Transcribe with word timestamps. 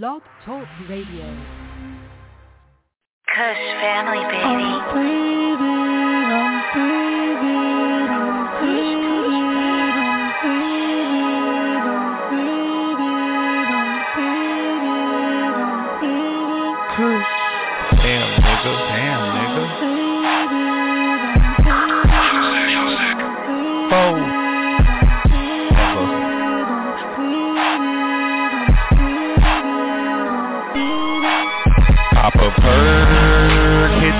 Blog 0.00 0.22
Talk 0.46 0.66
Radio. 0.88 1.26
Kush 3.28 3.64
family, 3.82 4.24
baby. 4.24 4.42
I'm 4.42 4.94
breathing, 4.94 5.68
I'm 6.32 6.72
breathing, 6.72 7.01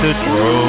the 0.02 0.11
road, 0.34 0.66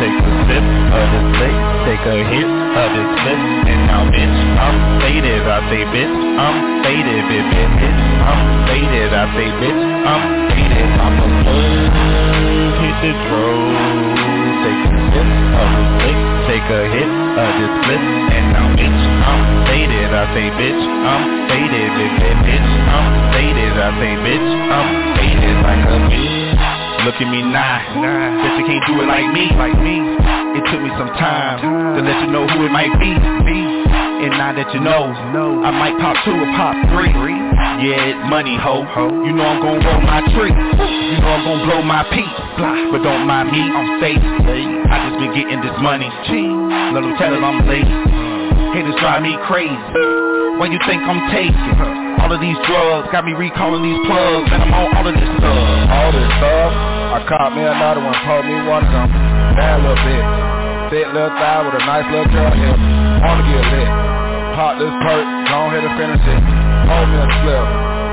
take 0.00 0.16
a 0.16 0.32
sip 0.48 0.64
of 0.64 1.06
the 1.12 1.20
slick, 1.36 1.56
take 1.84 2.04
a 2.08 2.16
hit 2.24 2.48
of 2.48 2.88
the 2.96 3.04
slip, 3.20 3.40
and 3.68 3.80
now 3.84 4.08
bitch, 4.08 4.38
I'm 4.56 4.76
faded, 5.04 5.44
I 5.44 5.58
say 5.68 5.84
bitch, 5.92 6.14
I'm 6.40 6.56
faded, 6.80 7.20
bitch, 7.28 7.52
bitch, 7.52 8.00
I'm 8.24 8.40
faded, 8.64 9.12
I 9.12 9.24
say 9.36 9.48
bitch, 9.60 9.80
I'm 10.08 10.22
faded, 10.56 10.88
pop 10.96 11.20
a 11.20 11.26
perk, 11.44 11.92
hit 12.80 12.96
the 13.04 13.12
road, 13.28 13.76
take 14.64 14.88
a 14.88 14.96
sip 15.12 15.28
of 15.60 15.68
the 15.76 15.84
slick, 16.00 16.18
take 16.48 16.68
a 16.72 16.82
hit 16.96 17.12
of 17.12 17.50
the 17.60 17.66
slip, 17.84 18.04
and 18.40 18.46
now 18.56 18.66
bitch, 18.72 19.02
I'm 19.20 19.40
faded, 19.68 20.10
I 20.16 20.24
say 20.32 20.48
bitch, 20.56 20.80
I'm 20.80 21.24
faded, 21.44 21.88
bitch, 21.92 22.40
bitch, 22.48 22.70
I'm 22.88 23.06
faded, 23.36 23.74
I 23.76 23.88
say 24.00 24.12
bitch, 24.24 24.48
I'm 24.48 24.88
faded 25.12 25.56
like 25.60 25.84
a 25.92 25.98
bitch. 26.08 26.49
Look 27.04 27.16
at 27.16 27.32
me 27.32 27.40
now, 27.40 27.80
bet 27.96 28.60
you 28.60 28.64
can't 28.68 28.84
do 28.84 29.00
it 29.00 29.08
like 29.08 29.32
me, 29.32 29.48
like 29.56 29.76
me. 29.80 30.04
It 30.52 30.62
took 30.68 30.84
me 30.84 30.92
some 31.00 31.08
time 31.16 31.58
to 31.96 32.00
let 32.04 32.20
you 32.20 32.28
know 32.28 32.44
who 32.44 32.68
it 32.68 32.72
might 32.72 32.92
be, 33.00 33.08
me. 33.44 33.88
And 34.20 34.36
now 34.36 34.52
that 34.52 34.68
you 34.76 34.80
know, 34.84 35.08
I 35.64 35.72
might 35.72 35.96
pop 35.96 36.12
two 36.28 36.36
or 36.36 36.50
pop 36.60 36.76
three. 36.92 37.08
Yeah, 37.80 38.28
money, 38.28 38.60
ho. 38.60 38.84
You 39.24 39.32
know 39.32 39.48
I'm 39.48 39.64
gon' 39.64 39.80
roll 39.80 40.02
my 40.04 40.20
tree. 40.36 40.52
You 40.52 41.16
know 41.24 41.32
I'm 41.32 41.44
gon' 41.48 41.60
blow 41.64 41.80
my 41.80 42.04
peak. 42.12 42.28
But 42.92 43.00
don't 43.00 43.24
mind 43.24 43.48
me, 43.48 43.64
I'm 43.64 43.96
safe. 43.96 44.20
I 44.20 45.08
just 45.08 45.16
been 45.16 45.32
getting 45.32 45.60
this 45.64 45.76
money. 45.80 46.12
Let 46.92 47.00
them 47.00 47.16
tell 47.16 47.32
it 47.32 47.40
I'm 47.40 47.64
late. 47.64 47.88
Haters 48.76 48.94
drive 49.00 49.22
me 49.24 49.40
crazy. 49.48 49.72
Why 50.60 50.68
you 50.68 50.78
think 50.84 51.00
I'm 51.00 51.32
taking? 51.32 52.09
All 52.30 52.38
of 52.38 52.46
these 52.46 52.62
drugs 52.62 53.10
got 53.10 53.26
me 53.26 53.34
recalling 53.34 53.82
these 53.82 53.98
plugs, 54.06 54.54
and 54.54 54.62
I'm 54.62 54.70
on 54.70 54.86
all 54.94 55.02
of 55.02 55.18
this 55.18 55.30
stuff. 55.34 55.50
all 55.90 56.10
this 56.14 56.30
stuff. 56.38 56.70
I 57.10 57.18
caught 57.26 57.50
me 57.58 57.62
another 57.66 58.06
one, 58.06 58.14
told 58.22 58.46
me 58.46 58.54
one 58.70 58.86
of 58.86 58.92
them. 58.94 59.10
Bad 59.58 59.82
little 59.82 59.98
bit. 59.98 60.22
Thick 60.94 61.10
little 61.10 61.34
thigh 61.34 61.58
with 61.66 61.74
a 61.74 61.82
nice 61.82 62.06
little 62.06 62.30
curl 62.30 62.54
hip. 62.54 62.78
Wanna 63.26 63.42
get 63.50 63.66
lit. 63.74 63.90
Pop 64.54 64.78
this 64.78 64.94
perk, 65.02 65.26
go 65.26 65.74
ahead 65.74 65.82
and 65.82 65.94
finish 65.98 66.22
it. 66.22 66.38
Hold 66.86 67.10
me 67.10 67.18
a 67.18 67.26
slip. 67.42 67.66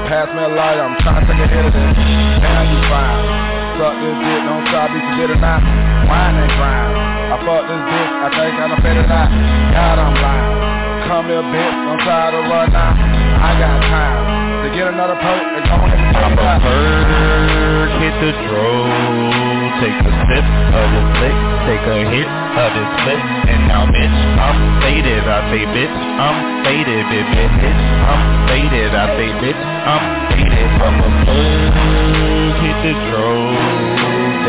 Pass 0.09 0.33
me 0.33 0.41
a 0.41 0.49
lighter, 0.49 0.81
I'm 0.81 0.97
trying 1.05 1.21
to 1.21 1.25
take 1.29 1.37
a 1.37 1.47
hit 1.53 1.69
of 1.69 1.73
this. 1.77 1.93
Damn, 2.41 2.65
you 2.73 2.81
fine. 2.89 3.21
Suck 3.77 4.01
this 4.01 4.17
dick, 4.17 4.41
don't 4.49 4.65
try 4.73 4.81
to 4.89 4.93
be 4.97 4.99
forget 5.13 5.29
or 5.29 5.37
not. 5.45 5.61
Wine 6.09 6.41
and 6.41 6.53
grind. 6.57 6.89
I 6.97 7.35
fuck 7.45 7.63
this 7.69 7.83
bitch, 7.85 8.11
I 8.17 8.27
think 8.33 8.53
I'm 8.65 8.73
a 8.73 8.79
better 8.81 9.05
not. 9.05 9.29
God, 9.77 9.95
I'm 10.01 10.15
lying. 10.17 10.57
Come 11.05 11.25
here, 11.29 11.45
bitch, 11.53 11.75
don't 11.85 12.01
try 12.01 12.33
to 12.33 12.41
run 12.49 12.73
now. 12.73 13.16
I 13.37 13.51
got 13.61 13.77
time 13.85 14.63
to 14.65 14.69
get 14.73 14.87
another 14.89 15.15
perk 15.21 15.45
and 15.57 15.63
go 15.69 15.75
ahead 15.77 15.99
and 16.01 16.15
Pop 16.17 16.33
a 16.33 16.53
perk, 16.59 17.89
hit 18.01 18.15
the 18.17 18.31
road, 18.49 19.69
take 19.77 19.93
a 19.93 20.11
sip 20.27 20.47
of 20.73 20.87
the 20.89 21.03
flick, 21.21 21.37
take 21.69 21.85
a 21.85 21.97
hit 22.09 22.27
of 22.27 22.69
the 22.73 22.85
slip, 23.05 23.21
and 23.21 23.61
now 23.69 23.85
bitch, 23.85 24.17
I'm 24.41 24.57
faded, 24.81 25.23
I 25.23 25.39
say 25.53 25.63
bitch, 25.69 25.95
I'm 26.17 26.37
faded, 26.65 27.05
bitch, 27.13 27.29
bitch, 27.61 27.81
I'm 28.09 28.21
faded, 28.49 28.91
I 28.97 29.05
say 29.15 29.29
bitch, 29.37 29.61
I'm 29.61 30.03
faded, 30.33 30.69
Pop 30.81 30.97
a 30.97 31.09
perk, 31.29 32.57
hit 32.57 32.77
the 32.81 32.93
road, 33.13 33.53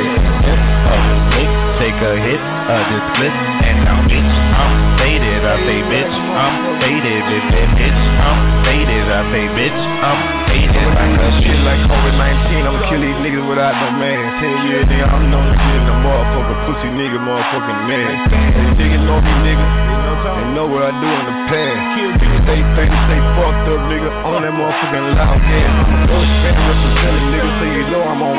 take 0.01 0.17
a 0.17 0.25
sip 0.49 0.61
of 0.89 1.01
the 1.05 1.17
flick, 1.29 1.58
a 2.03 2.13
hit 2.21 2.39
the 2.39 2.99
slip, 3.17 3.35
and 3.65 3.79
now 3.85 4.01
bitch, 4.07 4.35
I'm 4.55 4.73
faded, 4.99 5.43
I 5.43 5.57
say 5.67 5.81
bitch, 5.91 6.15
I'm 6.15 6.55
faded, 6.79 7.25
bitch, 7.27 8.01
I'm 8.23 8.39
faded, 8.65 9.07
I 9.09 9.21
say 9.33 9.45
bitch, 9.57 9.81
I'm 10.05 10.19
faded, 10.47 10.89
like 10.95 11.19
a 11.19 11.29
Shit 11.39 11.61
like 11.63 11.81
COVID-19, 11.87 12.67
I'ma 12.67 12.81
kill 12.91 13.03
these 13.03 13.19
niggas 13.23 13.47
without 13.47 13.75
no 13.79 13.95
man. 13.95 14.19
Ten 14.43 14.55
years 14.67 14.87
nigga, 14.91 15.07
I'm 15.07 15.31
known 15.31 15.47
to 15.49 15.55
be 15.55 15.71
a 15.79 15.95
motherfucker, 16.03 16.57
pussy 16.67 16.91
nigga, 16.99 17.19
motherfucking 17.23 17.81
man. 17.87 18.11
These 18.59 18.75
niggas 18.75 19.03
know 19.07 19.23
me, 19.23 19.33
nigga. 19.47 19.67
They 20.19 20.47
know 20.55 20.67
what 20.67 20.83
I 20.83 20.91
do 20.99 21.09
in 21.09 21.25
the 21.31 21.37
past. 21.47 21.79
Stay 22.49 22.65
famous, 22.75 23.01
stay 23.07 23.21
fucked 23.37 23.69
up, 23.71 23.81
nigga, 23.87 24.11
on 24.25 24.43
that 24.43 24.55
motherfucking 24.57 25.07
loud 25.15 25.39
gas. 25.47 25.73
Those 26.11 26.31
fan 26.43 26.59
representing 26.59 27.29
niggas, 27.29 27.55
so 27.59 27.65
you 27.69 27.83
know 27.93 28.03
I'm 28.03 28.23
on 28.25 28.38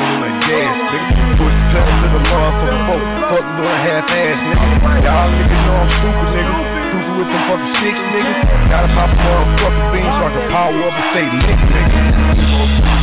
doing 3.56 3.80
half-ass, 3.80 4.38
nigga. 4.46 5.04
Y'all 5.04 5.30
niggas 5.30 5.62
know 5.66 5.76
I'm 5.76 5.90
stupid, 6.00 6.28
nigga. 6.36 6.79
Stupid 6.90 7.22
with 7.22 7.30
them 7.30 7.42
fucking 7.46 7.74
six, 7.78 7.94
nigga. 8.10 8.34
Gotta 8.66 8.90
pop 8.98 9.14
a 9.14 9.18
motherfucking 9.22 9.86
bean 9.94 10.10
so 10.10 10.22
I 10.26 10.30
can 10.34 10.44
power 10.50 10.74
up 10.74 10.90
and 10.90 11.06
stay 11.14 11.22
lit, 11.22 11.58
nigga. 11.70 12.02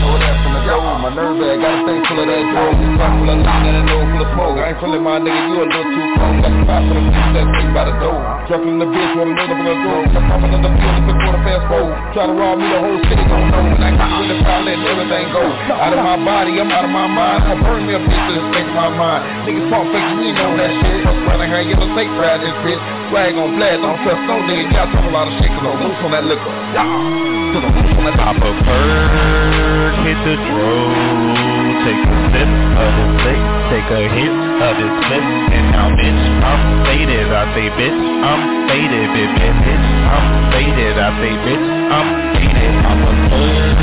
Know 0.04 0.20
that 0.20 0.36
from 0.44 0.52
the 0.60 0.62
go. 0.68 0.76
My 1.00 1.08
nerve 1.16 1.40
bag 1.40 1.64
got 1.64 1.72
a 1.72 1.80
thing 1.88 2.04
full 2.04 2.20
of 2.20 2.28
that 2.28 2.44
drug. 2.52 2.76
Fuck 3.00 3.16
full 3.16 3.32
of 3.32 3.40
lean 3.40 3.64
and 3.64 3.80
a 3.80 3.84
nose 3.88 4.08
full 4.12 4.28
of 4.28 4.30
smoke. 4.36 4.60
I 4.60 4.76
ain't 4.76 4.80
feeling 4.84 5.04
my 5.08 5.24
nigga, 5.24 5.40
you 5.40 5.56
a 5.56 5.72
little 5.72 5.88
too 5.88 6.04
cold. 6.20 6.36
Got 6.44 6.52
the 6.52 6.62
five 6.68 6.84
for 6.84 6.94
them 7.00 7.08
bitches 7.08 7.32
that 7.32 7.48
thing 7.48 7.70
by 7.72 7.84
the 7.88 7.96
door. 8.04 8.20
In 8.68 8.76
the 8.76 8.88
bitch 8.92 9.12
with 9.16 9.24
a 9.24 9.32
little 9.32 9.56
bit 9.56 9.72
of 9.72 9.80
door. 9.88 10.02
Jump 10.12 10.36
off 10.36 10.44
another 10.44 10.72
building, 10.76 11.04
quick 11.08 11.20
quarter 11.24 11.42
fast 11.48 11.64
forward. 11.72 11.96
Try 12.12 12.24
to 12.28 12.36
rob 12.36 12.60
me, 12.60 12.68
the 12.68 12.80
whole 12.84 13.00
city 13.08 13.24
gon' 13.24 13.48
know. 13.56 13.64
I 13.72 13.96
get 13.96 14.28
the 14.28 14.36
crowd, 14.44 14.68
letting 14.68 14.84
everything 14.84 15.32
go. 15.32 15.44
Out 15.80 15.96
of 15.96 16.04
my 16.04 16.20
body, 16.20 16.60
I'm 16.60 16.68
out 16.76 16.84
of 16.84 16.92
my 16.92 17.08
mind. 17.08 17.40
I'll 17.48 17.60
burn 17.64 17.88
me 17.88 17.96
a 17.96 18.04
bitch 18.04 18.24
to 18.28 18.32
the 18.36 18.44
state 18.52 18.68
of 18.68 18.76
my 18.76 18.92
mind. 18.92 19.48
Niggas 19.48 19.72
talk 19.72 19.88
fake, 19.96 20.12
we 20.20 20.36
ain't 20.36 20.44
on 20.44 20.60
that 20.60 20.72
shit. 20.84 21.08
Running 21.28 21.52
her, 21.56 21.64
give 21.64 21.80
a 21.80 21.88
fake 21.96 22.12
ride 22.20 22.44
this 22.44 22.56
bitch. 22.68 22.84
Swag 23.08 23.40
on 23.40 23.56
blast, 23.56 23.80
don't 23.80 23.96
trust 24.04 24.20
no 24.28 24.36
nigga. 24.44 24.68
Y'all 24.76 24.92
talk 24.92 25.06
a 25.08 25.12
lot 25.16 25.32
of 25.32 25.34
shit, 25.40 25.48
cause 25.48 25.64
I'm 25.64 25.80
loose 25.80 26.02
on 26.04 26.12
that 26.12 26.26
liquor. 26.28 26.52
Yeah. 26.76 26.84
Cause 27.56 27.64
I'm 27.64 27.72
loose 27.80 27.96
on 27.96 28.04
that 28.04 28.20
Pop 28.20 28.36
a 28.36 28.52
perk, 28.68 29.96
hit 30.04 30.20
the 30.28 30.36
road, 30.52 31.72
take 31.88 32.04
a 32.04 32.16
sip 32.36 32.52
of 32.52 32.92
the 33.00 33.06
flick, 33.24 33.42
take 33.72 33.88
a 33.96 34.02
hit 34.12 34.34
of 34.60 34.74
the 34.76 34.88
slip, 35.08 35.24
and 35.24 35.66
now 35.72 35.88
bitch, 35.96 36.20
I'm 36.44 36.62
faded, 36.84 37.32
I 37.32 37.44
say 37.56 37.68
bitch, 37.80 37.96
I'm 37.96 38.42
faded, 38.68 39.08
bitch, 39.16 39.40
bitch, 39.40 39.88
I'm 40.12 40.28
faded, 40.52 40.96
I 41.00 41.08
say 41.24 41.34
bitch, 41.48 41.64
I'm 41.88 42.08
faded, 42.36 42.74
pop 42.84 43.00
a 43.08 43.12
perk, 43.32 43.80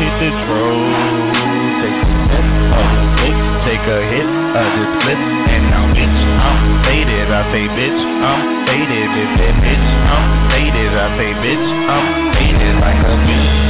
hit 0.00 0.14
the 0.16 0.30
road, 0.48 1.39
take 1.80 1.96
a 1.96 2.08
sip 2.28 2.46
of 2.76 2.86
the 2.92 3.02
flick, 3.16 3.36
take 3.64 3.86
a 3.88 3.98
hit 4.12 4.28
of 4.28 4.68
the 4.76 4.84
slip, 5.00 5.20
and 5.20 5.62
now 5.72 5.84
bitch, 5.96 6.20
I'm 6.44 6.60
faded, 6.84 7.28
I 7.32 7.40
say 7.52 7.64
bitch, 7.72 8.00
I'm 8.20 8.42
faded, 8.68 9.08
bitch, 9.16 9.32
bitch, 9.40 9.58
bitch, 9.64 9.86
I'm 10.12 10.26
faded, 10.52 10.92
I 10.92 11.06
say 11.16 11.30
bitch, 11.40 11.66
I'm 11.88 12.06
faded 12.36 12.74
like 12.84 13.00
a 13.00 13.14
bitch. 13.24 13.69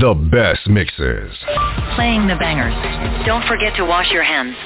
The 0.00 0.12
best 0.32 0.66
mixes. 0.66 1.30
Playing 1.94 2.26
the 2.26 2.34
bangers. 2.34 2.74
Don't 3.24 3.46
forget 3.46 3.76
to 3.76 3.84
wash 3.84 4.10
your 4.10 4.24
hands. 4.24 4.56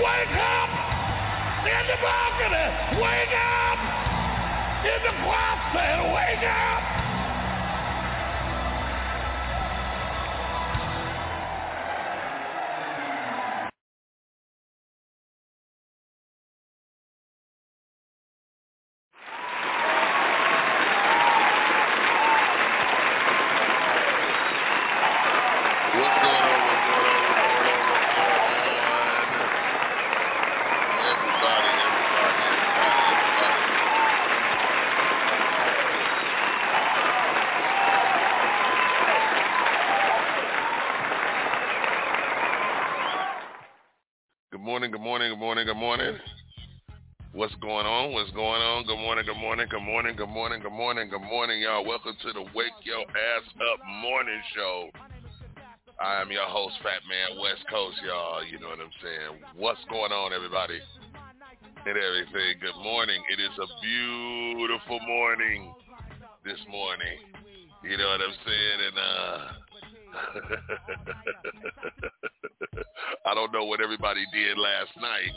Wake 0.00 0.32
up. 0.32 0.70
In 1.68 1.84
the 1.86 1.98
balcony. 2.00 2.66
Wake 3.02 3.36
up. 3.36 3.78
In 4.80 5.00
the 5.04 5.12
closet. 5.20 6.14
Wake 6.14 6.48
up. 6.48 6.99
Morning, 44.98 45.30
good 45.30 45.38
morning, 45.38 45.66
good 45.66 45.76
morning, 45.76 46.06
good 46.06 46.10
morning. 46.10 46.20
What's 47.32 47.54
going 47.62 47.86
on? 47.86 48.12
What's 48.12 48.30
going 48.32 48.58
on? 48.58 48.86
Good 48.86 48.98
morning, 48.98 49.24
good 49.24 49.38
morning, 49.38 49.66
good 49.70 49.78
morning, 49.78 50.16
good 50.16 50.26
morning, 50.26 50.60
good 50.60 50.72
morning, 50.72 51.08
good 51.10 51.22
morning, 51.22 51.60
y'all. 51.60 51.86
Welcome 51.86 52.16
to 52.22 52.32
the 52.32 52.42
Wake 52.58 52.74
Your 52.82 53.02
Ass 53.06 53.46
Up 53.54 53.78
Morning 54.02 54.42
Show. 54.56 54.90
I 56.02 56.20
am 56.20 56.32
your 56.32 56.46
host, 56.46 56.74
Fat 56.82 57.06
Man 57.06 57.38
West 57.38 57.62
Coast, 57.70 57.98
y'all. 58.02 58.42
You 58.42 58.58
know 58.58 58.68
what 58.68 58.80
I'm 58.80 58.90
saying? 58.98 59.38
What's 59.54 59.84
going 59.90 60.10
on, 60.10 60.32
everybody? 60.32 60.80
And 61.86 61.94
everything. 61.94 62.58
Good 62.58 62.82
morning. 62.82 63.22
It 63.30 63.38
is 63.38 63.54
a 63.62 63.68
beautiful 63.78 64.98
morning 65.06 65.72
this 66.44 66.58
morning. 66.68 67.30
You 67.84 67.96
know 67.96 68.08
what 68.10 68.20
I'm 68.26 68.34
saying? 68.42 68.80
And 68.90 68.98
uh 68.98 69.38
I 73.26 73.34
don't 73.34 73.52
know 73.52 73.64
what 73.64 73.80
everybody 73.80 74.24
did 74.32 74.58
last 74.58 74.92
night. 75.00 75.34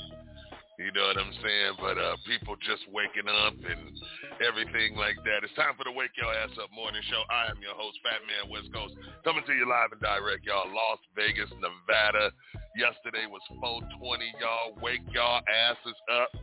You 0.82 0.89
know 0.91 1.05
what 1.05 1.22
I'm 1.22 1.36
saying? 1.38 1.74
But 1.77 1.98
uh 2.01 2.17
people 2.25 2.58
just 2.65 2.82
waking 2.89 3.29
up 3.29 3.53
and 3.53 3.93
everything 4.41 4.98
like 4.98 5.22
that. 5.22 5.46
It's 5.46 5.53
time 5.53 5.77
for 5.77 5.86
the 5.86 5.93
Wake 5.93 6.17
Your 6.17 6.34
Ass 6.34 6.50
Up 6.58 6.74
Morning 6.74 7.01
Show. 7.08 7.22
I 7.29 7.53
am 7.53 7.62
your 7.62 7.77
host, 7.77 8.01
Fat 8.01 8.25
Man 8.25 8.50
West 8.50 8.74
Coast, 8.74 8.98
coming 9.22 9.46
to 9.46 9.53
you 9.53 9.70
live 9.70 9.93
and 9.93 10.01
direct, 10.01 10.41
y'all. 10.43 10.65
Las 10.65 10.98
Vegas, 11.13 11.51
Nevada. 11.62 12.34
Yesterday 12.74 13.29
was 13.29 13.46
420, 13.62 13.93
y'all. 14.41 14.74
Wake 14.82 15.05
y'all 15.13 15.46
asses 15.46 16.00
up. 16.10 16.34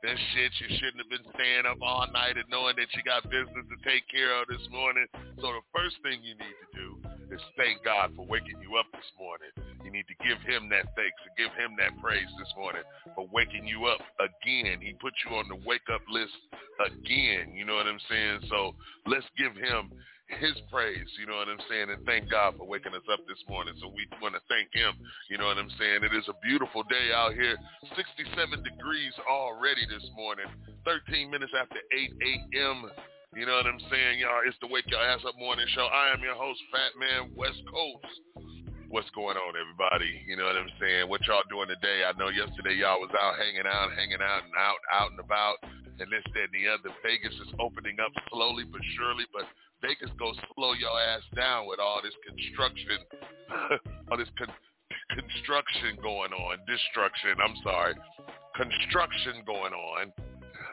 This 0.00 0.20
shit, 0.36 0.52
you 0.60 0.68
shouldn't 0.80 1.00
have 1.00 1.12
been 1.12 1.24
staying 1.32 1.64
up 1.64 1.80
all 1.80 2.04
night 2.12 2.36
and 2.36 2.44
knowing 2.52 2.76
that 2.76 2.92
you 2.92 3.00
got 3.04 3.24
business 3.28 3.64
to 3.68 3.76
take 3.88 4.04
care 4.08 4.36
of 4.36 4.48
this 4.48 4.60
morning. 4.68 5.08
So 5.40 5.48
the 5.48 5.64
first 5.72 5.96
thing 6.04 6.20
you 6.20 6.36
need 6.36 6.56
to 6.60 6.68
do 6.76 6.88
is 7.32 7.40
thank 7.56 7.80
God 7.84 8.12
for 8.12 8.24
waking 8.28 8.60
you 8.60 8.76
up 8.76 8.84
this 8.92 9.08
morning. 9.16 9.48
Need 9.94 10.10
to 10.10 10.18
give 10.26 10.42
him 10.42 10.66
that 10.74 10.90
thanks 10.98 11.22
and 11.22 11.38
give 11.38 11.54
him 11.54 11.78
that 11.78 11.94
praise 12.02 12.26
this 12.34 12.50
morning 12.58 12.82
for 13.14 13.30
waking 13.30 13.62
you 13.62 13.86
up 13.86 14.02
again. 14.18 14.82
He 14.82 14.90
put 14.98 15.14
you 15.22 15.38
on 15.38 15.46
the 15.46 15.54
wake 15.62 15.86
up 15.86 16.02
list 16.10 16.34
again. 16.82 17.54
You 17.54 17.62
know 17.62 17.78
what 17.78 17.86
I'm 17.86 18.02
saying? 18.10 18.42
So 18.50 18.74
let's 19.06 19.22
give 19.38 19.54
him 19.54 19.94
his 20.26 20.58
praise, 20.66 21.06
you 21.14 21.30
know 21.30 21.38
what 21.38 21.46
I'm 21.46 21.62
saying, 21.70 21.94
and 21.94 22.02
thank 22.10 22.26
God 22.26 22.58
for 22.58 22.66
waking 22.66 22.90
us 22.90 23.06
up 23.06 23.22
this 23.30 23.38
morning. 23.46 23.78
So 23.78 23.86
we 23.86 24.02
want 24.18 24.34
to 24.34 24.42
thank 24.50 24.74
him, 24.74 24.98
you 25.30 25.38
know 25.38 25.46
what 25.46 25.62
I'm 25.62 25.70
saying. 25.78 26.02
It 26.02 26.10
is 26.10 26.26
a 26.26 26.34
beautiful 26.42 26.82
day 26.90 27.14
out 27.14 27.38
here, 27.38 27.54
67 27.94 28.34
degrees 28.66 29.14
already 29.30 29.86
this 29.86 30.02
morning, 30.18 30.50
13 30.82 31.30
minutes 31.30 31.54
after 31.54 31.78
8 31.78 32.10
a.m. 32.18 32.90
You 33.36 33.46
know 33.46 33.54
what 33.62 33.70
I'm 33.70 33.82
saying, 33.86 34.18
y'all? 34.18 34.42
It's 34.42 34.58
the 34.58 34.66
Wake 34.66 34.90
Your 34.90 35.06
Ass 35.06 35.22
Up 35.22 35.38
Morning 35.38 35.66
Show. 35.70 35.86
I 35.86 36.10
am 36.10 36.18
your 36.18 36.34
host, 36.34 36.58
Fat 36.74 36.98
Man 36.98 37.30
West 37.36 37.62
Coast. 37.70 38.63
What's 38.94 39.10
going 39.10 39.34
on, 39.34 39.58
everybody? 39.58 40.22
You 40.22 40.38
know 40.38 40.46
what 40.46 40.54
I'm 40.54 40.70
saying? 40.78 41.10
What 41.10 41.26
y'all 41.26 41.42
doing 41.50 41.66
today? 41.66 42.06
I 42.06 42.14
know 42.14 42.30
yesterday 42.30 42.78
y'all 42.78 43.02
was 43.02 43.10
out 43.10 43.34
hanging 43.42 43.66
out, 43.66 43.90
hanging 43.90 44.22
out, 44.22 44.46
and 44.46 44.54
out, 44.54 44.78
out 44.86 45.10
and 45.10 45.18
about, 45.18 45.58
and 45.98 46.06
this, 46.14 46.22
that, 46.22 46.46
and 46.46 46.54
the 46.54 46.70
other. 46.70 46.94
Vegas 47.02 47.34
is 47.42 47.50
opening 47.58 47.98
up 47.98 48.14
slowly 48.30 48.62
but 48.62 48.78
surely, 48.94 49.26
but 49.34 49.50
Vegas 49.82 50.14
go 50.14 50.30
slow 50.54 50.78
your 50.78 50.94
ass 51.10 51.26
down 51.34 51.66
with 51.66 51.82
all 51.82 52.06
this 52.06 52.14
construction, 52.22 53.02
all 54.14 54.16
this 54.16 54.30
con- 54.38 54.62
construction 55.10 55.98
going 55.98 56.30
on, 56.30 56.62
destruction. 56.62 57.34
I'm 57.42 57.58
sorry, 57.66 57.98
construction 58.54 59.42
going 59.42 59.74
on. 59.74 60.14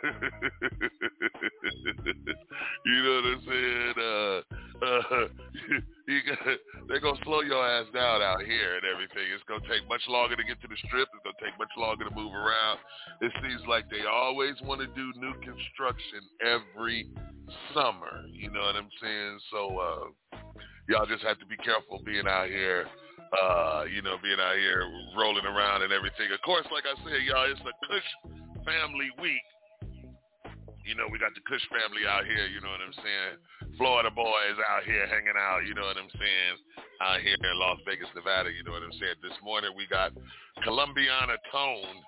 you 2.86 3.04
know 3.04 3.22
what 3.22 3.26
I'm 3.26 3.42
saying? 3.46 3.94
Uh, 3.98 4.42
uh, 4.82 5.30
you 6.08 6.20
got, 6.26 6.40
they're 6.88 7.00
gonna 7.00 7.20
slow 7.24 7.42
your 7.42 7.62
ass 7.62 7.86
down 7.94 8.22
out 8.22 8.42
here 8.42 8.76
and 8.76 8.86
everything. 8.86 9.30
It's 9.34 9.44
gonna 9.48 9.62
take 9.70 9.88
much 9.88 10.02
longer 10.10 10.36
to 10.36 10.44
get 10.44 10.60
to 10.62 10.68
the 10.68 10.78
strip. 10.88 11.08
It's 11.14 11.24
gonna 11.24 11.38
take 11.38 11.58
much 11.60 11.72
longer 11.78 12.10
to 12.10 12.16
move 12.16 12.34
around. 12.34 12.80
It 13.22 13.32
seems 13.42 13.62
like 13.68 13.90
they 13.90 14.02
always 14.10 14.56
want 14.64 14.82
to 14.82 14.88
do 14.88 15.14
new 15.22 15.34
construction 15.46 16.26
every 16.42 17.08
summer. 17.74 18.26
You 18.34 18.50
know 18.50 18.62
what 18.62 18.76
I'm 18.76 18.90
saying? 19.02 19.40
So 19.52 19.78
uh, 19.78 20.06
y'all 20.90 21.06
just 21.06 21.24
have 21.24 21.38
to 21.40 21.46
be 21.46 21.58
careful 21.58 22.02
being 22.06 22.28
out 22.28 22.48
here. 22.48 22.88
Uh, 23.32 23.86
you 23.88 24.02
know, 24.02 24.18
being 24.20 24.42
out 24.44 24.58
here 24.58 24.84
rolling 25.16 25.46
around 25.46 25.84
and 25.84 25.94
everything. 25.94 26.28
Of 26.36 26.42
course, 26.44 26.68
like 26.68 26.84
I 26.84 27.00
said, 27.00 27.24
y'all, 27.24 27.48
it's 27.48 27.64
the 27.64 27.72
Kush 27.88 28.10
Family 28.66 29.08
Week. 29.22 29.40
You 30.86 30.98
know, 30.98 31.06
we 31.08 31.22
got 31.22 31.34
the 31.38 31.44
Kush 31.46 31.64
family 31.70 32.10
out 32.10 32.26
here, 32.26 32.50
you 32.50 32.60
know 32.60 32.74
what 32.74 32.82
I'm 32.82 32.98
saying? 32.98 33.34
Florida 33.78 34.10
boys 34.10 34.58
out 34.66 34.84
here 34.84 35.06
hanging 35.06 35.38
out, 35.38 35.62
you 35.66 35.74
know 35.78 35.86
what 35.86 35.98
I'm 35.98 36.10
saying? 36.10 36.56
Out 37.02 37.22
here 37.22 37.38
in 37.38 37.56
Las 37.58 37.78
Vegas, 37.86 38.10
Nevada, 38.18 38.50
you 38.50 38.66
know 38.66 38.74
what 38.74 38.84
I'm 38.84 38.96
saying? 38.98 39.22
This 39.22 39.38
morning 39.46 39.72
we 39.78 39.86
got 39.88 40.12
Columbiana 40.66 41.38
Tone 41.54 42.02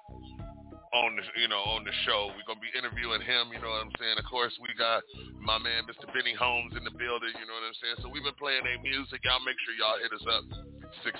on 0.93 1.17
the 1.17 1.25
you 1.41 1.49
know 1.49 1.61
on 1.73 1.81
the 1.81 1.95
show. 2.05 2.29
We're 2.37 2.45
gonna 2.45 2.61
be 2.61 2.69
interviewing 2.77 3.25
him. 3.25 3.49
You 3.49 3.57
know 3.57 3.73
what 3.73 3.81
I'm 3.81 3.95
saying. 3.97 4.21
Of 4.21 4.29
course, 4.29 4.53
we 4.61 4.69
got 4.77 5.01
my 5.41 5.57
man 5.57 5.89
Mr. 5.89 6.05
Benny 6.13 6.37
Holmes 6.37 6.77
in 6.77 6.85
the 6.85 6.93
building. 6.93 7.33
You 7.33 7.45
know 7.49 7.57
what 7.57 7.65
I'm 7.65 7.77
saying. 7.81 7.97
So 8.05 8.07
we've 8.13 8.23
been 8.23 8.37
playing 8.37 8.61
their 8.61 8.77
music. 8.77 9.25
Y'all 9.25 9.41
make 9.41 9.57
sure 9.65 9.73
y'all 9.73 9.97
hit 9.97 10.13
us 10.13 10.25
up 10.29 10.45
six 11.01 11.17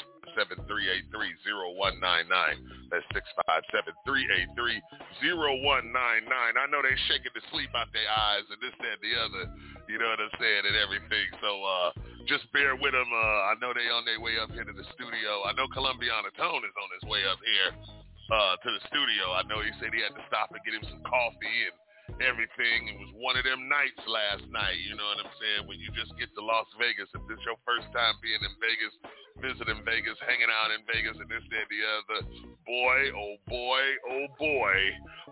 That's 2.89 3.05
six 3.13 3.25
five 3.45 3.63
seven 3.73 3.93
three 4.05 4.25
eight 4.29 4.53
three 4.53 4.77
zero 5.21 5.57
one 5.61 5.89
nine 5.89 6.25
nine. 6.29 6.53
I 6.57 6.65
know 6.69 6.81
they 6.85 6.93
shaking 7.09 7.33
the 7.33 7.41
sleep 7.49 7.73
out 7.73 7.89
their 7.93 8.05
eyes 8.05 8.45
and 8.49 8.59
this 8.61 8.75
that 8.81 8.97
and 8.97 9.03
the 9.03 9.13
other. 9.17 9.43
You 9.89 9.97
know 9.97 10.09
what 10.09 10.21
I'm 10.21 10.33
saying 10.37 10.63
and 10.69 10.77
everything. 10.77 11.27
So 11.41 11.51
uh 11.63 11.89
just 12.27 12.47
bear 12.55 12.75
with 12.75 12.95
them. 12.95 13.09
Uh, 13.11 13.51
I 13.51 13.53
know 13.59 13.75
they 13.75 13.87
on 13.91 14.07
their 14.07 14.19
way 14.19 14.39
up 14.39 14.47
here 14.55 14.63
to 14.63 14.71
the 14.71 14.87
studio. 14.95 15.43
I 15.43 15.51
know 15.59 15.67
Columbiana 15.75 16.31
Tone 16.39 16.63
is 16.63 16.75
on 16.79 16.89
his 16.95 17.03
way 17.11 17.21
up 17.27 17.39
here 17.43 17.71
uh, 18.31 18.55
to 18.55 18.69
the 18.79 18.81
studio. 18.87 19.35
I 19.35 19.43
know 19.43 19.59
he 19.59 19.75
said 19.79 19.91
he 19.91 19.99
had 19.99 20.15
to 20.15 20.23
stop 20.31 20.55
and 20.55 20.63
get 20.63 20.77
him 20.77 20.85
some 20.87 21.03
coffee 21.03 21.67
and 21.67 21.75
everything. 22.21 22.93
It 22.93 22.97
was 22.99 23.11
one 23.17 23.39
of 23.39 23.45
them 23.47 23.65
nights 23.65 24.01
last 24.05 24.45
night, 24.51 24.77
you 24.85 24.93
know 24.93 25.07
what 25.07 25.25
I'm 25.25 25.33
saying, 25.41 25.61
when 25.65 25.81
you 25.81 25.89
just 25.97 26.13
get 26.21 26.29
to 26.37 26.41
Las 26.43 26.69
Vegas. 26.77 27.09
If 27.13 27.23
this 27.25 27.41
your 27.47 27.57
first 27.65 27.89
time 27.89 28.13
being 28.21 28.41
in 28.41 28.53
Vegas, 28.61 28.93
visiting 29.41 29.81
Vegas, 29.81 30.19
hanging 30.21 30.51
out 30.51 30.69
in 30.69 30.85
Vegas 30.85 31.17
and 31.17 31.25
this, 31.25 31.41
and 31.41 31.69
the 31.71 31.81
other, 31.81 32.19
boy, 32.69 32.99
oh 33.17 33.35
boy, 33.49 33.83
oh 34.13 34.27
boy, 34.37 34.77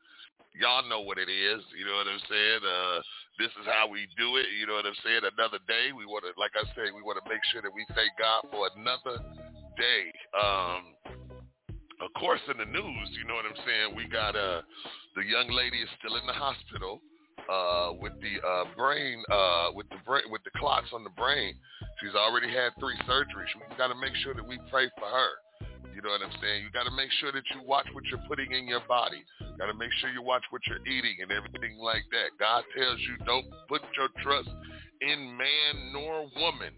y'all 0.59 0.87
know 0.89 1.01
what 1.01 1.17
it 1.17 1.29
is. 1.29 1.61
You 1.77 1.85
know 1.85 1.97
what 2.01 2.09
I'm 2.09 2.23
saying? 2.29 2.61
Uh, 2.65 2.99
this 3.37 3.53
is 3.61 3.65
how 3.69 3.87
we 3.87 4.09
do 4.17 4.37
it. 4.37 4.49
You 4.57 4.65
know 4.65 4.75
what 4.75 4.85
I'm 4.85 4.97
saying? 5.05 5.21
Another 5.25 5.61
day. 5.69 5.93
We 5.93 6.05
want 6.05 6.25
to, 6.25 6.33
like 6.41 6.53
I 6.57 6.65
say, 6.73 6.89
we 6.93 7.05
want 7.05 7.21
to 7.21 7.25
make 7.29 7.41
sure 7.53 7.61
that 7.61 7.73
we 7.73 7.85
thank 7.93 8.13
God 8.17 8.49
for 8.49 8.69
another 8.73 9.21
day. 9.77 10.03
Um, 10.33 10.81
of 12.01 12.09
course, 12.17 12.41
in 12.49 12.57
the 12.57 12.69
news, 12.69 13.07
you 13.17 13.25
know 13.25 13.37
what 13.37 13.45
I'm 13.45 13.61
saying? 13.65 13.95
We 13.95 14.05
got 14.09 14.35
uh, 14.35 14.61
the 15.15 15.25
young 15.25 15.49
lady 15.49 15.81
is 15.81 15.89
still 15.97 16.17
in 16.17 16.25
the 16.25 16.33
hospital 16.33 17.01
uh, 17.49 17.93
with 17.97 18.13
the 18.21 18.37
uh, 18.41 18.65
brain, 18.77 19.23
uh, 19.31 19.73
with 19.73 19.89
the 19.89 20.01
brain, 20.05 20.29
with 20.29 20.43
the 20.43 20.53
clots 20.57 20.89
on 20.93 21.03
the 21.03 21.13
brain. 21.13 21.55
She's 22.01 22.13
already 22.13 22.49
had 22.49 22.73
three 22.79 22.97
surgeries. 23.09 23.49
We 23.57 23.77
got 23.77 23.89
to 23.89 23.97
make 23.97 24.13
sure 24.21 24.33
that 24.33 24.45
we 24.45 24.59
pray 24.69 24.89
for 24.97 25.09
her. 25.09 25.31
You 25.97 26.05
know 26.05 26.13
what 26.13 26.21
I'm 26.21 26.37
saying? 26.37 26.61
You 26.61 26.69
got 26.69 26.85
to 26.85 26.93
make 26.93 27.09
sure 27.17 27.33
that 27.33 27.41
you 27.57 27.65
watch 27.65 27.89
what 27.97 28.05
you're 28.05 28.21
putting 28.29 28.53
in 28.53 28.69
your 28.69 28.85
body. 28.85 29.25
Got 29.57 29.65
to 29.65 29.73
make 29.73 29.89
sure 29.97 30.13
you 30.13 30.21
watch 30.21 30.45
what 30.53 30.61
you're 30.69 30.85
eating 30.85 31.25
and 31.25 31.33
everything 31.33 31.81
like 31.81 32.05
that. 32.13 32.37
God 32.37 32.61
tells 32.77 33.01
you 33.01 33.17
don't 33.25 33.49
put 33.65 33.81
your 33.97 34.05
trust 34.21 34.45
in 35.01 35.33
man 35.33 35.73
nor 35.97 36.29
woman 36.37 36.69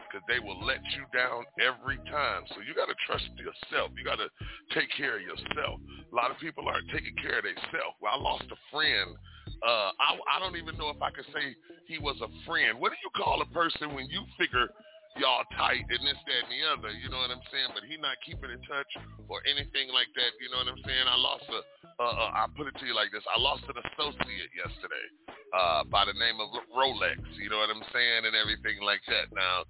because 0.00 0.24
they 0.32 0.40
will 0.40 0.56
let 0.64 0.80
you 0.96 1.04
down 1.12 1.44
every 1.60 2.00
time. 2.08 2.48
So 2.56 2.64
you 2.64 2.72
got 2.72 2.88
to 2.88 2.96
trust 3.04 3.28
yourself. 3.36 3.92
You 4.00 4.00
got 4.00 4.16
to 4.16 4.32
take 4.72 4.88
care 4.96 5.20
of 5.20 5.24
yourself. 5.28 5.84
A 5.84 6.14
lot 6.16 6.32
of 6.32 6.40
people 6.40 6.64
aren't 6.64 6.88
taking 6.88 7.12
care 7.20 7.36
of 7.36 7.44
themselves. 7.44 8.00
Well, 8.00 8.16
I 8.16 8.18
lost 8.20 8.48
a 8.48 8.56
friend. 8.72 9.12
Uh, 9.60 9.92
I, 9.92 10.16
I 10.16 10.40
don't 10.40 10.56
even 10.56 10.80
know 10.80 10.88
if 10.88 11.04
I 11.04 11.12
could 11.12 11.28
say 11.36 11.52
he 11.84 12.00
was 12.00 12.16
a 12.24 12.32
friend. 12.48 12.80
What 12.80 12.96
do 12.96 12.98
you 13.04 13.12
call 13.12 13.44
a 13.44 13.48
person 13.52 13.92
when 13.92 14.08
you 14.08 14.24
figure 14.40 14.72
y'all 15.20 15.44
tight 15.56 15.84
and 15.88 16.02
this, 16.04 16.16
that, 16.16 16.42
and 16.46 16.52
the 16.52 16.62
other. 16.68 16.90
You 16.94 17.08
know 17.12 17.20
what 17.20 17.32
I'm 17.32 17.44
saying? 17.52 17.72
But 17.76 17.84
he 17.84 17.96
not 18.00 18.16
keeping 18.24 18.48
in 18.48 18.60
touch 18.64 18.88
or 19.28 19.44
anything 19.44 19.92
like 19.92 20.08
that. 20.16 20.32
You 20.40 20.48
know 20.52 20.60
what 20.62 20.70
I'm 20.72 20.82
saying? 20.84 21.06
I 21.08 21.16
lost 21.16 21.46
a, 21.48 21.60
uh, 22.00 22.04
uh, 22.04 22.30
I 22.42 22.50
put 22.56 22.68
it 22.68 22.76
to 22.80 22.84
you 22.86 22.94
like 22.94 23.12
this. 23.12 23.24
I 23.28 23.36
lost 23.40 23.64
an 23.68 23.76
associate 23.76 24.52
yesterday 24.52 25.06
uh, 25.52 25.84
by 25.88 26.06
the 26.08 26.16
name 26.16 26.40
of 26.40 26.52
Rolex. 26.72 27.20
You 27.36 27.50
know 27.52 27.60
what 27.60 27.72
I'm 27.72 27.84
saying? 27.92 28.28
And 28.28 28.34
everything 28.36 28.80
like 28.80 29.04
that. 29.08 29.32
Now, 29.34 29.68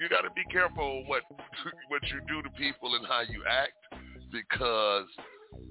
you 0.00 0.08
got 0.08 0.22
to 0.22 0.32
be 0.32 0.44
careful 0.50 1.04
what 1.06 1.22
what 1.92 2.02
you 2.10 2.18
do 2.26 2.42
to 2.42 2.50
people 2.56 2.96
and 2.96 3.06
how 3.06 3.22
you 3.22 3.44
act 3.46 3.76
because 4.32 5.06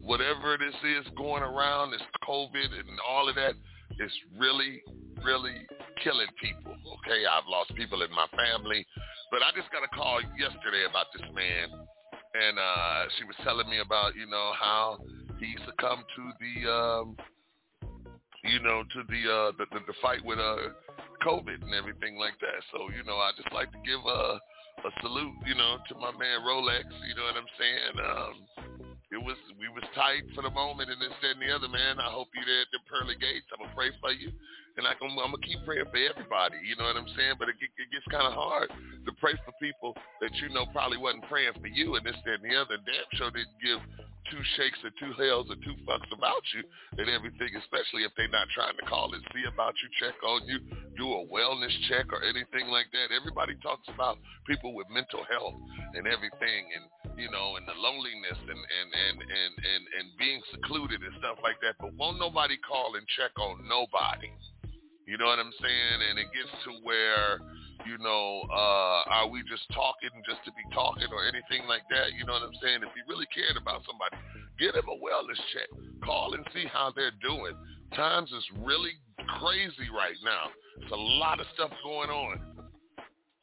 whatever 0.01 0.57
this 0.57 0.75
is 0.83 1.05
going 1.15 1.43
around, 1.43 1.91
this 1.91 2.03
COVID 2.27 2.71
and 2.77 2.99
all 3.07 3.29
of 3.29 3.35
that, 3.35 3.53
is 3.99 4.11
really, 4.37 4.81
really 5.23 5.67
killing 6.03 6.29
people. 6.41 6.75
Okay, 7.01 7.25
I've 7.25 7.47
lost 7.47 7.75
people 7.75 8.01
in 8.01 8.11
my 8.11 8.27
family, 8.31 8.85
but 9.31 9.41
I 9.43 9.51
just 9.55 9.71
got 9.71 9.83
a 9.83 9.91
call 9.91 10.21
yesterday 10.37 10.85
about 10.89 11.07
this 11.13 11.25
man, 11.33 11.67
and 12.33 12.55
uh, 12.59 13.01
she 13.17 13.23
was 13.25 13.35
telling 13.43 13.69
me 13.69 13.79
about 13.79 14.15
you 14.15 14.27
know 14.27 14.51
how 14.59 14.97
he 15.39 15.55
succumbed 15.65 16.03
to 16.15 16.23
the 16.39 16.55
um, 16.71 17.05
you 18.43 18.59
know 18.59 18.83
to 18.83 18.99
the 19.07 19.21
uh, 19.27 19.51
the, 19.57 19.65
the, 19.71 19.79
the 19.87 19.97
fight 20.01 20.23
with 20.23 20.39
uh, 20.39 20.73
COVID 21.25 21.61
and 21.63 21.73
everything 21.73 22.17
like 22.17 22.37
that. 22.39 22.59
So 22.71 22.89
you 22.95 23.03
know, 23.03 23.17
I 23.17 23.31
just 23.35 23.51
like 23.53 23.71
to 23.71 23.81
give 23.83 23.99
a 23.99 24.39
a 24.79 24.91
salute, 25.03 25.35
you 25.43 25.55
know, 25.55 25.75
to 25.89 25.93
my 25.99 26.11
man 26.15 26.39
Rolex. 26.47 26.87
You 27.07 27.15
know 27.15 27.27
what 27.27 27.35
I'm 27.35 27.51
saying? 27.59 27.95
Um, 27.99 28.35
it 29.11 29.17
was 29.17 29.35
we 29.57 29.67
was 29.73 29.83
tight 29.97 30.23
for 30.37 30.45
the 30.45 30.53
moment 30.53 30.93
and 30.93 31.01
this 31.01 31.09
that 31.21 31.33
and 31.33 31.41
the 31.41 31.49
other 31.49 31.67
man. 31.67 31.97
I 31.97 32.13
hope 32.13 32.29
you 32.37 32.45
there 32.45 32.61
at 32.61 32.71
the 32.71 32.79
pearly 32.85 33.17
gates. 33.17 33.49
I'm 33.49 33.65
gonna 33.65 33.73
pray 33.73 33.89
for 33.99 34.13
you, 34.13 34.29
and 34.79 34.87
I 34.87 34.95
can, 34.95 35.11
I'm 35.11 35.35
gonna 35.35 35.43
keep 35.43 35.59
praying 35.67 35.91
for 35.91 35.99
everybody. 35.99 36.55
You 36.63 36.79
know 36.79 36.87
what 36.87 36.95
I'm 36.95 37.11
saying? 37.19 37.35
But 37.35 37.51
it, 37.51 37.59
it 37.59 37.91
gets 37.91 38.07
kind 38.07 38.23
of 38.23 38.31
hard 38.31 38.71
to 38.71 39.11
pray 39.19 39.35
for 39.43 39.51
people 39.59 39.91
that 40.23 40.31
you 40.39 40.47
know 40.55 40.63
probably 40.71 40.95
wasn't 40.95 41.27
praying 41.27 41.59
for 41.59 41.67
you 41.67 41.99
and 41.99 42.03
this 42.07 42.15
that 42.23 42.39
and 42.39 42.47
the 42.47 42.55
other. 42.55 42.79
Damn 42.79 43.09
sure 43.19 43.27
didn't 43.29 43.59
give 43.59 43.83
two 44.31 44.43
shakes 44.55 44.79
or 44.85 44.93
two 45.01 45.11
hells 45.19 45.51
or 45.51 45.57
two 45.65 45.75
fucks 45.83 46.07
about 46.15 46.41
you 46.55 46.63
and 47.01 47.09
everything, 47.11 47.49
especially 47.59 48.05
if 48.07 48.13
they're 48.15 48.31
not 48.31 48.47
trying 48.55 48.77
to 48.77 48.85
call 48.85 49.11
and 49.11 49.23
see 49.33 49.43
about 49.49 49.73
you, 49.81 49.89
check 49.99 50.15
on 50.21 50.45
you, 50.45 50.61
do 50.95 51.05
a 51.17 51.23
wellness 51.27 51.73
check 51.89 52.07
or 52.13 52.21
anything 52.23 52.69
like 52.69 52.87
that. 52.93 53.11
Everybody 53.11 53.57
talks 53.59 53.85
about 53.91 54.21
people 54.47 54.71
with 54.77 54.87
mental 54.93 55.25
health 55.27 55.57
and 55.97 56.07
everything 56.07 56.63
and 56.77 56.85
you 57.19 57.27
know, 57.27 57.59
and 57.59 57.67
the 57.67 57.75
loneliness 57.75 58.39
and 58.47 58.63
and 58.63 58.89
and 58.95 59.17
and 59.19 59.53
and, 59.59 59.83
and 59.99 60.05
being 60.15 60.39
secluded 60.55 61.03
and 61.03 61.11
stuff 61.19 61.35
like 61.43 61.59
that. 61.59 61.75
But 61.75 61.91
won't 61.99 62.15
nobody 62.15 62.55
call 62.63 62.95
and 62.95 63.03
check 63.19 63.35
on 63.35 63.67
nobody. 63.67 64.31
You 65.09 65.17
know 65.17 65.25
what 65.25 65.41
I'm 65.41 65.49
saying? 65.57 65.97
And 66.05 66.21
it 66.21 66.29
gets 66.29 66.53
to 66.69 66.85
where, 66.85 67.41
you 67.89 67.97
know, 67.97 68.45
uh, 68.45 69.09
are 69.09 69.25
we 69.25 69.41
just 69.49 69.65
talking 69.73 70.13
just 70.21 70.45
to 70.45 70.53
be 70.53 70.61
talking 70.69 71.09
or 71.09 71.25
anything 71.25 71.65
like 71.65 71.81
that? 71.89 72.13
You 72.13 72.29
know 72.29 72.37
what 72.37 72.45
I'm 72.45 72.53
saying? 72.61 72.85
If 72.85 72.93
you 72.93 73.01
really 73.09 73.25
cared 73.33 73.57
about 73.57 73.81
somebody, 73.89 74.21
get 74.61 74.77
them 74.77 74.85
a 74.85 74.97
wellness 75.01 75.41
check. 75.49 75.65
Call 76.05 76.37
and 76.37 76.45
see 76.53 76.69
how 76.69 76.93
they're 76.93 77.17
doing. 77.25 77.57
Times 77.97 78.29
is 78.29 78.45
really 78.61 78.93
crazy 79.41 79.89
right 79.89 80.21
now. 80.21 80.53
There's 80.77 80.93
a 80.93 81.03
lot 81.17 81.41
of 81.41 81.49
stuff 81.57 81.73
going 81.81 82.13
on 82.13 82.59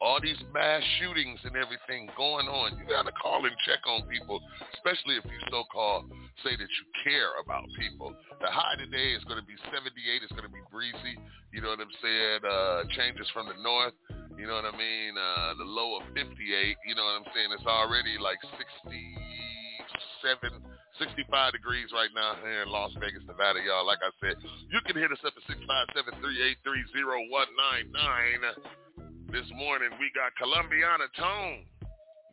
all 0.01 0.21
these 0.21 0.37
mass 0.53 0.83
shootings 1.01 1.41
and 1.45 1.57
everything 1.57 2.09
going 2.17 2.47
on. 2.47 2.77
You 2.79 2.85
got 2.87 3.09
to 3.09 3.13
call 3.13 3.45
and 3.45 3.57
check 3.65 3.81
on 3.89 4.07
people, 4.07 4.41
especially 4.75 5.17
if 5.17 5.25
you 5.25 5.41
so-called 5.51 6.13
say 6.45 6.57
that 6.57 6.69
you 6.69 6.85
care 7.05 7.37
about 7.41 7.65
people. 7.79 8.15
The 8.41 8.51
high 8.51 8.77
today 8.77 9.13
is 9.17 9.25
going 9.25 9.41
to 9.41 9.47
be 9.47 9.57
78. 9.73 10.21
It's 10.21 10.33
going 10.33 10.49
to 10.49 10.53
be 10.53 10.61
breezy. 10.69 11.17
You 11.53 11.63
know 11.63 11.71
what 11.73 11.81
I'm 11.81 11.97
saying? 12.03 12.41
Uh, 12.45 12.85
changes 12.97 13.27
from 13.33 13.49
the 13.49 13.57
north. 13.63 13.95
You 14.37 14.45
know 14.45 14.61
what 14.61 14.69
I 14.69 14.77
mean? 14.77 15.17
Uh, 15.17 15.55
the 15.57 15.65
low 15.65 15.97
of 16.01 16.05
58. 16.13 16.37
You 16.37 16.95
know 16.95 17.05
what 17.05 17.25
I'm 17.25 17.29
saying? 17.33 17.49
It's 17.57 17.65
already 17.65 18.19
like 18.21 18.37
67, 18.45 20.61
65 21.01 21.57
degrees 21.57 21.89
right 21.97 22.13
now 22.13 22.37
here 22.45 22.65
in 22.65 22.69
Las 22.69 22.93
Vegas, 23.01 23.25
Nevada, 23.25 23.65
y'all. 23.65 23.89
Like 23.89 24.05
I 24.05 24.13
said, 24.21 24.37
you 24.43 24.81
can 24.85 24.97
hit 24.97 25.09
us 25.09 25.25
up 25.25 25.33
at 25.33 25.45
657 25.49 26.21
383 26.21 26.85
this 29.37 29.53
morning 29.53 29.93
we 30.01 30.09
got 30.17 30.33
Columbiana 30.41 31.13
Tone. 31.13 31.69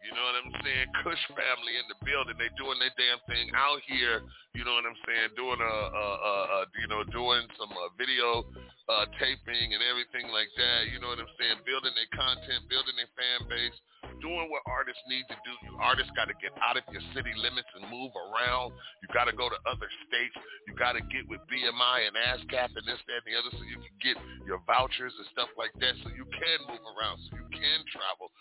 You 0.03 0.11
know 0.11 0.23
what 0.23 0.35
I'm 0.35 0.53
saying? 0.59 0.87
Kush 1.03 1.23
family 1.31 1.79
in 1.79 1.87
the 1.87 1.97
building. 2.03 2.35
They 2.35 2.51
doing 2.59 2.77
their 2.77 2.91
damn 2.99 3.23
thing 3.25 3.47
out 3.55 3.79
here. 3.87 4.19
You 4.51 4.67
know 4.67 4.75
what 4.75 4.83
I'm 4.83 4.99
saying? 5.07 5.33
Doing 5.39 5.61
a, 5.63 5.75
a, 5.87 6.05
a, 6.13 6.33
a 6.43 6.59
you 6.77 6.87
know, 6.91 7.01
doing 7.07 7.47
some 7.55 7.71
uh, 7.71 7.89
video 7.95 8.43
uh, 8.91 9.07
taping 9.15 9.71
and 9.71 9.81
everything 9.87 10.27
like 10.29 10.51
that. 10.59 10.91
You 10.91 10.99
know 10.99 11.09
what 11.09 11.23
I'm 11.23 11.33
saying? 11.39 11.63
Building 11.63 11.95
their 11.95 12.11
content, 12.11 12.67
building 12.67 12.99
their 12.99 13.11
fan 13.15 13.47
base 13.47 13.79
doing 14.23 14.47
what 14.47 14.63
artists 14.67 15.03
need 15.11 15.27
to 15.27 15.37
do. 15.43 15.53
You 15.67 15.75
artists 15.83 16.11
got 16.15 16.31
to 16.31 16.37
get 16.39 16.55
out 16.63 16.79
of 16.79 16.87
your 16.91 17.03
city 17.11 17.35
limits 17.35 17.67
and 17.75 17.83
move 17.91 18.15
around. 18.15 18.71
You 19.03 19.11
got 19.11 19.27
to 19.27 19.35
go 19.35 19.51
to 19.51 19.59
other 19.67 19.91
states. 20.07 20.35
You 20.67 20.75
got 20.79 20.95
to 20.95 21.03
get 21.11 21.27
with 21.27 21.43
BMI 21.51 22.07
and 22.07 22.15
ASCAP 22.15 22.71
and 22.71 22.85
this, 22.87 23.03
that, 23.11 23.19
and 23.23 23.27
the 23.27 23.35
other 23.35 23.51
so 23.51 23.63
you 23.67 23.79
can 23.83 23.95
get 23.99 24.15
your 24.47 24.63
vouchers 24.63 25.11
and 25.19 25.27
stuff 25.35 25.51
like 25.59 25.75
that 25.83 25.93
so 26.03 26.11
you 26.15 26.23
can 26.31 26.57
move 26.71 26.83
around, 26.95 27.19
so 27.27 27.35
you 27.35 27.47
can 27.51 27.79
travel, 27.91 28.31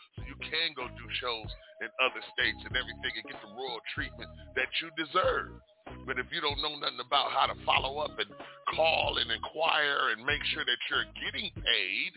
can 0.48 0.74
go 0.74 0.86
do 0.88 1.06
shows 1.18 1.50
in 1.82 1.90
other 2.02 2.22
states 2.34 2.60
and 2.62 2.74
everything 2.74 3.12
and 3.18 3.24
get 3.26 3.38
the 3.42 3.52
royal 3.54 3.82
treatment 3.94 4.30
that 4.54 4.70
you 4.82 4.90
deserve. 4.94 5.58
But 6.06 6.18
if 6.18 6.26
you 6.30 6.40
don't 6.40 6.58
know 6.62 6.74
nothing 6.78 7.02
about 7.02 7.30
how 7.30 7.46
to 7.50 7.56
follow 7.66 8.02
up 8.02 8.14
and 8.18 8.30
call 8.74 9.18
and 9.18 9.30
inquire 9.30 10.14
and 10.14 10.24
make 10.24 10.42
sure 10.54 10.64
that 10.64 10.80
you're 10.90 11.08
getting 11.18 11.50
paid, 11.58 12.12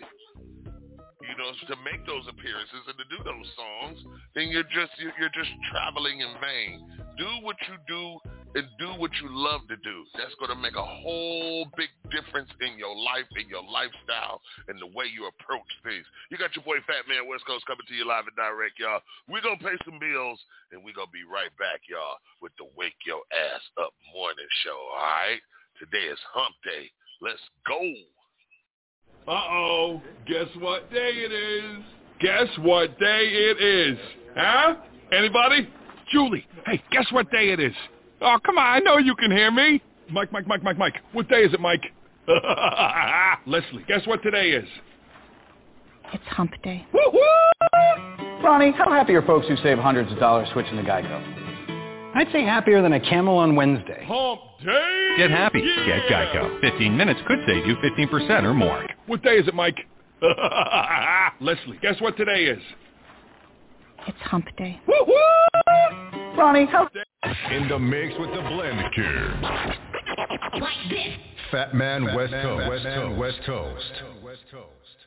you 1.25 1.35
know, 1.37 1.49
to 1.53 1.75
make 1.81 2.05
those 2.05 2.25
appearances 2.29 2.83
and 2.85 2.97
to 2.97 3.07
do 3.09 3.19
those 3.25 3.49
songs, 3.57 3.97
then 4.37 4.49
you're 4.49 4.69
just 4.69 4.93
you're, 5.01 5.33
just 5.33 5.53
traveling 5.73 6.21
in 6.21 6.31
vain. 6.37 6.85
Do 7.17 7.29
what 7.41 7.57
you 7.65 7.77
do 7.89 8.21
and 8.55 8.63
do 8.79 8.87
what 8.95 9.11
you 9.19 9.27
love 9.27 9.67
to 9.67 9.75
do. 9.83 10.07
That's 10.15 10.33
going 10.39 10.49
to 10.49 10.57
make 10.57 10.79
a 10.79 10.83
whole 10.83 11.67
big 11.75 11.91
difference 12.07 12.49
in 12.63 12.79
your 12.79 12.95
life, 12.95 13.27
in 13.35 13.51
your 13.51 13.63
lifestyle, 13.67 14.39
and 14.71 14.79
the 14.79 14.87
way 14.95 15.11
you 15.11 15.27
approach 15.27 15.67
things. 15.83 16.07
You 16.31 16.39
got 16.39 16.55
your 16.55 16.63
boy 16.63 16.79
Fat 16.87 17.03
Man 17.11 17.27
West 17.27 17.43
Coast 17.43 17.67
coming 17.67 17.83
to 17.83 17.93
you 17.93 18.07
live 18.07 18.31
and 18.31 18.35
direct, 18.39 18.79
y'all. 18.79 19.03
We're 19.27 19.43
going 19.43 19.59
to 19.59 19.63
pay 19.63 19.75
some 19.83 19.99
bills, 19.99 20.39
and 20.71 20.79
we're 20.79 20.95
going 20.95 21.11
to 21.11 21.19
be 21.19 21.27
right 21.27 21.51
back, 21.59 21.83
y'all, 21.91 22.15
with 22.39 22.55
the 22.55 22.71
Wake 22.79 22.97
Your 23.03 23.27
Ass 23.35 23.63
Up 23.75 23.91
morning 24.15 24.49
show, 24.63 24.79
all 24.95 25.03
right? 25.03 25.43
Today 25.75 26.07
is 26.07 26.19
hump 26.31 26.55
day. 26.63 26.87
Let's 27.19 27.43
go. 27.67 27.79
Uh-oh. 29.27 30.01
Guess 30.27 30.47
what 30.63 30.87
day 30.95 31.11
it 31.27 31.35
is? 31.35 31.83
Guess 32.23 32.47
what 32.63 32.97
day 32.99 33.51
it 33.51 33.59
is? 33.59 33.99
Huh? 34.35 34.75
Anybody? 35.11 35.67
Julie, 36.11 36.47
hey, 36.65 36.81
guess 36.91 37.11
what 37.11 37.29
day 37.31 37.49
it 37.49 37.59
is? 37.59 37.73
Oh, 38.21 38.37
come 38.45 38.57
on. 38.57 38.65
I 38.65 38.79
know 38.79 38.97
you 38.97 39.15
can 39.15 39.31
hear 39.31 39.51
me. 39.51 39.81
Mike, 40.09 40.31
Mike, 40.31 40.47
Mike, 40.47 40.63
Mike, 40.63 40.77
Mike. 40.77 40.95
What 41.13 41.27
day 41.29 41.41
is 41.43 41.53
it, 41.53 41.59
Mike? 41.59 41.83
Leslie, 43.45 43.83
guess 43.87 44.05
what 44.07 44.23
today 44.23 44.51
is? 44.51 44.67
It's 46.13 46.23
hump 46.27 46.51
day. 46.63 46.85
Ronnie, 48.43 48.71
how 48.71 48.89
happy 48.91 49.13
are 49.15 49.21
folks 49.23 49.47
who 49.47 49.55
save 49.57 49.77
hundreds 49.79 50.11
of 50.11 50.19
dollars 50.19 50.47
switching 50.53 50.75
to 50.77 50.83
Geico? 50.83 52.13
I'd 52.15 52.31
say 52.31 52.43
happier 52.43 52.81
than 52.81 52.93
a 52.93 52.99
camel 52.99 53.37
on 53.37 53.55
Wednesday. 53.55 54.05
Hump 54.07 54.39
day! 54.63 55.15
Get 55.17 55.31
happy. 55.31 55.61
Get 55.61 56.03
Geico. 56.09 56.61
15 56.61 56.95
minutes 56.95 57.19
could 57.27 57.39
save 57.45 57.65
you 57.65 57.75
15% 57.75 58.43
or 58.43 58.53
more. 58.53 58.87
What 59.07 59.21
day 59.21 59.35
is 59.35 59.47
it, 59.47 59.53
Mike? 59.53 59.77
Leslie, 61.41 61.77
guess 61.81 61.99
what 61.99 62.15
today 62.17 62.45
is? 62.45 62.61
It's 64.07 64.21
hump 64.21 64.45
day. 64.57 64.79
Ronnie, 66.37 66.65
how... 66.65 66.89
In 67.51 67.67
the 67.69 67.79
mix 67.79 68.13
with 68.19 68.29
the 68.29 68.41
blend 68.41 68.93
cure. 68.93 69.33
Fat 71.51 71.73
Man 71.73 72.13
West 72.15 72.33
Coast. 72.33 72.69
West 72.69 73.39
Coast. 73.45 73.93
West 74.23 74.43
Coast. 74.51 74.97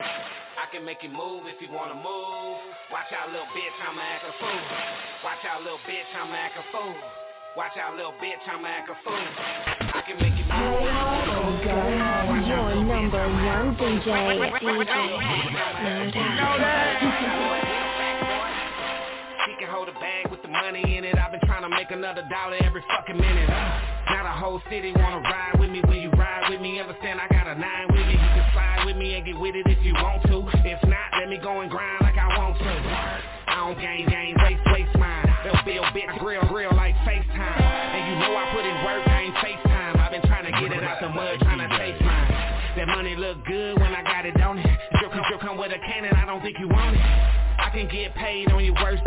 I 0.00 0.66
can 0.72 0.84
make 0.84 0.98
you 1.02 1.10
move 1.10 1.44
if 1.46 1.60
you 1.62 1.68
wanna 1.72 1.94
move. 1.94 2.58
Watch 2.90 3.12
out, 3.14 3.30
little 3.30 3.46
bitch, 3.54 3.76
I'ma 3.86 4.02
act 4.02 4.24
a 4.24 4.32
fool. 4.38 4.60
Watch 5.24 5.44
out, 5.46 5.62
little 5.62 5.78
bitch, 5.86 6.10
I'ma 6.18 6.34
act 6.34 6.58
a 6.58 6.62
fool. 6.72 6.94
Watch 7.56 7.76
out, 7.78 7.96
little 7.96 8.14
bitch, 8.22 8.42
I'ma 8.46 8.68
act 8.68 8.90
a 8.90 8.94
fool. 9.04 9.14
I 9.14 10.02
can 10.06 10.16
make 10.18 10.34
you 10.38 10.44
move. 10.50 10.82
Your 12.46 12.74
number 12.84 13.26
one 13.28 13.76
DJ, 13.76 14.06
She 14.58 14.66
can 16.20 17.69
hold 19.80 19.88
a 19.88 19.96
bag 19.96 20.28
with 20.28 20.42
the 20.44 20.52
money 20.52 20.84
in 20.84 21.08
it. 21.08 21.16
I've 21.16 21.32
been 21.32 21.40
trying 21.48 21.64
to 21.64 21.72
make 21.72 21.88
another 21.88 22.20
dollar 22.28 22.60
every 22.60 22.84
fucking 22.84 23.16
minute. 23.16 23.48
Uh, 23.48 24.12
now 24.12 24.28
the 24.28 24.36
whole 24.36 24.60
city 24.68 24.92
wanna 24.92 25.24
ride 25.24 25.56
with 25.56 25.72
me. 25.72 25.80
When 25.88 26.04
you 26.04 26.12
ride 26.20 26.52
with 26.52 26.60
me, 26.60 26.76
understand 26.76 27.16
I 27.16 27.24
got 27.32 27.48
a 27.48 27.56
nine 27.56 27.88
with 27.88 28.04
me. 28.04 28.12
You 28.12 28.28
can 28.36 28.44
slide 28.52 28.84
with 28.84 29.00
me 29.00 29.16
and 29.16 29.24
get 29.24 29.40
with 29.40 29.56
it 29.56 29.64
if 29.72 29.80
you 29.80 29.96
want 29.96 30.20
to. 30.28 30.44
If 30.68 30.84
not, 30.84 31.08
let 31.16 31.32
me 31.32 31.40
go 31.40 31.64
and 31.64 31.70
grind 31.72 31.96
like 32.04 32.20
I 32.20 32.28
want 32.36 32.60
to. 32.60 32.72
I 33.48 33.56
don't 33.56 33.80
gain 33.80 34.04
gain, 34.04 34.36
waste 34.44 34.60
waste 34.68 34.92
mine. 35.00 35.24
They'll 35.48 35.64
feel 35.64 35.88
bitch 35.96 36.12
grill 36.20 36.44
grill 36.52 36.76
like 36.76 36.92
FaceTime. 37.08 37.64
And 37.96 38.02
you 38.12 38.14
know 38.20 38.36
I 38.36 38.52
put 38.52 38.68
in 38.68 38.76
work, 38.84 39.08
I 39.08 39.32
ain't 39.32 39.36
FaceTime. 39.40 39.96
I've 39.96 40.12
been 40.12 40.28
trying 40.28 40.44
to 40.44 40.52
get 40.60 40.76
it 40.76 40.84
out 40.84 41.00
the 41.00 41.08
mud, 41.08 41.40
trying 41.40 41.64
to 41.64 41.68
taste 41.80 42.04
mine. 42.04 42.28
That 42.76 42.86
money 42.86 43.16
look 43.16 43.40
good 43.46 43.80
when 43.80 43.96
I 43.96 44.04
got 44.04 44.26
it, 44.26 44.36
don't 44.36 44.58
it? 44.58 44.68
Drip 45.00 45.10
come, 45.10 45.24
come 45.40 45.56
with 45.56 45.72
a 45.72 45.80
cannon, 45.88 46.12
I 46.12 46.26
don't 46.26 46.42
think 46.42 46.60
you 46.60 46.68
want 46.68 46.96
it. 46.96 47.02
I 47.60 47.68
can 47.72 47.88
get 47.88 48.14
paid 48.14 48.50
on 48.52 48.64
your 48.64 48.74
worst 48.74 49.02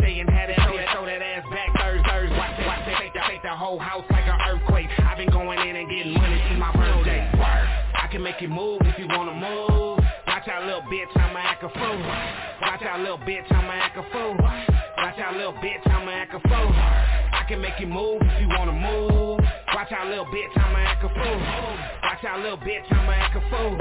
whole 3.63 3.80
house 3.80 4.04
like 4.12 4.28
an 4.28 4.36
earthquake. 4.52 4.91
I've 4.99 5.15
been 5.15 5.32
going 5.32 5.56
in 5.56 5.76
and 5.80 5.88
getting 5.88 6.12
money 6.12 6.36
since 6.52 6.60
my 6.60 6.76
birthday. 6.76 7.23
I 7.95 8.12
can 8.12 8.21
make 8.21 8.41
you 8.43 8.49
move 8.52 8.84
if 8.84 8.99
you 8.99 9.08
wanna 9.08 9.32
move. 9.32 10.04
Watch 10.28 10.52
out, 10.52 10.67
little 10.67 10.84
bitch, 10.91 11.08
I'ma 11.15 11.39
act 11.39 11.63
a 11.63 11.69
fool. 11.71 11.99
Watch 12.60 12.84
out, 12.84 12.99
little 12.99 13.23
bitch, 13.23 13.47
I'ma 13.47 13.71
act 13.71 13.95
a 13.95 14.04
fool. 14.12 14.36
Watch 14.36 15.15
out, 15.15 15.39
little 15.39 15.56
bitch, 15.63 15.80
I'ma 15.88 16.12
act 16.12 16.36
a 16.36 16.39
fool. 16.43 16.71
I 16.76 17.45
can 17.47 17.62
make 17.62 17.80
you 17.80 17.88
move 17.88 18.19
if 18.19 18.41
you 18.41 18.49
wanna 18.52 18.76
move. 18.76 19.39
Watch 19.71 19.93
out, 19.95 20.08
little 20.12 20.28
bitch, 20.28 20.52
I'ma 20.60 20.80
act 20.84 21.04
a 21.06 21.10
fool. 21.15 21.39
Watch 22.04 22.23
out, 22.28 22.39
little 22.43 22.60
bitch, 22.67 22.84
I'ma 22.91 23.13
act 23.15 23.38
a 23.38 23.41
fool. 23.47 23.80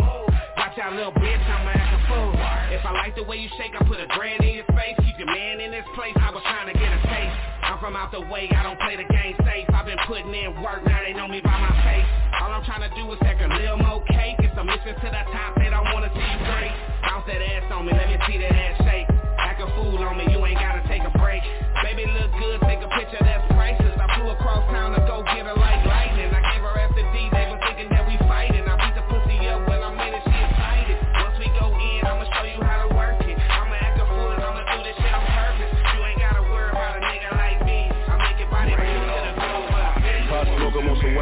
Watch 0.63 0.79
out, 0.79 0.93
little 0.95 1.11
bitch, 1.19 1.43
I'ma 1.43 1.75
act 1.75 1.91
a 1.91 2.01
fool. 2.07 2.31
If 2.71 2.87
I 2.87 2.93
like 3.03 3.17
the 3.17 3.25
way 3.25 3.39
you 3.39 3.51
shake, 3.59 3.75
I 3.75 3.83
put 3.83 3.99
a 3.99 4.07
grand 4.07 4.45
in 4.45 4.63
your 4.63 4.71
face. 4.79 4.95
Keep 5.03 5.19
your 5.19 5.27
man 5.27 5.59
in 5.59 5.73
this 5.73 5.87
place. 5.97 6.15
I 6.23 6.31
was 6.31 6.43
trying 6.47 6.71
to 6.71 6.79
get 6.79 6.87
a 6.87 7.03
taste. 7.03 7.52
I'm 7.63 7.79
from 7.79 7.95
out 7.95 8.11
the 8.11 8.21
way, 8.21 8.51
I 8.51 8.63
don't 8.63 8.79
play 8.79 8.99
the 8.99 9.07
game 9.07 9.39
safe. 9.47 9.71
I've 9.71 9.87
been 9.87 10.01
putting 10.07 10.35
in 10.35 10.61
work, 10.63 10.83
now 10.85 11.01
they 11.01 11.15
know 11.15 11.29
me 11.29 11.41
by 11.41 11.55
my 11.55 11.73
face. 11.87 12.07
All 12.43 12.51
I'm 12.51 12.65
trying 12.67 12.83
to 12.83 12.93
do 12.99 13.07
is 13.15 13.19
take 13.23 13.39
a 13.39 13.47
little 13.47 13.79
more 13.79 14.03
cake. 14.11 14.37
It's 14.43 14.57
a 14.59 14.65
mission 14.65 14.99
to 14.99 15.09
the 15.09 15.23
top, 15.31 15.55
they 15.57 15.71
don't 15.71 15.87
wanna 15.95 16.11
see 16.11 16.27
you 16.27 16.39
great. 16.43 16.75
Bounce 17.07 17.27
that 17.31 17.39
ass 17.39 17.71
on 17.71 17.87
me, 17.87 17.93
let 17.95 18.11
me 18.11 18.19
see 18.27 18.39
that 18.43 18.53
ass 18.53 18.77
shake. 18.83 19.09
Act 19.39 19.63
a 19.63 19.69
fool 19.79 20.03
on 20.03 20.19
me, 20.19 20.27
you 20.31 20.43
ain't 20.45 20.59
gotta 20.59 20.83
take 20.91 21.07
a 21.07 21.13
break. 21.19 21.43
Baby 21.87 22.07
look 22.11 22.31
good, 22.39 22.59
take 22.67 22.83
a 22.83 22.91
picture 22.99 23.23
that's 23.23 23.47
priceless. 23.55 23.95
I 23.95 24.07
flew 24.19 24.31
across 24.31 24.67
town 24.75 24.99
to 24.99 25.01
go 25.07 25.23
get 25.23 25.47
her 25.47 25.62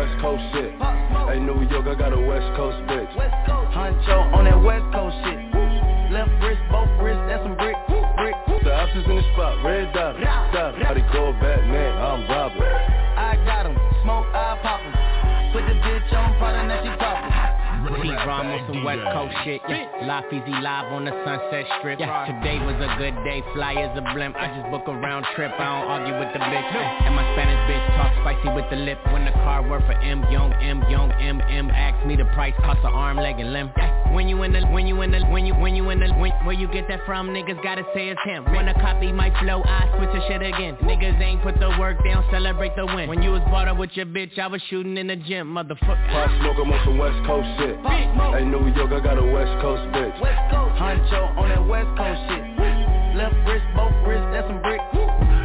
West 0.00 0.16
Coast 0.22 0.42
shit. 0.56 0.72
Hey, 1.28 1.38
New 1.44 1.60
York, 1.68 1.84
I 1.84 1.94
got 1.94 2.16
a 2.16 2.20
West 2.24 2.56
Coast 2.56 2.78
bitch. 2.88 3.12
Huncho 3.68 4.32
on 4.32 4.48
that 4.48 4.56
West 4.64 4.88
Coast 4.96 5.12
shit. 5.28 5.36
Left 6.08 6.32
wrist, 6.40 6.62
both 6.72 6.88
wrists, 7.04 7.20
that's 7.28 7.44
some 7.44 7.52
brick, 7.60 7.76
brick. 8.16 8.32
The 8.64 8.72
options 8.72 9.04
in 9.04 9.16
the 9.20 9.26
spot, 9.36 9.62
red 9.62 9.92
dot, 9.92 10.16
dot. 10.56 10.72
How 10.80 10.94
they 10.94 11.04
call 11.12 11.36
Batman, 11.36 11.92
I'm 12.00 12.24
Robin. 12.32 12.69
Some 18.80 18.84
West 18.84 19.12
Coast 19.12 19.34
shit, 19.44 19.60
yeah. 19.68 19.86
Live 20.04 20.24
Easy 20.32 20.56
live 20.62 20.92
on 20.92 21.04
the 21.04 21.12
Sunset 21.24 21.66
Strip. 21.78 22.00
Yeah, 22.00 22.26
today 22.26 22.58
was 22.64 22.76
a 22.80 22.96
good 22.98 23.14
day, 23.24 23.42
fly 23.54 23.74
as 23.74 23.96
a 23.96 24.02
blimp. 24.14 24.36
I 24.36 24.48
just 24.56 24.70
book 24.70 24.82
a 24.86 24.94
round 24.96 25.26
trip, 25.36 25.52
I 25.52 25.64
don't 25.64 25.88
argue 25.90 26.14
with 26.18 26.32
the 26.32 26.40
bitch. 26.40 26.70
And 27.04 27.14
my 27.14 27.24
Spanish 27.34 27.60
bitch 27.68 27.86
talk 27.96 28.12
spicy 28.20 28.48
with 28.54 28.68
the 28.70 28.76
lip. 28.76 28.98
When 29.12 29.24
the 29.24 29.32
car 29.32 29.66
work 29.68 29.84
for 29.86 29.92
M 29.92 30.24
Young, 30.30 30.52
M 30.54 30.82
Young, 30.88 31.12
M 31.12 31.40
M 31.48 31.70
ask 31.70 32.06
me 32.06 32.16
the 32.16 32.24
price, 32.36 32.54
cost 32.60 32.80
an 32.80 32.92
arm, 32.92 33.16
leg, 33.16 33.38
and 33.40 33.52
limb. 33.52 33.70
When 34.12 34.28
you 34.28 34.42
in 34.42 34.52
the, 34.52 34.66
when 34.66 34.86
you 34.86 35.00
in 35.02 35.12
the, 35.12 35.20
when 35.26 35.46
you, 35.46 35.54
when 35.54 35.76
you 35.76 35.88
in 35.90 36.00
the, 36.00 36.12
when, 36.14 36.32
where 36.44 36.54
you 36.54 36.66
get 36.68 36.88
that 36.88 37.00
from? 37.06 37.28
Niggas 37.28 37.62
gotta 37.62 37.84
say 37.94 38.08
it's 38.08 38.20
him. 38.24 38.44
Wanna 38.52 38.74
copy 38.74 39.12
my 39.12 39.30
flow, 39.40 39.62
I 39.64 39.86
switch 39.96 40.10
the 40.10 40.20
shit 40.26 40.42
again. 40.42 40.76
Niggas 40.82 41.20
ain't 41.20 41.42
put 41.42 41.58
the 41.60 41.70
work 41.78 42.02
down, 42.04 42.24
celebrate 42.30 42.74
the 42.76 42.86
win. 42.86 43.08
When 43.08 43.22
you 43.22 43.30
was 43.30 43.42
bought 43.50 43.68
up 43.68 43.76
with 43.76 43.90
your 43.94 44.06
bitch, 44.06 44.38
I 44.38 44.48
was 44.48 44.60
shooting 44.68 44.96
in 44.96 45.06
the 45.06 45.16
gym, 45.16 45.54
motherfucker. 45.54 46.10
Pop 46.10 46.30
smoke, 46.40 46.56
I'm 46.58 46.72
on 46.72 46.84
some 46.84 46.98
West 46.98 47.24
Coast 47.26 47.46
shit. 47.58 47.76
Hey, 47.86 48.44
New 48.44 48.69
York, 48.76 48.92
I 48.92 49.00
got 49.00 49.18
a 49.18 49.24
West 49.24 49.54
Coast 49.60 49.82
bitch. 49.94 50.16
Huncho 50.78 51.36
on 51.36 51.48
that 51.50 51.64
West 51.66 51.90
Coast 51.96 52.20
shit. 52.28 52.44
Left 53.16 53.34
wrist, 53.46 53.66
both 53.74 53.92
wrists, 54.06 54.26
that's 54.32 54.46
some 54.48 54.62
brick. 54.62 54.80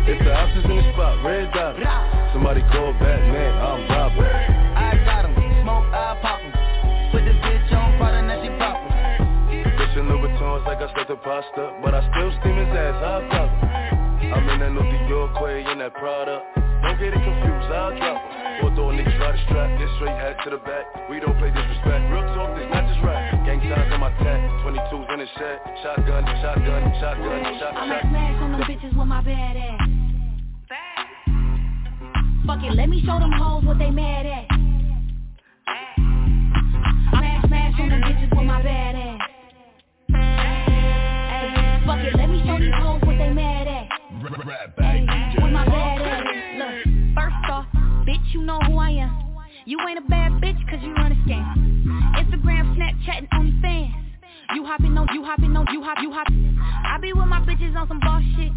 If 0.05 0.21
the 0.23 0.33
options 0.33 0.65
in 0.65 0.75
the 0.77 0.85
spot, 0.93 1.23
red 1.25 1.51
dot. 1.53 1.75
Somebody 2.33 2.61
call 2.71 2.93
Batman, 3.01 3.53
I'm 3.57 3.89
Robin. 3.89 4.25
I 4.77 4.95
got 5.03 5.25
'em, 5.25 5.33
smoke, 5.63 5.88
I 5.93 6.15
pop 6.21 6.39
'em. 6.41 6.51
Put 7.11 7.25
the 7.25 7.33
bitch 7.41 7.73
on, 7.73 7.97
product, 7.97 8.27
now 8.27 8.38
she 8.43 8.49
poppin'. 8.59 9.73
Pushing 9.77 10.05
Louboutins 10.05 10.65
like 10.65 10.81
I 10.81 10.88
stuck 10.91 11.07
the 11.07 11.17
pasta, 11.17 11.73
but 11.81 11.95
I 11.95 12.01
still 12.11 12.31
steam 12.41 12.55
his 12.57 12.69
ass, 12.77 12.95
I'll 13.03 13.21
drop 13.29 13.49
him. 13.49 14.33
I'm 14.33 14.49
in 14.49 14.59
that 14.59 14.71
New 14.71 15.07
York 15.07 15.39
way, 15.41 15.65
in 15.65 15.79
that 15.79 15.93
Prada. 15.95 16.43
Don't 16.83 16.99
get 16.99 17.13
it 17.13 17.23
confused, 17.23 17.71
I'll 17.73 17.97
drop 17.97 18.21
him. 18.21 18.44
Although 18.63 18.96
niggas 18.96 19.18
try 19.18 19.32
to 19.32 19.41
strap, 19.46 19.80
get 19.80 19.89
straight 19.98 20.15
head 20.15 20.38
to 20.44 20.50
the 20.52 20.58
back. 20.58 20.86
We 21.10 21.20
don't 21.20 21.38
play 21.38 21.52
disrespect. 21.52 22.02
Real 22.12 22.24
talk, 22.36 22.56
this 22.56 22.68
not 22.72 22.88
just 22.88 23.04
rap. 23.04 23.46
Gang 23.46 23.60
signs 23.68 23.91
on 23.91 24.00
my 24.00 24.12
tat, 24.24 24.39
22s 24.63 25.13
in 25.13 25.20
the 25.20 25.28
shed. 25.36 25.58
Shotgun, 25.84 26.24
shotgun, 26.41 26.82
shotgun, 27.00 27.41
shot, 27.60 27.76
I'ma 27.76 28.00
smash 28.08 28.41
on 28.41 28.52
them 28.54 28.62
bitches 28.62 28.96
with 28.96 29.08
my 29.08 29.22
bad 29.22 29.58
ass. 29.58 29.80
Fuck 32.46 32.63
it, 32.63 32.76
let 32.76 32.89
me 32.89 33.02
show 33.06 33.20
them 33.20 33.32
hoes 33.32 33.63
what 33.65 33.80
they 33.80 33.89
mad 33.89 34.26
at. 34.26 34.46
Smash, 37.10 37.46
smash 37.48 37.80
on 37.80 37.89
them 37.89 38.02
bitches 38.02 38.30
with 38.38 38.46
my 38.46 38.62
bad 38.62 38.96
ass. 38.96 39.20
Fuck 41.86 42.00
it, 42.06 42.15
let 42.15 42.30
me 42.30 42.44
show 42.46 42.60
these 42.60 42.74
hoes 42.76 43.02
what 43.04 43.18
they 43.18 43.30
mad 43.34 43.68
at. 43.68 43.89
Ay, 44.80 45.06
With 45.41 45.52
my 45.52 45.65
bad 45.65 46.02
ass. 46.02 46.05
Bitch, 48.15 48.34
you 48.34 48.43
know 48.43 48.60
who 48.67 48.78
I 48.78 48.91
am. 48.91 49.36
You 49.65 49.78
ain't 49.89 49.97
a 49.97 50.08
bad 50.08 50.32
bitch 50.39 50.56
cause 50.69 50.80
you 50.82 50.93
run 50.93 51.12
a 51.12 51.15
scam. 51.28 51.43
Instagram, 52.15 52.71
Snapchat, 52.78 53.17
and 53.17 53.30
OnlyFans. 53.32 53.91
You 54.56 54.63
hopping 54.63 54.97
on, 54.97 55.08
you 55.13 55.21
hopping 55.21 55.58
on, 55.58 55.67
you 55.73 55.84
hop, 55.84 55.97
you 56.01 56.12
hop. 56.13 56.28
I 56.32 56.97
be 57.01 57.12
with 57.12 57.28
my 57.28 57.41
bitches 57.41 57.75
on 57.75 57.89
some 57.89 57.99
boss 57.99 58.23
shit. 58.38 58.54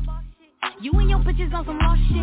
You 0.81 0.93
and 0.93 1.11
your 1.11 1.19
bitches 1.19 1.53
on 1.53 1.67
some 1.67 1.77
lost 1.77 1.99
shit. 2.07 2.23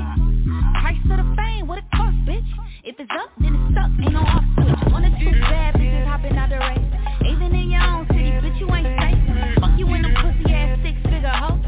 Price 0.80 0.95
of 1.12 1.28
the 1.28 1.36
fame, 1.36 1.67
what 1.67 1.80
it 1.80 1.84
cost, 1.93 2.15
bitch? 2.24 2.48
If 2.86 2.95
it's 3.00 3.12
up, 3.19 3.32
then 3.41 3.52
it's 3.52 3.74
stuck, 3.76 3.91
ain't 4.00 4.13
no 4.13 4.21
off 4.21 4.45
switch. 4.56 4.93
One 4.93 5.04
or 5.04 5.12
two 5.19 5.32
bad 5.52 5.76
bitches 5.76 6.08
hopping 6.08 6.38
out 6.38 6.48
the 6.48 6.56
race. 6.56 6.88
Even 7.28 7.52
in 7.52 7.71
your 7.71 7.84
own 7.84 8.08
city, 8.15 8.32
bitch, 8.32 8.60
you 8.63 8.71
ain't 8.71 8.88
safe. 8.95 9.60
Fuck 9.60 9.78
you 9.78 9.91
in 9.91 10.04
them 10.04 10.15
pussy 10.24 10.54
ass 10.56 10.80
six 10.88 10.95
figure 11.04 11.28
hoe. 11.28 11.60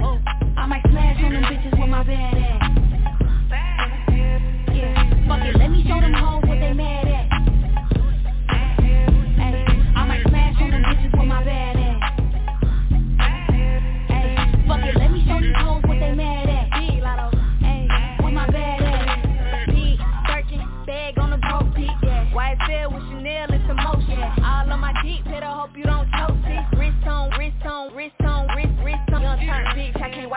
Oh, 0.00 0.18
I 0.56 0.64
might 0.64 0.80
smash 0.88 1.20
on 1.24 1.34
them 1.34 1.44
bitches 1.44 1.78
with 1.78 1.90
my 1.90 2.02
bad 2.04 2.38
ass. 2.40 2.61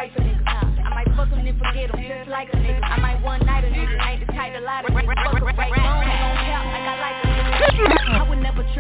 Wife 0.06 0.18
a 0.18 0.22
nigga. 0.22 0.86
I 0.86 0.89
might 0.89 1.08
fuck 1.15 1.30
him 1.30 1.46
and 1.46 1.58
forget 1.58 1.89
him, 1.89 2.06
just 2.08 2.30
like 2.30 2.50
a 2.54 2.58
nigga. 2.58 2.85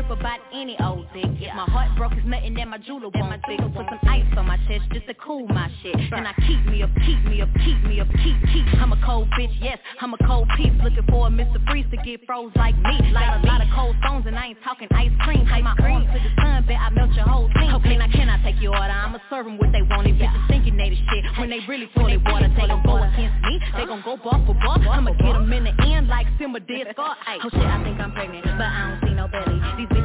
Trip 0.05 0.17
about 0.17 0.39
any 0.53 0.77
old 0.79 1.05
dick. 1.13 1.25
If 1.39 1.55
my 1.55 1.65
heart 1.65 1.95
broke, 1.97 2.13
it's 2.13 2.25
nothing 2.25 2.53
that 2.55 2.67
my 2.67 2.77
jeweler 2.77 3.09
won't 3.13 3.41
fix. 3.47 3.61
Put 3.75 3.85
some 3.89 3.99
ice 4.09 4.25
on 4.37 4.45
my 4.45 4.57
chest 4.67 4.85
just 4.93 5.07
to 5.07 5.13
cool 5.15 5.47
my 5.47 5.69
shit. 5.81 5.95
And 5.95 6.27
I 6.27 6.33
keep 6.47 6.65
me 6.65 6.83
up, 6.83 6.89
keep 7.05 7.23
me 7.25 7.41
up, 7.41 7.49
keep 7.63 7.79
me 7.83 7.99
up, 7.99 8.07
keep, 8.23 8.37
keep. 8.53 8.65
I'm 8.81 8.93
a 8.93 8.99
cold 9.05 9.27
bitch, 9.37 9.53
yes, 9.61 9.77
I'm 10.01 10.13
a 10.13 10.17
cold 10.25 10.47
piece. 10.57 10.73
Looking 10.83 11.05
for 11.09 11.27
a 11.27 11.29
Mr. 11.29 11.63
Freeze 11.69 11.85
to 11.91 11.97
get 11.97 12.25
froze 12.25 12.51
like 12.55 12.75
me. 12.77 13.11
Like 13.11 13.43
a 13.43 13.45
lot 13.45 13.61
of 13.61 13.67
cold 13.75 13.95
stones 14.03 14.25
and 14.27 14.37
I 14.37 14.47
ain't 14.47 14.61
talking 14.63 14.87
ice 14.91 15.11
cream. 15.23 15.47
Take 15.51 15.63
my 15.63 15.75
arms 15.81 16.07
to 16.13 16.19
the 16.19 16.31
sun, 16.41 16.65
bet 16.67 16.77
I 16.79 16.89
melt 16.91 17.13
your 17.13 17.25
whole 17.25 17.49
team. 17.49 17.73
Okay, 17.75 17.97
now 17.97 18.09
can 18.11 18.29
I 18.29 18.41
take 18.43 18.61
your 18.61 18.75
order? 18.75 18.93
I'ma 18.93 19.19
serve 19.29 19.45
them 19.45 19.57
what 19.57 19.71
they 19.71 19.81
want. 19.81 20.07
If 20.07 20.15
bitches 20.15 20.47
thinking 20.47 20.77
they 20.77 20.89
the 20.89 20.95
shit, 20.97 21.23
when 21.39 21.49
they 21.49 21.59
really 21.67 21.89
of 21.95 22.21
water, 22.25 22.49
they 22.55 22.67
gon' 22.67 22.83
go 22.83 22.97
against 23.01 23.37
me. 23.43 23.59
They 23.77 23.85
gon' 23.85 24.01
go 24.03 24.17
bar 24.17 24.41
for 24.45 24.53
bar. 24.53 24.79
I'ma 24.79 25.11
get 25.13 25.33
them 25.33 25.51
in 25.51 25.63
the 25.65 25.73
end 25.83 26.07
like 26.07 26.27
Simba 26.39 26.59
did 26.59 26.87
Scar. 26.93 27.15
Oh 27.27 27.49
shit, 27.49 27.61
I 27.61 27.83
think 27.83 27.99
I'm 27.99 28.11
pregnant, 28.11 28.45
but 28.45 28.69
I 28.69 28.89
don't 28.89 29.09
see 29.09 29.15
no 29.15 29.27
belly. 29.27 29.59
These 29.77 29.87
bitches 29.89 30.04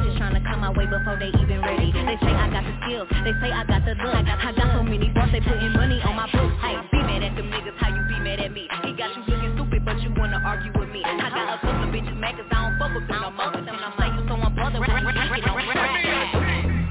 my 0.71 0.77
way 0.77 0.85
before 0.87 1.17
they 1.19 1.27
even 1.27 1.61
ready. 1.61 1.91
They 1.91 2.17
say 2.21 2.31
I 2.31 2.49
got 2.49 2.63
the 2.63 2.73
skills, 2.83 3.07
they 3.23 3.33
say 3.41 3.51
I 3.51 3.63
got 3.65 3.83
the 3.83 3.95
look. 3.95 4.15
I 4.15 4.51
got, 4.55 4.71
so 4.71 4.83
many 4.83 5.09
bars, 5.09 5.31
they 5.31 5.41
putting 5.41 5.73
money 5.73 6.01
on 6.03 6.15
my 6.15 6.31
books. 6.31 6.55
Hey, 6.61 6.75
be 6.91 6.99
mad 6.99 7.23
at 7.23 7.35
them 7.35 7.51
niggas, 7.51 7.75
how 7.77 7.89
you 7.89 8.01
be 8.07 8.19
mad 8.23 8.39
at 8.39 8.51
me? 8.51 8.67
He 8.83 8.93
got 8.95 9.15
you 9.15 9.23
looking 9.27 9.53
stupid, 9.55 9.85
but 9.85 9.99
you 10.01 10.13
wanna 10.15 10.41
argue 10.45 10.71
with 10.79 10.89
me. 10.89 11.03
I 11.03 11.17
got 11.17 11.31
a 11.31 11.59
couple 11.59 11.91
bitches 11.91 12.17
mad 12.17 12.37
cause 12.37 12.47
I 12.51 12.55
don't 12.55 12.79
fuck 12.79 12.93
with 12.95 13.07
them 13.07 13.21
no 13.21 13.31
more. 13.31 13.51
I'm 13.51 13.67
you 14.15 14.23
so 14.27 14.35
unbothered. 14.39 14.79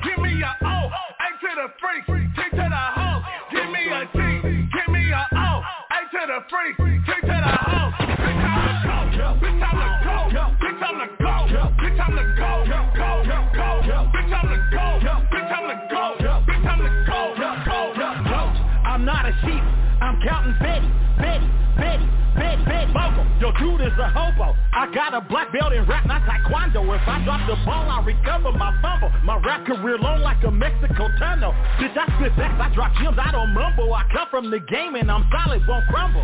Give 0.05 0.19
me 0.19 0.43
a 0.43 0.53
O, 0.65 0.77
A 0.77 1.29
to 1.41 1.51
the 1.57 1.67
freak, 1.81 2.05
T 2.07 2.41
to 2.51 2.57
the 2.57 2.85
hoe. 2.97 3.23
Give 3.51 3.69
me 3.71 3.83
a 3.89 4.05
T, 4.13 4.19
give 4.77 4.89
me 4.93 5.03
a 5.09 5.25
O, 5.33 5.63
A 5.65 5.99
to 6.13 6.21
the 6.29 6.39
freak, 6.53 6.77
T 6.77 7.11
to 7.23 7.27
the 7.27 7.55
hoe. 7.65 7.91
Bitch, 9.41 9.63
I'm 9.63 9.77
the 9.79 9.89
go, 10.05 10.17
bitch, 10.61 10.83
I'm 10.83 10.97
the 10.99 11.07
go, 11.17 11.35
bitch, 11.81 12.01
I'm 12.01 12.13
the 12.17 12.25
go, 12.37 12.51
go, 12.69 12.79
go, 12.97 13.00
bitch, 13.83 14.33
I'm 14.33 14.49
the 14.49 14.57
go, 14.71 15.01
bitch, 15.33 15.51
I'm 15.51 15.69
the 15.69 15.77
go, 15.89 16.17
bitch, 16.47 16.67
I'm 16.67 16.79
the 16.79 16.91
go, 17.07 17.35
go, 17.37 17.51
go. 18.25 18.41
I'm 18.85 19.05
not 19.05 19.27
a 19.27 19.33
sheep, 19.41 19.63
I'm 20.01 20.21
counting 20.23 20.57
Betty, 20.61 20.80
Your 23.41 23.57
dude 23.57 23.81
is 23.81 23.97
a 23.97 24.09
hobo. 24.13 24.55
I 24.73 24.93
got 24.93 25.15
a 25.15 25.21
black 25.21 25.51
belt 25.51 25.73
in 25.73 25.87
rap, 25.89 26.05
not 26.05 26.23
taekwondo. 26.29 26.85
If 26.95 27.09
I 27.09 27.25
drop 27.25 27.41
the 27.49 27.57
ball, 27.65 27.89
I 27.89 28.05
recover 28.05 28.53
my 28.53 28.77
fumble. 28.83 29.11
My 29.25 29.41
rap 29.41 29.65
career 29.65 29.97
long 29.97 30.21
like 30.21 30.45
a 30.45 30.51
Mexico 30.51 31.09
tunnel. 31.19 31.53
Bitch, 31.81 31.97
I 31.97 32.05
spit 32.21 32.37
backs, 32.37 32.61
I 32.61 32.69
drop 32.75 32.93
gems, 33.01 33.17
I 33.17 33.33
don't 33.33 33.55
mumble. 33.55 33.95
I 33.95 34.05
come 34.13 34.29
from 34.31 34.51
the 34.51 34.61
game 34.61 34.95
and 34.95 35.11
I'm 35.11 35.25
solid, 35.33 35.67
won't 35.67 35.89
crumble. 35.89 36.21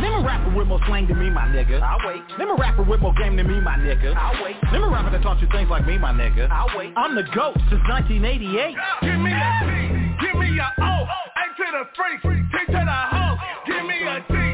Them 0.00 0.12
a 0.16 0.22
rapper 0.24 0.56
with 0.56 0.66
more 0.66 0.80
slang 0.86 1.06
than 1.08 1.18
me, 1.18 1.28
my 1.28 1.44
nigga. 1.44 1.80
I 1.80 2.00
wait. 2.06 2.22
Them 2.38 2.48
a 2.48 2.54
rapper 2.54 2.82
with 2.82 3.00
more 3.00 3.14
game 3.14 3.36
than 3.36 3.46
me, 3.46 3.60
my 3.60 3.76
nigga. 3.76 4.16
I 4.16 4.42
wait. 4.42 4.56
Them 4.72 4.82
a 4.82 4.88
rapper 4.88 5.10
that 5.10 5.22
taught 5.22 5.40
you 5.40 5.48
things 5.52 5.68
like 5.68 5.86
me, 5.86 5.98
my 5.98 6.12
nigga. 6.12 6.48
I 6.50 6.66
wait. 6.76 6.92
I'm 6.96 7.14
the 7.14 7.24
GOAT 7.36 7.56
since 7.68 7.84
1988. 7.84 8.76
Give 9.04 9.20
me 9.20 9.32
a 9.32 9.50
T, 9.60 10.24
give 10.24 10.36
me 10.40 10.56
a 10.56 10.68
O, 10.80 11.04
A 11.04 11.44
to 11.52 11.66
the 11.68 11.84
freak, 11.96 12.24
T 12.24 12.72
to 12.72 12.80
the 12.80 13.00
hoe. 13.12 13.36
Give 13.66 13.84
me 13.84 14.08
a 14.08 14.24
T, 14.24 14.45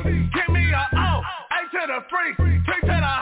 to 1.87 1.93
the 1.93 2.05
freak, 2.09 2.37
T 2.37 2.73
to 2.81 2.87
the 2.87 3.22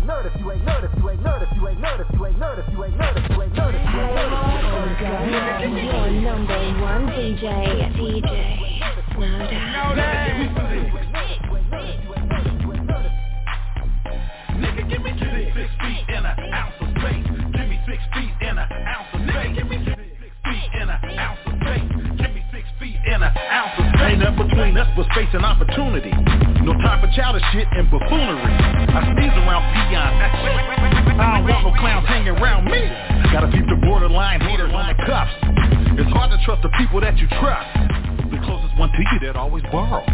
nerd, 0.05 0.25
if 0.33 0.39
you 0.39 0.51
ain't 0.51 0.65
nerd, 0.65 0.83
if 0.83 0.97
you 0.97 1.09
ain't 1.09 1.21
nerd, 1.21 1.41
if 1.43 1.49
you 1.55 1.67
ain't 1.67 1.79
nerd, 1.79 1.99
if 2.01 2.07
you 2.17 2.27
ain't 2.27 2.39
nerd, 2.39 2.57
if 2.57 2.73
you 2.73 2.83
ain't 2.83 2.97
nerd, 2.97 3.21
Your 5.01 6.09
number 6.21 6.81
one 6.81 7.07
DJ, 7.07 7.45
DJ. 7.95 8.57
Slow 9.13 9.27
Nigga, 14.61 14.83
give 14.89 15.01
me 15.01 15.11
six 15.19 15.69
feet 15.81 16.05
and 16.09 16.25
an 16.25 16.53
ounce 16.53 16.75
of 16.81 16.87
space. 16.97 17.25
Give 17.53 17.67
me 17.67 17.79
six 17.87 18.03
feet 18.13 18.33
and 18.41 18.59
an 18.59 18.67
ounce 18.85 19.07
of 19.13 19.21
space. 19.21 19.55
Give 19.55 19.67
me 19.67 19.77
six 19.85 19.99
feet 20.45 20.69
and 20.73 20.89
an 20.91 21.19
ounce 21.19 21.39
of 21.45 21.53
space. 21.61 21.89
Give 22.17 22.33
me 22.33 22.43
six 22.51 22.65
feet 22.79 22.97
and 23.05 23.23
an 23.23 23.31
ounce 23.37 23.73
of 23.79 23.85
space. 23.89 24.11
Ain't 24.11 24.19
nothing 24.19 24.47
between 24.47 24.77
us 24.77 24.87
but 24.95 25.05
space 25.11 25.29
and 25.33 25.45
opportunity. 25.45 26.50
No 26.61 26.73
time 26.73 27.01
for 27.01 27.09
childish 27.15 27.43
shit 27.51 27.67
and 27.71 27.89
buffoonery. 27.89 28.37
I 28.37 29.01
sneeze 29.13 29.33
around 29.33 29.65
peons. 29.73 30.17
I 31.17 31.41
don't 31.41 31.49
want 31.49 31.65
no 31.65 31.73
clowns 31.79 32.07
hanging 32.07 32.37
around 32.37 32.65
me. 32.65 32.81
Gotta 33.33 33.49
keep 33.51 33.65
the 33.65 33.81
borderline 33.81 34.41
haters 34.41 34.71
on 34.73 34.87
the 34.87 34.97
cuffs. 35.05 35.33
It's 35.97 36.11
hard 36.13 36.29
to 36.29 36.37
trust 36.45 36.61
the 36.61 36.69
people 36.77 37.01
that 37.01 37.17
you 37.17 37.27
trust. 37.41 37.65
The 38.29 38.37
closest 38.45 38.77
one 38.77 38.91
to 38.91 38.97
you 38.97 39.19
that 39.25 39.35
always 39.35 39.63
borrow. 39.71 40.05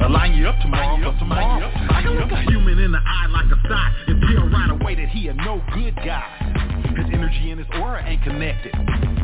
I 0.00 0.08
line 0.08 0.34
you 0.34 0.46
up 0.46 0.60
tomorrow 0.60 0.96
for 0.96 1.18
tomorrow. 1.18 1.70
I 1.90 2.02
can 2.02 2.14
look 2.18 2.30
a 2.30 2.42
human 2.50 2.78
in 2.78 2.92
the 2.92 2.98
eye 2.98 3.26
like 3.30 3.46
a 3.46 3.68
thought 3.68 3.92
and 4.06 4.20
tell 4.22 4.48
right 4.48 4.70
away 4.70 4.94
that 4.94 5.08
he 5.08 5.28
a 5.28 5.34
no 5.34 5.62
good 5.74 5.96
guy. 5.96 6.24
His 6.96 7.06
energy 7.12 7.50
and 7.50 7.58
his 7.60 7.68
aura 7.74 8.04
ain't 8.04 8.22
connected. 8.22 8.72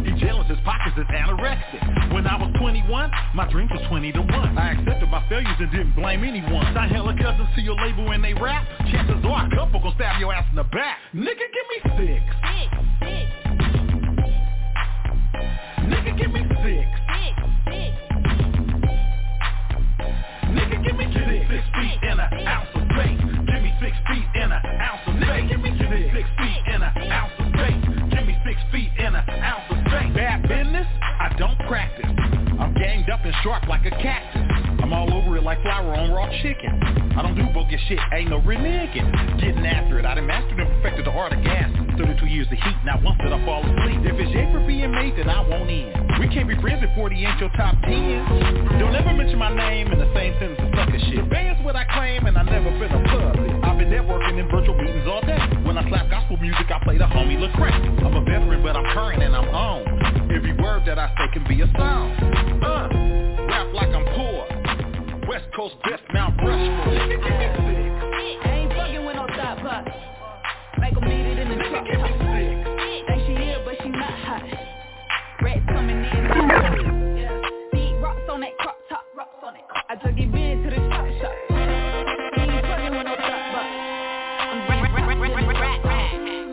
He 0.04 0.12
jealous, 0.20 0.48
his 0.48 0.58
pockets 0.64 0.96
is 0.98 1.06
anorexic. 1.06 2.12
When 2.12 2.26
I 2.26 2.36
was 2.36 2.52
21, 2.58 3.10
my 3.34 3.50
dreams 3.50 3.70
was 3.70 3.80
20 3.88 4.12
to 4.12 4.20
1. 4.20 4.58
I 4.58 4.72
accepted 4.72 5.08
my 5.08 5.26
failures 5.28 5.56
and 5.60 5.70
didn't 5.70 5.94
blame 5.94 6.24
anyone. 6.24 6.66
I 6.76 6.88
hella 6.88 7.14
cousins 7.20 7.48
to 7.54 7.60
your 7.62 7.76
label 7.76 8.10
and 8.10 8.24
they 8.24 8.34
rap. 8.34 8.66
Chances 8.90 9.24
are 9.24 9.46
a 9.46 9.50
couple 9.54 9.80
gon' 9.80 9.94
stab 9.94 10.20
your 10.20 10.32
ass 10.34 10.46
in 10.50 10.56
the 10.56 10.64
back. 10.64 10.98
Nigga, 11.14 11.46
give 11.52 11.66
me 11.70 11.78
six. 11.96 12.22
Nigga, 12.42 12.98
give 12.98 13.12
me 13.12 13.28
six. 14.18 14.48
Nigga, 15.80 16.18
give 16.18 16.32
me 16.32 16.42
six. 16.64 16.88
Six 17.68 18.01
feet 21.40 21.98
and 22.02 22.20
an 22.20 22.46
ounce 22.46 22.68
of 22.74 22.82
space. 22.92 23.20
Give 23.20 23.62
me 23.62 23.72
six 23.80 23.96
feet 24.08 24.28
and 24.34 24.52
an 24.52 24.62
ounce 24.80 25.00
of 25.06 25.14
space. 25.16 25.48
Give 25.48 25.60
me 25.60 25.70
six, 25.78 25.92
six 26.12 26.28
feet 26.38 26.62
and 26.66 26.82
an 26.82 27.10
ounce 27.10 27.32
of 27.38 27.46
space. 27.56 27.82
Give 28.12 28.26
me 28.26 28.36
six 28.44 28.58
feet 28.72 28.90
and 28.98 29.16
an 29.16 29.24
ounce 29.40 29.66
of 29.70 29.78
space. 29.88 30.12
Bad 30.14 30.42
business? 30.48 30.86
I 31.00 31.34
don't 31.38 31.58
practice. 31.68 32.10
I'm 32.60 32.74
ganged 32.74 33.10
up 33.10 33.24
and 33.24 33.34
sharp 33.42 33.66
like 33.68 33.86
a 33.86 33.90
cactus. 33.90 34.51
I'm 34.92 35.08
all 35.08 35.24
over 35.24 35.36
it 35.38 35.42
like 35.42 35.62
flour 35.62 35.94
on 35.96 36.12
raw 36.12 36.28
chicken. 36.42 36.68
I 37.16 37.22
don't 37.22 37.34
do 37.34 37.48
bogus 37.54 37.80
shit, 37.88 37.98
ain't 38.12 38.28
no 38.28 38.40
reneging. 38.40 39.08
Getting 39.40 39.64
after 39.64 39.98
it, 39.98 40.04
I 40.04 40.14
done 40.14 40.26
mastered 40.26 40.60
and 40.60 40.68
perfected 40.68 41.06
the 41.06 41.10
art 41.10 41.32
of 41.32 41.42
gas. 41.42 41.72
32 41.96 42.26
years 42.26 42.46
of 42.52 42.58
heat, 42.60 42.76
not 42.84 43.02
once 43.02 43.16
did 43.24 43.32
I 43.32 43.40
fall 43.44 43.64
asleep. 43.64 44.04
If 44.04 44.20
it's 44.20 44.32
yay 44.36 44.52
for 44.52 44.60
being 44.66 44.92
made, 44.92 45.16
then 45.16 45.30
I 45.30 45.40
won't 45.48 45.70
end. 45.70 46.20
We 46.20 46.28
can't 46.28 46.44
be 46.44 46.60
friends 46.60 46.84
if 46.84 46.92
40 46.94 47.24
ain't 47.24 47.40
your 47.40 47.48
top 47.56 47.72
10. 47.88 48.76
Don't 48.80 48.94
ever 48.94 49.16
mention 49.16 49.38
my 49.38 49.48
name 49.48 49.88
in 49.88 49.98
the 49.98 50.12
same 50.12 50.36
sentence 50.36 50.60
as 50.60 50.70
sucker 50.76 51.00
shit. 51.08 51.24
Band's 51.30 51.64
what 51.64 51.74
I 51.74 51.88
claim 51.88 52.26
and 52.28 52.36
I 52.36 52.44
never 52.44 52.68
been 52.76 52.92
a 52.92 53.02
pub. 53.08 53.64
I've 53.64 53.78
been 53.80 53.88
networking 53.88 54.36
in 54.36 54.48
virtual 54.52 54.76
meetings 54.76 55.08
all 55.08 55.24
day. 55.24 55.40
When 55.64 55.78
I 55.78 55.88
slap 55.88 56.10
gospel 56.10 56.36
music, 56.36 56.68
I 56.68 56.84
play 56.84 56.98
the 56.98 57.08
homie 57.08 57.40
Lecrae. 57.40 57.72
I'm 58.04 58.12
a 58.12 58.24
veteran, 58.24 58.62
but 58.62 58.76
I'm 58.76 58.84
current 58.92 59.22
and 59.22 59.34
I'm 59.34 59.48
on. 59.48 60.32
Every 60.32 60.52
word 60.60 60.84
that 60.84 60.98
I 60.98 61.08
say 61.16 61.32
can 61.32 61.48
be 61.48 61.64
a 61.64 61.68
song. 61.80 62.12
Uh, 62.60 63.48
rap 63.48 63.72
like 63.72 63.88
I'm 63.88 64.04
poor. 64.16 64.61
West 65.28 65.46
Coast 65.54 65.74
best 65.84 66.02
Mount 66.12 66.36
Rushmore. 66.38 66.88
I 66.88 66.96
ain't 68.44 68.72
fucking 68.72 69.04
with 69.06 69.16
no 69.16 69.26
thought 69.36 69.58
pop. 69.62 69.84
Make 70.78 70.96
'em 70.96 71.02
beat 71.04 71.26
it 71.26 71.38
in 71.38 71.48
the 71.48 71.56
truck. 71.68 71.86
Think 71.86 73.20
she 73.26 73.34
here, 73.34 73.60
but 73.64 73.74
she 73.82 73.88
not 73.88 74.12
hot. 74.26 74.42
Rats 75.42 75.66
coming 75.68 76.04
in. 76.04 77.16
Yeah. 77.16 77.40
Deep 77.72 78.02
rocks 78.02 78.28
on 78.28 78.40
that 78.40 78.56
crop 78.58 78.76
top, 78.88 79.04
rocks 79.16 79.42
on 79.42 79.54
that. 79.54 79.64
I 79.88 79.96
took 79.96 80.18
it 80.18 80.34
in 80.34 80.62
to 80.64 80.70
the 80.70 80.76
chop 80.90 81.06
shop. 81.20 81.34
Ain't 82.38 82.66
fucking 82.66 82.94
with 82.96 83.06
no 83.06 83.14
thought 83.14 83.52
pop. 83.52 83.66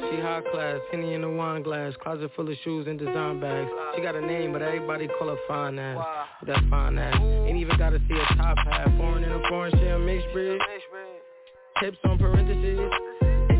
She 0.10 0.18
high 0.22 0.42
class, 0.52 0.76
ass, 0.76 0.82
Henny 0.92 1.14
in 1.14 1.22
the 1.22 1.30
wine 1.30 1.64
glass, 1.64 1.94
closet 2.02 2.32
full 2.36 2.50
of 2.50 2.58
shoes 2.64 2.88
and 2.88 3.00
design 3.00 3.40
bags. 3.40 3.70
She 3.96 4.02
got 4.02 4.16
a 4.16 4.22
name, 4.22 4.52
but 4.54 4.62
everybody 4.62 5.08
call 5.08 5.30
her 5.30 5.38
fine 5.48 5.80
ass. 5.80 5.98
That 6.48 6.64
fine 6.70 6.98
ass. 6.98 7.20
Ain't 7.20 7.58
even 7.58 7.78
gotta 7.78 8.00
see 8.08 8.16
a 8.16 8.36
top 8.38 8.58
hat. 8.60 8.88
Foreign 8.98 9.24
in 9.24 9.32
a 9.32 9.42
foreign 9.50 9.78
shell, 9.78 10.00
mixed 10.00 10.28
breed. 10.32 10.60
Hips 11.82 11.98
on 12.06 12.18
parentheses. 12.18 12.80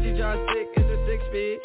She 0.02 0.16
drives 0.16 0.40
sick, 0.54 0.68
it's 0.78 0.88
a 0.88 1.06
six 1.06 1.24
speed. 1.28 1.60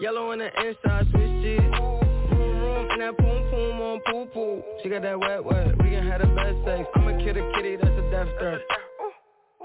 Yellow 0.00 0.32
on 0.32 0.38
the 0.38 0.46
inside, 0.46 1.06
switch 1.10 1.44
cheese. 1.44 1.60
Room, 1.60 2.58
room, 2.58 2.88
and 2.90 3.00
that 3.02 3.18
poom 3.18 3.42
poom 3.50 3.80
on 3.80 4.00
poo 4.06 4.26
poo. 4.32 4.62
She 4.82 4.88
got 4.88 5.02
that 5.02 5.20
wet 5.20 5.44
wet, 5.44 5.76
we 5.82 5.90
can 5.90 6.06
have 6.08 6.22
the 6.22 6.28
best 6.28 6.56
sex. 6.64 6.88
I'm 6.94 7.06
a 7.08 7.18
kid 7.18 7.36
a 7.36 7.52
kitty, 7.54 7.76
that's 7.76 7.92
a 7.92 8.10
death 8.10 8.28
threat. 8.38 8.60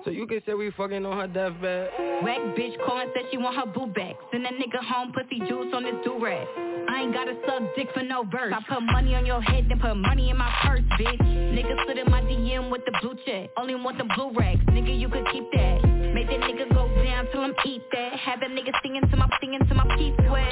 So 0.03 0.11
you 0.11 0.27
can 0.27 0.41
say 0.45 0.55
we 0.55 0.71
fucking 0.71 1.05
on 1.05 1.17
her 1.17 1.27
deathbed. 1.27 1.89
Whack 2.23 2.39
bitch 2.57 2.75
calling 2.85 3.09
said 3.13 3.23
she 3.31 3.37
want 3.37 3.55
her 3.55 3.65
boo 3.65 3.87
back. 3.93 4.15
Send 4.31 4.43
that 4.43 4.53
nigga 4.53 4.83
home, 4.83 5.13
pussy 5.13 5.39
juice 5.47 5.71
on 5.73 5.83
this 5.83 5.95
do-rag. 6.03 6.47
I 6.91 7.03
ain't 7.03 7.13
gotta 7.13 7.35
suck 7.47 7.63
dick 7.75 7.87
for 7.93 8.03
no 8.03 8.23
verse. 8.23 8.53
I 8.53 8.59
put 8.67 8.83
money 8.83 9.15
on 9.15 9.25
your 9.25 9.41
head, 9.41 9.65
then 9.69 9.79
put 9.79 9.95
money 9.95 10.29
in 10.29 10.37
my 10.37 10.51
purse, 10.63 10.83
bitch. 10.99 11.21
Nigga 11.23 11.85
slid 11.85 11.97
in 11.97 12.11
my 12.11 12.21
DM 12.21 12.69
with 12.69 12.81
the 12.85 12.91
blue 13.01 13.15
check. 13.25 13.49
Only 13.55 13.75
want 13.75 13.97
the 13.97 14.03
blue 14.15 14.31
racks. 14.35 14.59
Nigga, 14.67 14.99
you 14.99 15.07
could 15.07 15.25
keep 15.31 15.45
that. 15.53 15.83
Make 16.13 16.27
that 16.27 16.41
nigga 16.41 16.67
go 16.73 16.91
down 17.03 17.27
till 17.31 17.43
him 17.45 17.55
eat 17.65 17.81
that. 17.93 18.13
Have 18.19 18.41
that 18.41 18.51
nigga 18.51 18.71
singing 18.83 19.07
to 19.09 19.15
my 19.15 19.29
singing 19.39 19.65
to 19.65 19.73
my 19.73 19.87
peace 19.95 20.15
sweat. 20.27 20.51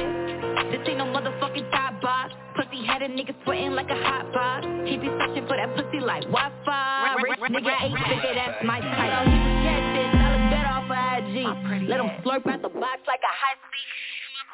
This 0.71 0.79
ain't 0.87 0.99
no 0.99 1.11
motherfucking 1.11 1.69
thought 1.71 1.99
box. 2.01 2.33
Pussy 2.55 2.85
had 2.85 3.01
a 3.01 3.09
nigga 3.09 3.35
sweating 3.43 3.73
like 3.73 3.89
a 3.89 3.99
hot 3.99 4.31
box. 4.31 4.65
He 4.87 4.95
be 4.95 5.11
searching 5.19 5.45
for 5.45 5.57
that 5.57 5.75
pussy 5.75 5.99
like 5.99 6.23
Wi-Fi. 6.23 7.15
Nigga 7.51 7.83
ain't 7.83 7.99
figure 8.07 8.35
that's 8.35 8.63
my 8.63 8.79
type. 8.79 9.27
Catfish, 9.27 10.15
I 10.15 10.27
look 10.31 10.45
better 10.55 10.71
off 10.71 10.87
of 10.87 10.95
IG. 11.19 11.89
Let 11.89 11.99
him 11.99 12.09
slurp 12.23 12.47
out 12.47 12.61
the 12.61 12.69
box 12.69 13.03
like 13.11 13.19
a 13.27 13.33
high 13.35 13.59
speed. 13.59 14.08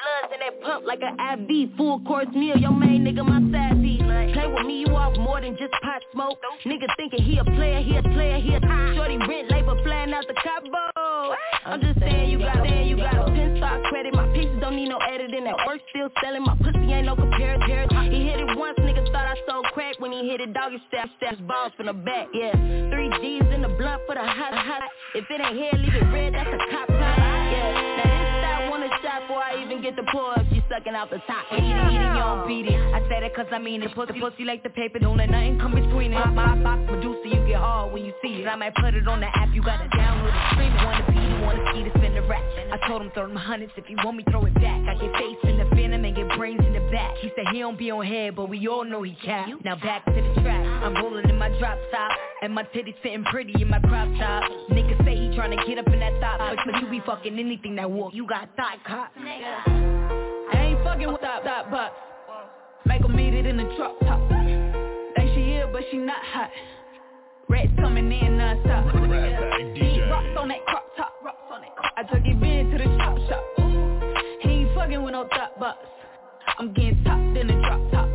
Bloods 0.06 0.34
in 0.38 0.40
that 0.46 0.62
pump 0.62 0.86
like 0.86 1.02
an 1.02 1.18
IV. 1.18 1.74
Full 1.78 2.00
course 2.06 2.30
meal, 2.36 2.58
your 2.58 2.72
main 2.72 3.02
nigga 3.02 3.26
my 3.26 3.42
side 3.50 3.82
piece. 3.82 4.06
Play 4.06 4.46
with 4.46 4.66
me, 4.66 4.86
you 4.86 4.94
off 4.94 5.18
more 5.18 5.42
than 5.42 5.58
just 5.58 5.74
pot 5.82 6.02
smoke. 6.14 6.38
Nigga 6.64 6.86
thinking 6.96 7.24
he 7.24 7.40
a 7.40 7.44
player, 7.44 7.82
he 7.82 7.98
a 7.98 8.04
player, 8.14 8.38
he 8.38 8.54
a 8.54 8.62
shorty 8.94 9.18
rent 9.18 9.50
labor 9.50 9.74
flying 9.82 10.14
out 10.14 10.26
the 10.28 10.36
Cabo. 10.46 11.34
I'm 11.66 11.82
just 11.82 12.00
saying 12.00 12.30
you 12.30 12.38
got 12.38 12.62
saying 12.62 12.88
you 12.88 12.98
got 12.98 13.18
a 13.18 13.26
pen 13.34 13.58
stock 13.58 13.82
credit. 13.90 14.14
My 14.14 14.28
pieces 14.30 14.58
don't 14.62 14.76
need 14.76 14.90
no 14.90 14.98
editing. 14.98 15.44
That 15.46 15.58
work 15.66 15.82
still 15.90 16.10
selling. 16.22 16.44
My 16.44 16.56
pussy 16.62 16.86
ain't 16.94 17.08
no 17.08 17.16
compare. 17.16 17.58
He 17.66 18.30
hit 18.30 18.40
it 18.40 18.58
once, 18.58 18.78
nigga 18.78 19.10
thought 19.12 19.26
I 19.26 19.34
sold 19.50 19.66
crack 19.74 20.00
when 20.00 20.12
he 20.12 20.30
hit 20.30 20.40
it. 20.40 20.54
Doggy 20.54 20.78
step 20.88 21.10
steps 21.18 21.42
balls 21.50 21.74
from 21.78 21.88
the 21.88 21.94
back. 21.94 22.28
Yeah, 22.32 22.54
three 22.94 23.10
G's 23.22 23.50
in 23.50 23.64
the 23.64 23.74
blunt 23.74 24.04
for 24.06 24.14
the 24.14 24.22
hot 24.22 24.54
hot. 24.54 24.84
If 25.16 25.26
it 25.32 25.42
ain't 25.42 25.58
here, 25.58 25.74
leave 25.74 25.96
it 25.96 26.06
red. 26.14 26.34
That's 26.36 26.54
a 26.54 26.58
cop. 26.70 26.90
Yeah, 26.90 28.15
this 28.60 28.72
that 28.72 28.84
a 28.86 28.90
shot 29.02 29.22
before 29.28 29.44
I 29.44 29.64
even 29.64 29.82
get 29.82 29.96
the 29.96 30.04
pull 30.12 30.32
up. 30.32 30.46
She 30.50 30.64
sucking 30.70 30.96
out 30.96 31.10
the 31.10 31.20
top. 31.28 31.46
Eat 31.52 31.60
it, 31.60 31.66
eat 31.66 31.76
it, 31.76 31.92
you 31.92 32.20
don't 32.20 32.48
beat 32.48 32.68
it. 32.68 32.80
I 32.94 33.02
said 33.10 33.24
it 33.24 33.36
cause 33.36 33.48
I 33.52 33.60
mean 33.60 33.84
it. 33.84 33.94
Pussy, 33.94 34.20
pussy 34.20 34.44
like 34.44 34.64
the 34.64 34.70
paper. 34.70 35.00
Don't 35.00 35.18
let 35.18 35.30
nothing 35.30 35.60
come 35.60 35.76
between 35.76 36.14
it. 36.14 36.26
My 36.34 36.56
box 36.56 36.82
Medusa, 36.90 37.28
you 37.28 37.48
get 37.48 37.58
hard 37.58 37.92
when 37.92 38.06
you 38.06 38.14
see 38.22 38.42
it. 38.42 38.48
I 38.48 38.56
might 38.56 38.76
put 38.76 38.94
it 38.94 39.08
on 39.08 39.20
the 39.20 39.28
app. 39.28 39.50
You 39.54 39.64
gotta 39.64 39.90
download 39.90 40.32
it. 40.32 40.54
Stream 40.54 40.72
it. 40.72 40.86
Wanna 40.86 41.06
beat 41.12 41.32
it, 41.32 41.35
wanna 41.46 41.74
see 41.74 41.82
it, 41.82 41.94
spin 41.98 42.16
the 42.16 42.22
rap. 42.24 42.44
I 42.72 42.88
told 42.88 43.02
him 43.02 43.12
throw 43.14 43.28
them 43.28 43.36
hundreds. 43.36 43.72
If 43.78 43.90
you 43.90 43.98
want 44.04 44.18
me, 44.18 44.24
throw 44.30 44.46
it 44.46 44.54
back. 44.56 44.82
I 44.90 44.96
get 44.96 45.12
face 45.14 45.38
in 45.44 45.58
the 45.58 45.66
venom 45.76 46.04
and 46.06 46.16
get 46.16 46.28
brains 46.38 46.62
in 46.66 46.74
the 46.74 46.92
back. 46.92 47.16
He 47.18 47.32
said 47.36 47.46
he 47.52 47.60
don't 47.60 47.78
be 47.78 47.92
on 47.92 48.06
head, 48.06 48.36
but 48.36 48.50
we 48.50 48.68
all 48.68 48.84
know 48.84 49.04
he 49.04 49.16
cap. 49.24 49.50
Now 49.64 49.76
back 49.76 50.06
to 50.06 50.12
the 50.12 50.42
track. 50.42 50.66
I'm 50.84 50.96
rolling 50.96 51.30
in 51.30 51.38
my 51.38 51.50
drop 51.60 51.78
top. 51.92 52.12
And 52.42 52.54
my 52.54 52.64
titties 52.64 52.96
fitting 53.02 53.24
pretty 53.26 53.54
in 53.62 53.70
my 53.70 53.80
crop 53.80 54.10
top. 54.20 54.44
Niggas 54.70 55.04
say 55.06 55.16
he 55.16 55.30
tryna 55.38 55.66
get 55.66 55.78
up 55.78 55.88
in 55.88 56.00
that 56.00 56.20
thought. 56.20 56.40
But, 56.40 56.58
but 56.72 56.82
you 56.82 56.90
be 56.90 57.02
fucking 57.06 57.38
anything 57.40 57.76
that 57.78 57.90
walk. 57.90 58.14
You 58.14 58.28
got 58.28 58.50
thigh 58.58 58.76
cop. 58.86 59.12
Nigga 59.20 60.54
I 60.54 60.58
ain't 60.60 60.84
fucking 60.84 61.12
with 61.12 61.22
that, 61.22 61.44
that 61.44 61.72
butt. 61.72 61.94
Make 62.86 63.04
'em 63.04 63.16
meet 63.16 63.34
it 63.34 63.46
in 63.48 63.58
the 63.58 63.64
truck 63.76 64.00
top. 64.02 64.20
Think 64.30 65.34
she 65.34 65.44
here, 65.44 65.68
but 65.72 65.82
she 65.90 65.98
not 65.98 66.24
hot. 66.24 66.52
Rats 67.50 67.72
coming 67.80 68.12
in 68.12 68.38
non-stop. 68.38 68.94
He 69.76 70.02
rocks 70.04 70.38
on 70.38 70.50
that 70.50 70.64
crop 70.68 70.86
top. 70.98 71.15
I 71.98 72.04
took 72.04 72.26
it 72.26 72.44
in 72.44 72.72
to 72.72 72.78
the 72.78 72.98
shop 72.98 73.18
shop. 73.30 73.44
He 74.42 74.50
ain't 74.50 74.76
fucking 74.76 75.04
with 75.04 75.14
no 75.14 75.28
thought 75.30 75.60
box. 75.60 75.80
I'm 76.58 76.74
getting 76.74 77.04
topped 77.04 77.38
in 77.38 77.48
the 77.48 77.54
drop 77.54 77.92
top. 77.92 78.10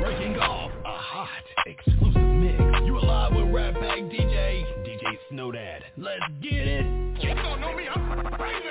Breaking 0.00 0.38
off 0.40 0.70
a 0.84 0.96
hot 0.96 1.28
exclusive 1.66 2.22
mix. 2.22 2.58
You 2.84 2.98
alive 2.98 3.32
with 3.34 3.54
Rap 3.54 3.74
Bag 3.74 4.10
DJ, 4.10 4.64
DJ 4.84 5.18
Snowdad. 5.30 5.84
Let's 5.96 6.24
get 6.42 6.52
it. 6.52 6.86
You 7.20 7.34
don't 7.34 7.60
know 7.60 7.74
me, 7.74 7.84
I'm 7.94 8.24
crazy. 8.32 8.64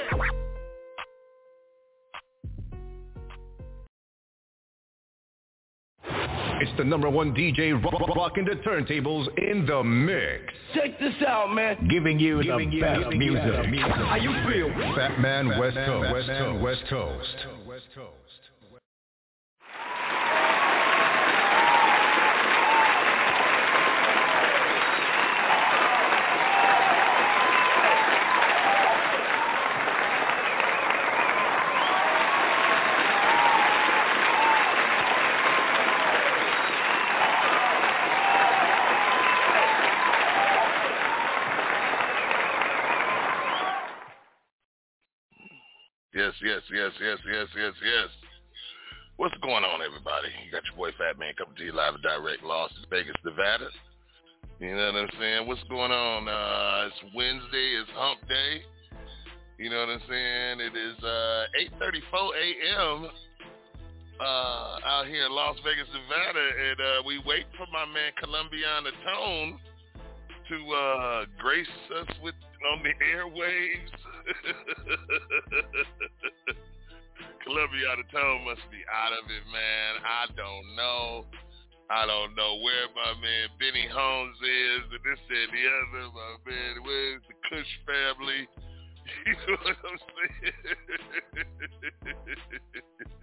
It's 6.59 6.71
the 6.77 6.83
number 6.83 7.09
one 7.09 7.33
DJ 7.33 7.71
ro- 7.73 8.13
rocking 8.15 8.45
the 8.45 8.55
turntables 8.67 9.27
in 9.37 9.65
the 9.65 9.83
mix. 9.83 10.41
Check 10.73 10.99
this 10.99 11.13
out, 11.27 11.53
man. 11.53 11.87
Giving 11.89 12.19
you 12.19 12.41
Giving 12.41 12.69
the 12.69 12.75
you 12.75 12.81
best 12.81 13.09
the 13.11 13.15
music. 13.17 13.43
best. 13.43 13.95
How 13.95 14.15
you 14.15 14.31
feel? 14.51 14.95
Fat 14.95 15.19
Man 15.19 15.49
Fat 15.49 15.59
West 15.59 15.75
Man 15.75 15.87
Coast. 15.87 16.13
West 16.13 16.27
Coast. 16.27 16.61
West 16.63 16.83
Coast. 16.89 17.67
West 17.67 17.85
Coast. 17.95 18.46
Yes, 46.47 46.63
yes, 46.71 46.91
yes, 47.03 47.19
yes, 47.27 47.47
yes, 47.59 47.73
yes. 47.83 48.09
What's 49.17 49.35
going 49.43 49.67
on, 49.67 49.83
everybody? 49.83 50.31
You 50.45 50.47
got 50.47 50.63
your 50.63 50.79
boy 50.79 50.95
Fat 50.95 51.19
Man 51.19 51.35
coming 51.35 51.59
to 51.59 51.63
you 51.67 51.75
live 51.75 51.99
and 51.99 52.03
direct, 52.03 52.39
Las 52.39 52.71
Vegas, 52.89 53.19
Nevada. 53.25 53.67
You 54.63 54.71
know 54.71 54.87
what 54.87 54.95
I'm 54.95 55.11
saying? 55.19 55.43
What's 55.43 55.63
going 55.67 55.91
on? 55.91 56.23
Uh, 56.23 56.87
it's 56.87 57.03
Wednesday. 57.11 57.75
It's 57.83 57.91
Hump 57.99 58.23
Day. 58.31 58.63
You 59.59 59.69
know 59.69 59.83
what 59.83 59.99
I'm 59.99 60.05
saying? 60.07 60.63
It 60.63 60.71
is 60.71 60.95
uh, 61.03 61.83
8:34 61.83 62.15
a.m. 62.15 63.11
Uh, 64.23 64.87
out 64.87 65.03
here 65.03 65.25
in 65.27 65.31
Las 65.35 65.59
Vegas, 65.67 65.91
Nevada, 65.91 66.47
and 66.47 66.79
uh, 66.79 67.03
we 67.03 67.19
wait 67.27 67.43
for 67.59 67.67
my 67.75 67.83
man 67.91 68.15
Columbiana 68.23 68.95
Tone 69.03 69.59
to 70.47 70.57
uh, 70.71 71.25
grace 71.43 71.67
us 71.99 72.07
with 72.23 72.39
on 72.71 72.83
the 72.87 72.95
airwaves. 73.03 74.06
Columbiana 77.47 78.03
Tone 78.11 78.43
must 78.43 78.67
be 78.67 78.83
out 78.91 79.15
of 79.15 79.23
it, 79.31 79.45
man. 79.47 80.03
I 80.03 80.27
don't 80.35 80.67
know. 80.75 81.23
I 81.87 82.03
don't 82.03 82.35
know 82.35 82.59
where 82.59 82.91
my 82.91 83.15
man 83.23 83.47
Benny 83.55 83.87
Holmes 83.87 84.35
is, 84.43 84.83
and 84.91 84.99
this 85.07 85.23
and 85.31 85.47
the 85.55 85.63
other. 85.63 86.11
My 86.11 86.35
man, 86.43 86.83
where's 86.83 87.23
the 87.27 87.35
Kush 87.47 87.73
family? 87.87 88.47
You 89.23 89.39
know 89.39 89.55
what 89.63 89.79
I'm 89.87 89.95
saying? 90.03 90.67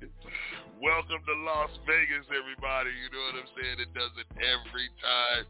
Welcome 0.80 1.20
to 1.28 1.34
Las 1.44 1.76
Vegas, 1.84 2.24
everybody. 2.32 2.88
You 2.88 3.12
know 3.12 3.20
what 3.28 3.44
I'm 3.44 3.52
saying? 3.52 3.84
It 3.84 3.92
does 3.92 4.08
it 4.16 4.24
every 4.32 4.88
time 5.04 5.44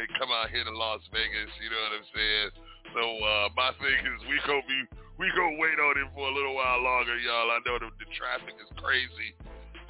they 0.00 0.08
come 0.16 0.32
out 0.32 0.48
here 0.48 0.64
to 0.64 0.72
Las 0.72 1.04
Vegas. 1.12 1.52
You 1.60 1.68
know 1.68 1.80
what 1.84 1.92
I'm 2.00 2.08
saying? 2.16 2.48
So 2.96 3.02
uh, 3.04 3.46
my 3.52 3.70
thing 3.76 4.00
is 4.00 4.18
we 4.32 4.40
gonna 4.48 4.64
be 4.64 4.80
we 5.20 5.28
gonna 5.36 5.60
wait 5.60 5.76
on 5.76 5.92
him 6.00 6.08
for 6.16 6.24
a 6.24 6.32
little 6.32 6.56
while 6.56 6.80
longer, 6.80 7.20
y'all. 7.20 7.52
I 7.52 7.60
know 7.68 7.76
the, 7.76 7.92
the 8.00 8.08
traffic 8.16 8.56
is 8.56 8.70
crazy 8.80 9.36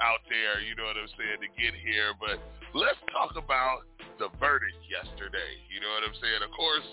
out 0.03 0.19
there. 0.27 0.59
You 0.59 0.75
know 0.75 0.83
what 0.83 0.99
I'm 0.99 1.07
saying 1.15 1.39
to 1.39 1.49
get 1.55 1.71
here, 1.79 2.11
but 2.19 2.43
let's 2.75 2.99
talk 3.15 3.39
about 3.39 3.87
the 4.19 4.27
verdict 4.35 4.83
yesterday. 4.91 5.55
You 5.71 5.79
know 5.79 5.95
what 5.95 6.03
I'm 6.03 6.17
saying? 6.19 6.43
Of 6.43 6.51
course, 6.51 6.87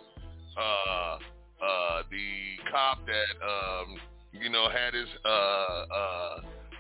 uh, 0.55 1.15
uh, 1.59 1.99
the 2.15 2.31
cop 2.71 3.03
that 3.03 3.31
um, 3.43 3.99
you 4.31 4.47
know 4.47 4.71
had 4.71 4.95
his 4.95 5.11
uh, 5.27 5.83
uh, 5.91 6.35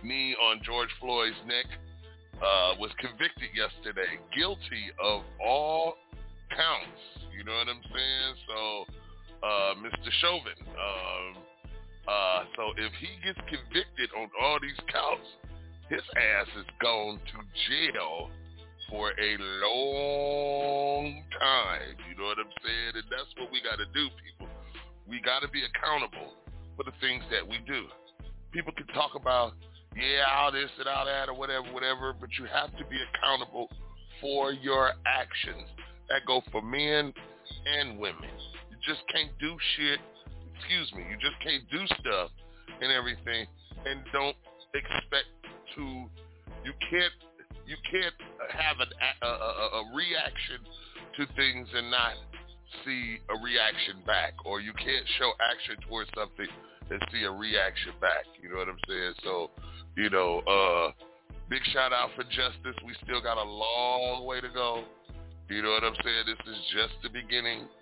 knee 0.06 0.38
on 0.38 0.62
George 0.62 0.94
Floyd's 1.02 1.42
neck 1.50 1.66
uh, 2.38 2.78
was 2.78 2.94
convicted 3.02 3.50
yesterday, 3.58 4.22
guilty 4.30 4.94
of 5.02 5.26
all 5.42 5.98
counts. 6.50 7.02
You 7.36 7.44
know 7.44 7.54
what 7.54 7.68
I'm 7.68 7.84
saying? 7.86 8.32
So, 8.48 8.58
uh, 9.42 9.72
Mr. 9.82 10.10
Chauvin. 10.20 10.58
Um, 10.74 11.30
uh, 12.08 12.40
so 12.56 12.72
if 12.76 12.92
he 12.98 13.10
gets 13.20 13.38
convicted 13.46 14.10
on 14.16 14.30
all 14.40 14.58
these 14.60 14.78
counts, 14.90 15.28
his 15.88 16.02
ass 16.16 16.48
is 16.58 16.68
going 16.80 17.20
to 17.32 17.38
jail 17.68 18.30
for 18.88 19.12
a 19.12 19.30
long 19.60 21.22
time. 21.40 21.96
You 22.08 22.16
know 22.16 22.32
what 22.32 22.38
I'm 22.40 22.52
saying? 22.64 22.92
And 22.96 23.04
that's 23.12 23.28
what 23.36 23.52
we 23.52 23.60
got 23.60 23.76
to 23.76 23.88
do, 23.92 24.08
people. 24.24 24.48
we 25.08 25.20
got 25.20 25.40
to 25.40 25.48
be 25.48 25.62
accountable 25.64 26.32
for 26.76 26.84
the 26.84 26.96
things 27.00 27.22
that 27.30 27.46
we 27.46 27.60
do. 27.66 27.84
People 28.52 28.72
can 28.72 28.86
talk 28.96 29.12
about, 29.14 29.52
yeah, 29.96 30.24
all 30.32 30.52
this 30.52 30.70
and 30.78 30.88
all 30.88 31.04
that 31.04 31.28
or 31.28 31.34
whatever, 31.34 31.68
whatever, 31.72 32.16
but 32.16 32.30
you 32.38 32.46
have 32.48 32.72
to 32.78 32.84
be 32.88 32.96
accountable 33.12 33.68
for 34.20 34.52
your 34.52 34.92
actions. 35.04 35.68
That 36.08 36.24
go 36.26 36.42
for 36.50 36.62
men 36.62 37.12
and 37.78 37.98
women. 37.98 38.30
You 38.70 38.76
just 38.82 39.00
can't 39.12 39.30
do 39.38 39.56
shit. 39.76 40.00
Excuse 40.56 40.92
me. 40.94 41.04
You 41.10 41.16
just 41.20 41.38
can't 41.42 41.62
do 41.70 41.86
stuff 42.00 42.30
and 42.80 42.92
everything 42.92 43.46
and 43.86 44.00
don't 44.12 44.36
expect 44.74 45.28
to. 45.76 45.82
You 46.64 46.72
can't. 46.90 47.12
You 47.66 47.76
can't 47.84 48.16
have 48.48 48.80
an, 48.80 48.88
a, 49.20 49.26
a, 49.28 49.64
a 49.84 49.92
reaction 49.94 50.64
to 51.18 51.26
things 51.36 51.68
and 51.74 51.90
not 51.90 52.16
see 52.84 53.18
a 53.28 53.36
reaction 53.44 54.00
back, 54.06 54.32
or 54.44 54.60
you 54.60 54.72
can't 54.72 55.04
show 55.18 55.32
action 55.52 55.76
towards 55.88 56.08
something 56.16 56.48
and 56.90 57.00
see 57.12 57.24
a 57.24 57.30
reaction 57.30 57.92
back. 58.00 58.24
You 58.40 58.50
know 58.50 58.56
what 58.56 58.68
I'm 58.68 58.80
saying? 58.88 59.14
So, 59.24 59.50
you 59.96 60.08
know, 60.10 60.40
uh, 60.48 60.92
big 61.50 61.60
shout 61.72 61.92
out 61.92 62.10
for 62.16 62.24
justice. 62.24 62.76
We 62.84 62.94
still 63.04 63.20
got 63.20 63.36
a 63.36 63.44
long 63.44 64.24
way 64.24 64.40
to 64.40 64.48
go. 64.48 64.84
You 65.48 65.64
know 65.64 65.72
what 65.72 65.80
I'm 65.80 65.96
saying? 66.04 66.24
This 66.28 66.42
is 66.44 66.60
just 66.76 66.94
the 67.00 67.08
beginning. 67.08 67.72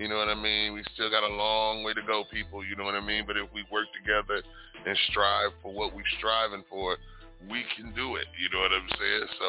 You 0.00 0.08
know 0.08 0.16
what 0.16 0.32
I 0.32 0.38
mean? 0.38 0.72
We 0.72 0.80
still 0.96 1.12
got 1.12 1.20
a 1.20 1.28
long 1.28 1.84
way 1.84 1.92
to 1.92 2.00
go, 2.08 2.24
people. 2.32 2.64
You 2.64 2.80
know 2.80 2.88
what 2.88 2.96
I 2.96 3.04
mean? 3.04 3.28
But 3.28 3.36
if 3.36 3.44
we 3.52 3.60
work 3.68 3.92
together 3.92 4.40
and 4.40 4.96
strive 5.12 5.52
for 5.60 5.68
what 5.68 5.92
we're 5.92 6.08
striving 6.16 6.64
for, 6.72 6.96
we 7.52 7.60
can 7.76 7.92
do 7.92 8.16
it. 8.16 8.24
You 8.40 8.48
know 8.48 8.64
what 8.64 8.72
I'm 8.72 8.88
saying? 8.96 9.26
So, 9.36 9.48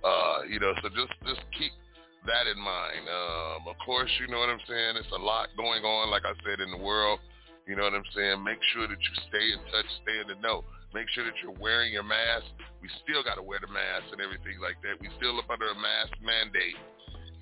uh, 0.00 0.38
you 0.48 0.56
know, 0.56 0.72
so 0.80 0.88
just 0.88 1.12
just 1.28 1.44
keep 1.52 1.76
that 2.24 2.48
in 2.48 2.56
mind. 2.56 3.04
Um, 3.04 3.68
of 3.68 3.76
course, 3.84 4.08
you 4.16 4.32
know 4.32 4.40
what 4.40 4.48
I'm 4.48 4.64
saying. 4.64 4.96
It's 4.96 5.12
a 5.12 5.20
lot 5.20 5.52
going 5.60 5.84
on, 5.84 6.08
like 6.08 6.24
I 6.24 6.32
said, 6.40 6.64
in 6.64 6.72
the 6.72 6.80
world. 6.80 7.20
You 7.68 7.76
know 7.76 7.84
what 7.84 7.92
I'm 7.92 8.08
saying? 8.16 8.40
Make 8.40 8.64
sure 8.72 8.88
that 8.88 8.96
you 8.96 9.14
stay 9.28 9.52
in 9.52 9.60
touch, 9.68 9.88
stay 10.00 10.16
in 10.24 10.32
the 10.32 10.40
know. 10.40 10.64
Make 10.96 11.12
sure 11.12 11.28
that 11.28 11.36
you're 11.44 11.56
wearing 11.60 11.92
your 11.92 12.08
mask. 12.08 12.48
We 12.80 12.88
still 13.04 13.20
got 13.20 13.36
to 13.36 13.44
wear 13.44 13.60
the 13.60 13.68
mask 13.68 14.08
and 14.12 14.24
everything 14.24 14.56
like 14.64 14.80
that. 14.80 14.96
We 15.00 15.12
still 15.20 15.36
up 15.36 15.52
under 15.52 15.68
a 15.68 15.76
mask 15.76 16.16
mandate 16.24 16.80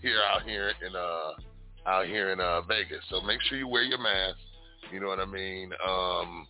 here 0.02 0.20
out 0.32 0.42
here 0.42 0.72
in 0.86 0.96
uh 0.96 1.32
out 1.86 2.06
here 2.06 2.32
in 2.32 2.40
uh 2.40 2.62
Vegas. 2.62 3.04
So 3.10 3.20
make 3.20 3.40
sure 3.42 3.58
you 3.58 3.68
wear 3.68 3.82
your 3.82 3.98
mask. 3.98 4.38
You 4.92 5.00
know 5.00 5.08
what 5.08 5.20
I 5.20 5.26
mean? 5.26 5.72
Um 5.86 6.46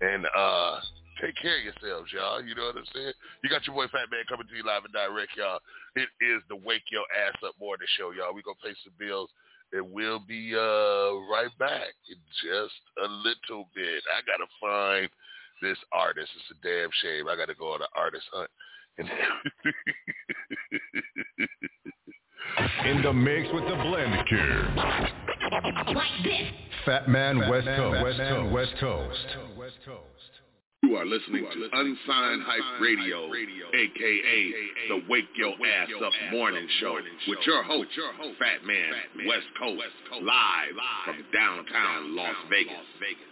and 0.00 0.26
uh 0.36 0.80
take 1.20 1.36
care 1.36 1.58
of 1.58 1.64
yourselves, 1.64 2.10
y'all. 2.12 2.42
You 2.42 2.54
know 2.54 2.66
what 2.66 2.76
I'm 2.76 2.90
saying? 2.94 3.12
You 3.44 3.50
got 3.50 3.66
your 3.66 3.76
boy 3.76 3.86
Fat 3.92 4.10
Man 4.10 4.24
coming 4.28 4.46
to 4.48 4.56
you 4.56 4.64
live 4.64 4.84
and 4.84 4.92
direct, 4.92 5.36
y'all. 5.36 5.60
It 5.96 6.08
is 6.20 6.42
the 6.48 6.56
Wake 6.56 6.88
Your 6.90 7.04
Ass 7.26 7.36
Up 7.44 7.54
Morning 7.60 7.88
Show, 7.98 8.10
y'all. 8.12 8.34
We 8.34 8.42
gonna 8.42 8.62
pay 8.62 8.74
some 8.84 8.94
bills 8.98 9.30
and 9.72 9.92
we'll 9.92 10.20
be 10.20 10.54
uh, 10.54 11.14
right 11.30 11.52
back 11.58 11.94
in 12.10 12.16
just 12.42 12.74
a 13.04 13.08
little 13.08 13.68
bit. 13.74 14.02
I 14.10 14.20
gotta 14.26 14.48
find 14.60 15.08
this 15.62 15.78
artist. 15.92 16.30
It's 16.34 16.58
a 16.58 16.62
damn 16.66 16.90
shame. 17.02 17.28
I 17.28 17.36
gotta 17.36 17.54
go 17.54 17.74
on 17.74 17.82
an 17.82 17.88
artist 17.94 18.26
hunt. 18.32 18.50
In 22.86 23.02
the 23.02 23.12
mix 23.12 23.48
with 23.52 23.64
the 23.64 23.76
blend 23.76 24.26
cure. 24.28 24.68
Fat 26.84 27.08
Man 27.08 27.38
West 27.48 27.66
Coast. 27.66 28.02
West 28.02 28.72
Coast. 28.80 29.26
West 29.56 29.76
Coast. 29.84 30.30
You 30.82 30.96
are 30.96 31.04
listening 31.04 31.44
to 31.44 31.68
Unsigned 31.72 32.42
Hype 32.42 32.80
Radio, 32.80 33.26
aka 33.26 34.52
the 34.88 35.02
Wake 35.08 35.28
Your 35.36 35.52
Ass 35.52 35.88
Up 36.04 36.12
Morning 36.32 36.66
Show, 36.80 36.98
with 37.28 37.38
your 37.46 37.62
host, 37.62 37.90
Fat 38.38 38.64
Man 38.66 39.26
West 39.28 39.46
Coast, 39.58 40.22
live 40.22 40.74
from 41.04 41.24
downtown 41.32 42.16
Las 42.16 42.34
Vegas. 42.48 43.29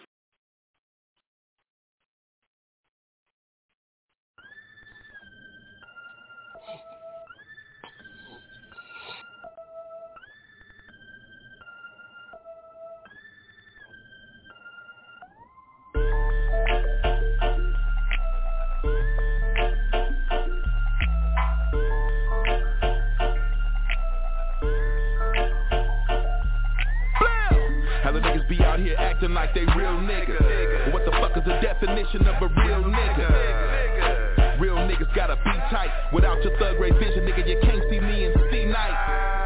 Be 28.49 28.59
out 28.65 28.81
here 28.81 28.97
acting 28.99 29.35
like 29.35 29.53
they 29.55 29.67
real 29.77 29.99
niggas. 30.01 30.93
What 30.93 31.05
the 31.05 31.13
fuck 31.13 31.37
is 31.37 31.45
the 31.45 31.61
definition 31.61 32.27
of 32.27 32.43
a 32.43 32.49
real 32.49 32.83
nigga? 32.83 34.59
Real 34.59 34.77
niggas 34.77 35.15
gotta 35.15 35.37
be 35.37 35.53
tight. 35.71 35.91
Without 36.13 36.43
your 36.43 36.59
thug 36.59 36.81
ray 36.81 36.91
vision, 36.93 37.25
nigga, 37.27 37.47
you 37.47 37.61
can't 37.63 37.83
see 37.91 38.01
me 38.01 38.25
and 38.25 38.35
see 38.51 38.65
night. 38.65 39.38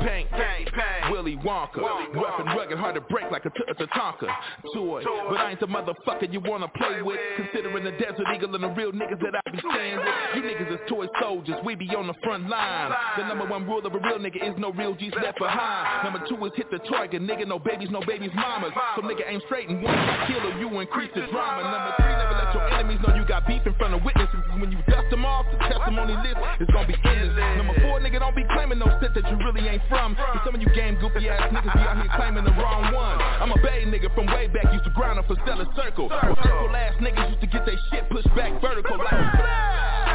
Candy 0.00 0.70
paint, 0.70 1.10
Willy 1.10 1.36
Wonka, 1.36 1.76
rough 2.14 2.40
and 2.40 2.48
rugged, 2.56 2.78
hard 2.78 2.94
to 2.94 3.00
break 3.02 3.30
like 3.30 3.44
a 3.44 3.50
t- 3.50 3.64
a 3.68 3.74
Tatanka. 3.74 4.28
Toy, 4.74 5.02
but 5.28 5.38
I 5.38 5.50
ain't 5.50 5.60
the 5.60 5.66
motherfucker 5.66 6.32
you 6.32 6.40
wanna 6.40 6.68
play 6.68 7.02
with. 7.02 7.18
Considering 7.36 7.84
the 7.84 7.92
Desert 7.92 8.26
Eagle 8.34 8.54
and 8.54 8.64
the 8.64 8.68
real 8.70 8.92
niggas 8.92 9.20
that 9.20 9.34
I 9.34 9.50
be 9.50 9.58
staying 9.58 9.96
with. 9.98 10.14
You 10.36 10.42
niggas 10.42 10.72
is 10.74 10.80
toy 10.88 11.06
soldiers, 11.20 11.56
we 11.64 11.74
be 11.74 11.88
on 11.96 12.06
the 12.06 12.14
front 12.24 12.48
line. 12.48 12.92
The 13.16 13.24
number 13.26 13.46
one 13.46 13.66
rule 13.66 13.84
of 13.86 13.94
a 13.94 13.98
real 13.98 14.18
nigga 14.18 14.42
is 14.42 14.54
no 14.58 14.72
real 14.72 14.94
G's 14.94 15.14
left 15.22 15.38
behind. 15.38 16.04
Number 16.04 16.26
two 16.28 16.36
is 16.46 16.52
hit 16.56 16.70
the 16.70 16.78
target, 16.90 17.22
nigga, 17.22 17.46
no 17.46 17.58
babies, 17.58 17.88
no 17.90 18.00
babies, 18.00 18.30
mamas. 18.34 18.72
So 18.96 19.02
nigga 19.02 19.22
aim 19.26 19.40
straight 19.46 19.68
and 19.68 19.82
one 19.82 19.94
kill 20.26 20.40
or 20.46 20.58
you 20.58 20.68
increase 20.80 21.10
the 21.14 21.26
drama. 21.32 21.62
Number 21.62 21.94
three, 21.96 22.12
never 22.12 22.34
let 22.34 22.54
your 22.54 22.68
enemies 22.74 23.00
know 23.06 23.14
you 23.14 23.24
got 23.26 23.46
beef 23.46 23.62
in 23.66 23.74
front 23.74 23.94
of 23.94 24.02
witnesses. 24.04 24.40
When 24.58 24.70
you 24.72 24.78
dust 24.88 25.08
them 25.10 25.24
off, 25.24 25.46
the 25.52 25.58
testimony 25.58 26.14
list 26.16 26.38
is 26.60 26.68
gonna 26.72 26.86
be 26.88 26.96
endless. 27.04 27.56
Number 27.56 27.74
four, 27.80 28.00
be 28.36 28.44
claiming 28.52 28.78
no 28.78 28.86
shit 29.00 29.16
that 29.16 29.24
you 29.32 29.36
really 29.40 29.66
ain't 29.66 29.82
from. 29.88 30.14
Cause 30.14 30.44
some 30.44 30.54
of 30.54 30.60
you 30.60 30.68
game 30.76 31.00
goofy 31.00 31.28
ass 31.28 31.48
niggas 31.48 31.72
be 31.72 31.80
out 31.80 31.96
here 31.96 32.12
claiming 32.14 32.44
the 32.44 32.52
wrong 32.60 32.92
one. 32.92 33.18
I'm 33.40 33.50
a 33.50 33.56
Bay 33.64 33.82
nigga 33.88 34.14
from 34.14 34.26
way 34.26 34.46
back, 34.46 34.70
used 34.72 34.84
to 34.84 34.90
grind 34.90 35.18
up 35.18 35.26
for 35.26 35.36
Stella 35.42 35.64
Circle. 35.74 36.08
Where 36.12 36.36
circle 36.44 36.76
ass 36.76 36.94
niggas 37.00 37.30
used 37.30 37.40
to 37.40 37.48
get 37.48 37.64
their 37.64 37.80
shit 37.90 38.08
pushed 38.10 38.28
back 38.36 38.60
vertical 38.60 38.98
like 38.98 40.05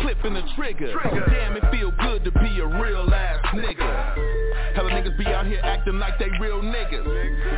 clipping 0.00 0.34
the 0.34 0.42
trigger. 0.56 0.92
Damn, 1.30 1.56
it 1.56 1.64
feel 1.70 1.92
good 2.00 2.24
to 2.24 2.32
be 2.32 2.60
a 2.60 2.66
real 2.66 3.12
ass 3.12 3.44
nigga. 3.54 4.74
Hella 4.74 4.90
niggas 4.90 5.18
be 5.18 5.26
out 5.26 5.46
here 5.46 5.60
acting 5.62 5.98
like 5.98 6.18
they 6.18 6.28
real 6.40 6.62
niggas. 6.62 7.04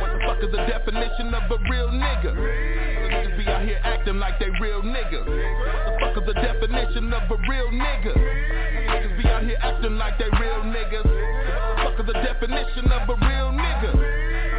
What 0.01 0.11
the 0.13 0.19
fuck 0.27 0.43
is 0.43 0.51
the 0.51 0.65
definition 0.65 1.33
of 1.33 1.51
a 1.51 1.57
real 1.69 1.89
nigga? 1.89 2.33
Hella 2.33 3.09
niggas 3.09 3.37
be 3.37 3.47
out 3.47 3.63
here 3.63 3.79
acting 3.83 4.19
like 4.19 4.39
they 4.39 4.49
real 4.61 4.81
niggas. 4.81 5.25
What 5.25 5.85
the 5.85 5.99
fuck 5.99 6.17
is 6.17 6.25
the 6.27 6.41
definition 6.41 7.13
of 7.13 7.31
a 7.31 7.37
real 7.49 7.69
nigga? 7.69 8.13
Niggas 8.13 9.21
be 9.21 9.27
out 9.29 9.43
here 9.43 9.57
acting 9.61 9.97
like 9.97 10.17
they 10.17 10.29
real 10.39 10.63
niggas. 10.63 11.05
What 11.05 11.77
the 11.77 11.83
fuck 11.83 11.99
is 11.99 12.07
the 12.07 12.13
definition 12.13 12.91
of 12.91 13.09
a 13.09 13.15
real 13.27 13.49
nigga? 13.51 13.91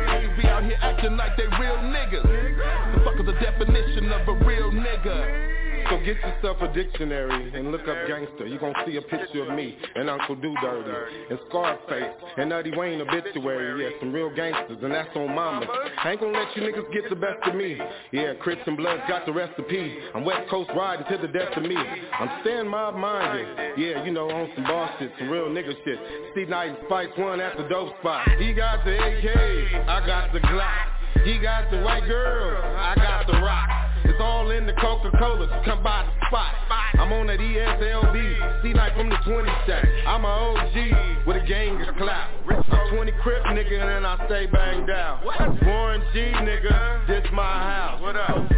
Niggas 0.09 0.37
be 0.41 0.49
out 0.49 0.65
here 0.65 0.79
acting 0.81 1.17
like 1.17 1.37
they 1.37 1.47
real 1.61 1.79
niggas. 1.83 2.25
What 2.25 2.95
the 2.95 3.05
fuck 3.05 3.21
is 3.21 3.27
the 3.27 3.39
definition 3.41 4.13
of 4.13 4.29
a 4.29 4.45
real 4.45 4.71
nigga? 4.71 5.64
So 5.91 5.99
get 5.99 6.17
yourself 6.17 6.61
a 6.63 6.73
dictionary 6.73 7.53
and 7.55 7.71
look 7.71 7.83
up 7.83 7.97
gangster. 8.09 8.47
You 8.47 8.59
gon' 8.59 8.75
see 8.87 8.97
a 8.97 9.03
picture 9.03 9.49
of 9.49 9.55
me 9.55 9.77
and 9.95 10.09
Uncle 10.09 10.37
Do 10.37 10.55
Dirty 10.61 10.91
and 11.31 11.39
Scarface 11.49 12.15
and 12.37 12.49
Nutty 12.51 12.73
Wayne 12.77 13.01
obituary. 13.01 13.85
Yeah, 13.85 13.91
some 14.01 14.13
real 14.13 14.35
gangsters 14.35 14.79
and 14.83 14.93
that's 14.93 15.15
on 15.17 15.35
mama. 15.35 15.67
I 16.03 16.13
ain't 16.13 16.21
gonna 16.21 16.39
let 16.39 16.57
you 16.57 16.63
niggas 16.63 16.93
get 16.93 17.11
the 17.11 17.17
best 17.17 17.47
of 17.47 17.55
me. 17.55 17.79
Yeah, 18.13 18.35
Crips 18.41 18.63
and 18.67 18.77
Bloods 18.77 19.03
got 19.09 19.27
the 19.27 19.33
recipe. 19.33 19.99
I'm 20.15 20.25
West 20.25 20.49
Coast 20.49 20.71
riding 20.77 21.07
to 21.11 21.27
the 21.27 21.33
death 21.33 21.57
of 21.57 21.63
me. 21.63 21.77
I'm 21.77 22.41
staying 22.43 22.69
mob 22.69 22.95
minded. 22.95 23.47
Yeah, 23.77 24.05
you 24.05 24.13
know, 24.13 24.31
on 24.31 24.51
some 24.55 24.65
boss 24.65 24.91
shit, 24.99 25.13
some 25.19 25.29
real 25.29 25.47
nigga 25.47 25.75
shit. 25.85 25.99
Steve 26.33 26.49
Knight 26.49 26.79
and 26.79 26.89
fights 26.89 27.13
one 27.17 27.41
at 27.41 27.57
the 27.57 27.65
dope 27.65 27.99
spot. 28.01 28.27
He 28.39 28.53
got 28.55 28.85
the 28.85 28.95
AK, 28.95 29.89
I 29.89 30.07
got 30.07 30.33
the 30.33 30.41
Glock. 30.41 30.94
He 31.23 31.39
got 31.39 31.71
the 31.71 31.81
white 31.81 32.07
girl, 32.07 32.61
I 32.63 32.95
got 32.97 33.27
the 33.27 33.35
rock. 33.35 33.69
It's 34.05 34.21
all 34.21 34.51
in 34.51 34.67
the 34.67 34.73
Coca-Cola, 34.75 35.63
come 35.65 35.83
by 35.83 36.05
the 36.05 36.27
spot. 36.27 36.55
I'm 36.99 37.13
on 37.13 37.27
that 37.29 37.39
ESLB, 37.39 38.63
see 38.63 38.75
like 38.75 38.95
from 38.95 39.09
the 39.09 39.17
20 39.25 39.49
stack. 39.65 39.87
I'm 40.07 40.25
a 40.25 40.29
OG 40.29 41.27
with 41.27 41.37
a 41.43 41.47
gang 41.47 41.81
of 41.83 41.95
clap. 41.97 42.31
I'm 42.49 42.95
20 42.95 43.13
Crip 43.23 43.43
nigga 43.45 43.97
and 43.97 44.07
I 44.07 44.27
stay 44.27 44.47
banged 44.47 44.91
out. 44.91 45.25
Warren 45.65 46.03
G 46.13 46.21
nigga, 46.21 47.07
this 47.07 47.25
my 47.33 47.43
house. 47.43 48.01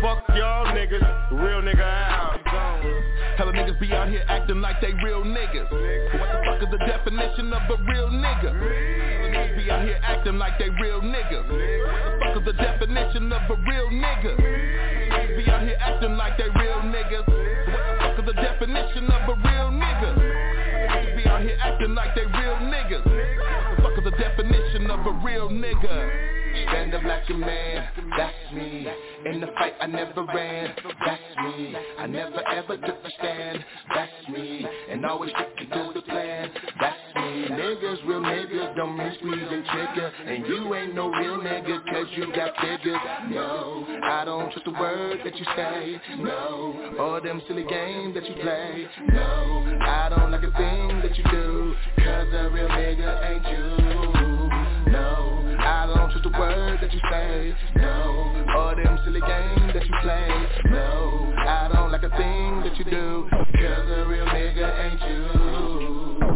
Fuck 0.02 0.24
y'all 0.36 0.66
niggas, 0.66 1.30
real 1.32 1.62
nigga 1.62 1.80
out. 1.80 3.05
Hella 3.36 3.52
niggas 3.52 3.78
be 3.78 3.92
out 3.92 4.08
here 4.08 4.24
acting 4.28 4.62
like 4.62 4.80
they 4.80 4.94
real 5.04 5.22
niggas. 5.22 5.70
What 5.70 6.28
the 6.32 6.40
fuck 6.46 6.62
is 6.62 6.68
the 6.70 6.78
definition 6.86 7.52
of 7.52 7.68
a 7.68 7.76
real 7.84 8.08
nigga? 8.08 8.48
Hella 8.48 9.28
niggas 9.28 9.56
be 9.56 9.70
out 9.70 9.84
here 9.84 10.00
acting 10.02 10.38
like 10.38 10.58
they 10.58 10.70
real 10.80 11.02
niggas. 11.02 11.44
What 11.44 12.34
the 12.34 12.40
fuck 12.40 12.40
is 12.40 12.44
the 12.46 12.52
definition 12.54 13.30
of 13.32 13.42
a 13.50 13.56
real 13.68 13.88
nigga? 13.90 14.36
Niggas 14.40 15.36
be 15.36 15.50
out 15.50 15.62
here 15.62 15.76
acting 15.80 16.16
like 16.16 16.38
they 16.38 16.48
real 16.48 16.80
niggas. 16.88 17.26
What 17.28 18.16
the 18.16 18.16
fuck 18.16 18.18
is 18.20 18.24
the 18.24 18.32
definition 18.40 19.04
of 19.04 19.28
a 19.28 19.34
real 19.34 19.68
nigga? 19.68 20.10
Niggas 20.88 21.16
be 21.16 21.28
out 21.28 21.42
here 21.42 21.58
acting 21.60 21.94
like 21.94 22.14
they 22.14 22.24
real 22.24 22.56
niggas. 22.56 23.04
What 23.04 23.76
the 23.76 23.82
fuck 23.82 23.98
is 23.98 24.04
the 24.04 24.16
definition 24.16 24.90
of 24.90 25.06
a 25.06 25.12
real 25.22 25.50
nigga? 25.50 26.35
Stand 26.62 26.94
up 26.94 27.02
like 27.04 27.28
a 27.28 27.34
man, 27.34 27.88
that's 28.16 28.52
me. 28.54 28.86
In 29.26 29.40
the 29.40 29.48
fight 29.58 29.74
I 29.80 29.86
never 29.86 30.24
ran, 30.24 30.74
that's 31.04 31.22
me. 31.44 31.74
I 31.98 32.06
never 32.06 32.46
ever 32.48 32.76
took 32.76 32.98
a 33.04 33.10
stand, 33.18 33.64
that's 33.94 34.28
me. 34.30 34.66
And 34.90 35.04
always 35.04 35.30
sticking 35.30 35.70
to 35.70 35.92
the 35.94 36.02
plan, 36.02 36.50
that's 36.80 36.96
me. 37.16 37.46
Niggas, 37.50 38.06
real 38.06 38.20
niggas, 38.20 38.76
don't 38.76 38.96
miss 38.96 39.14
me 39.22 39.32
and 39.32 39.64
trigger 39.66 40.12
And 40.26 40.46
you 40.46 40.74
ain't 40.74 40.94
no 40.94 41.08
real 41.10 41.38
nigga 41.38 41.84
cause 41.86 42.06
you 42.16 42.32
got 42.34 42.54
figures. 42.60 43.00
No, 43.30 43.86
I 44.02 44.24
don't 44.24 44.50
trust 44.52 44.64
the 44.64 44.72
word 44.72 45.20
that 45.24 45.36
you 45.36 45.44
say, 45.56 46.00
no 46.18 46.94
All 46.98 47.20
them 47.22 47.42
silly 47.48 47.64
games 47.64 48.14
that 48.14 48.26
you 48.26 48.34
play, 48.42 48.86
no 49.08 49.78
I 49.80 50.08
don't 50.08 50.30
like 50.30 50.42
a 50.42 50.52
thing 50.52 51.00
that 51.02 51.16
you 51.16 51.24
do 51.30 51.74
Cause 51.98 52.28
a 52.32 52.50
real 52.50 52.68
nigga 52.68 53.30
ain't 53.30 53.46
you, 53.48 54.92
no 54.92 55.25
word 56.38 56.78
that 56.80 56.92
you 56.92 57.00
say. 57.10 57.54
No, 57.76 58.46
all 58.56 58.76
them 58.76 58.98
silly 59.04 59.20
games 59.20 59.72
that 59.74 59.86
you 59.86 59.94
play. 60.02 60.28
No, 60.70 61.32
I 61.36 61.68
don't 61.72 61.90
like 61.90 62.02
a 62.02 62.10
thing 62.10 62.62
that 62.64 62.76
you 62.78 62.84
do. 62.84 63.28
Cause 63.30 63.90
a 63.90 64.06
real 64.06 64.26
nigga 64.26 64.66
ain't 64.84 65.00
you. 65.02 66.26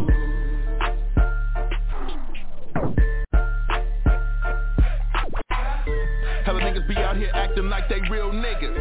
Hella 6.45 6.61
niggas 6.61 6.87
be 6.87 6.97
out 6.97 7.17
here 7.17 7.31
acting 7.33 7.69
like 7.69 7.87
they 7.87 8.01
real 8.09 8.31
niggas. 8.31 8.75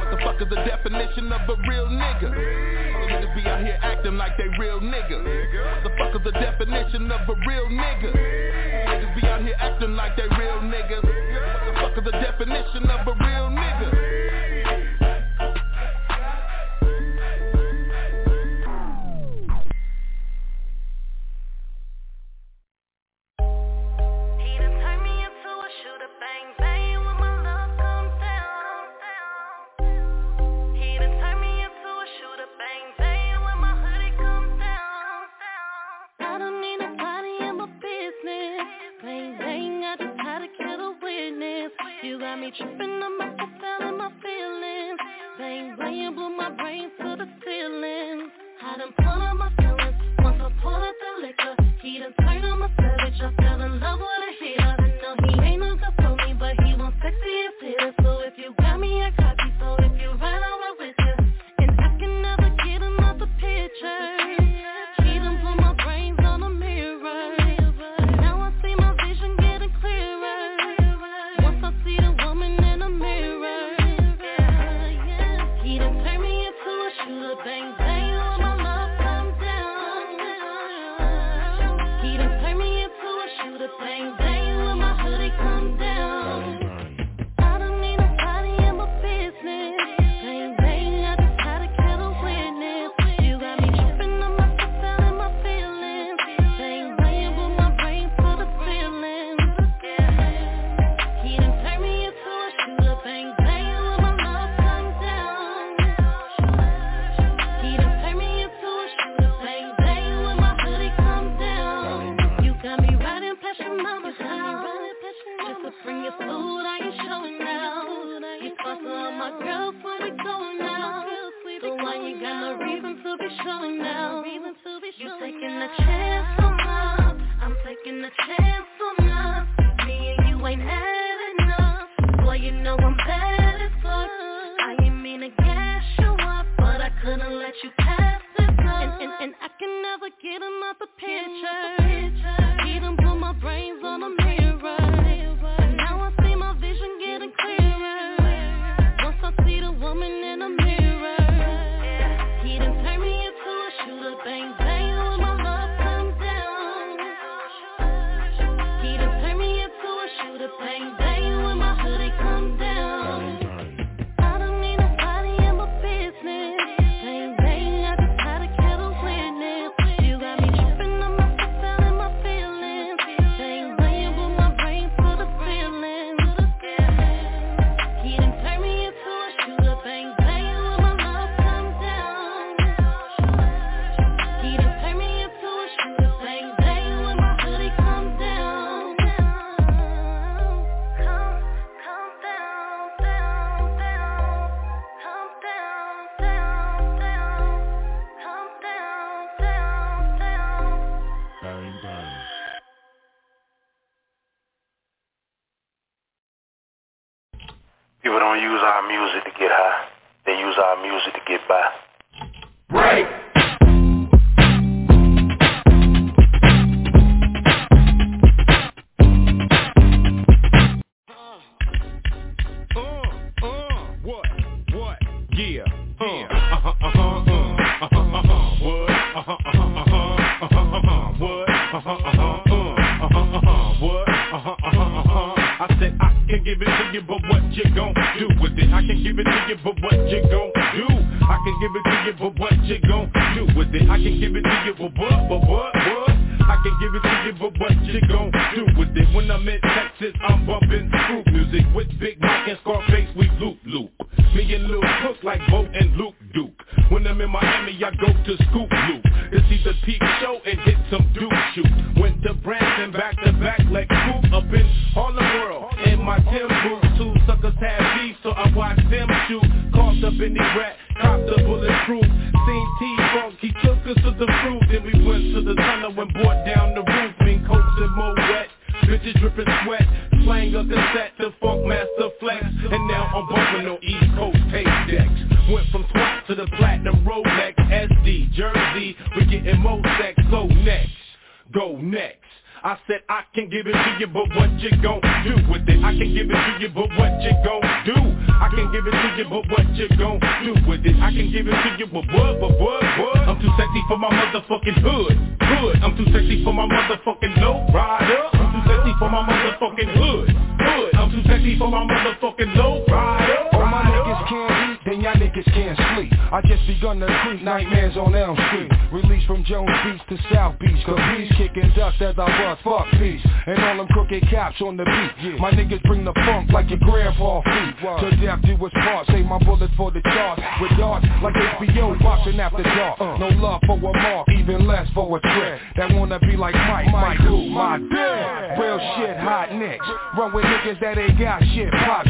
What 0.00 0.10
the 0.10 0.24
fuck 0.24 0.40
is 0.40 0.48
the 0.48 0.56
definition 0.56 1.30
of 1.32 1.48
a 1.48 1.68
real 1.68 1.86
nigga? 1.86 2.32
Hella 2.32 3.06
niggas 3.10 3.34
be 3.36 3.48
out 3.48 3.60
here 3.60 3.78
acting 3.82 4.16
like 4.16 4.36
they 4.38 4.48
real 4.58 4.80
niggas. 4.80 5.24
What 5.74 5.84
the 5.84 5.90
fuck 5.98 6.14
is 6.14 6.24
the 6.24 6.32
definition 6.32 7.10
of 7.12 7.28
a 7.28 7.34
real 7.46 7.68
nigga? 7.68 8.41
be 9.14 9.26
out 9.26 9.42
here 9.42 9.54
acting 9.58 9.94
like 9.94 10.16
they 10.16 10.22
real 10.38 10.60
niggas. 10.62 11.04
Motherfuckers 11.04 12.04
the 12.04 12.12
definition 12.12 12.88
of 12.88 13.06
a 13.06 13.12
real 13.12 13.48
nigga. 13.50 14.01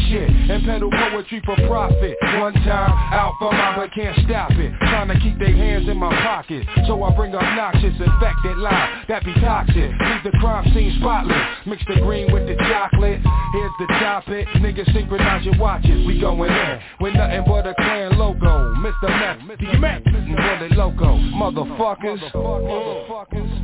Shit. 0.08 0.28
And 0.28 0.64
peddle 0.64 0.90
poetry 0.90 1.42
for 1.44 1.56
profit. 1.66 2.16
One 2.38 2.54
time 2.54 2.92
out 3.12 3.34
for 3.38 3.52
my 3.52 3.76
but 3.76 3.92
can't 3.94 4.16
stop 4.26 4.50
it. 4.52 4.72
Trying 4.80 5.08
to 5.08 5.18
keep 5.20 5.38
their 5.38 5.54
hands 5.54 5.88
in 5.88 5.96
my 5.96 6.10
pocket. 6.22 6.66
So 6.86 7.02
I 7.02 7.14
bring 7.14 7.34
obnoxious, 7.34 7.94
infected 7.98 8.58
line 8.58 9.04
that 9.08 9.24
be 9.24 9.34
toxic. 9.34 9.76
Leave 9.76 10.22
the 10.24 10.32
crime 10.40 10.64
scene 10.74 10.96
spotless. 11.00 11.36
Mix 11.66 11.82
the 11.86 12.00
green 12.00 12.32
with 12.32 12.46
the 12.46 12.56
chocolate. 12.56 13.20
Here's 13.52 13.72
the 13.78 13.86
topic. 14.00 14.46
Niggas 14.56 14.92
synchronize 14.92 15.44
your 15.44 15.58
watches. 15.58 16.06
We 16.06 16.20
going 16.20 16.50
in 16.50 16.80
with 17.00 17.14
nothing 17.14 17.44
but 17.46 17.66
a 17.66 17.74
clan 17.74 18.18
logo. 18.18 18.74
Mr. 18.82 19.08
Mac, 19.08 19.42
Meth, 19.46 19.58
DMX, 19.58 20.04
Bullet 20.04 20.72
Loco. 20.72 21.16
Motherfuckers. 21.36 22.20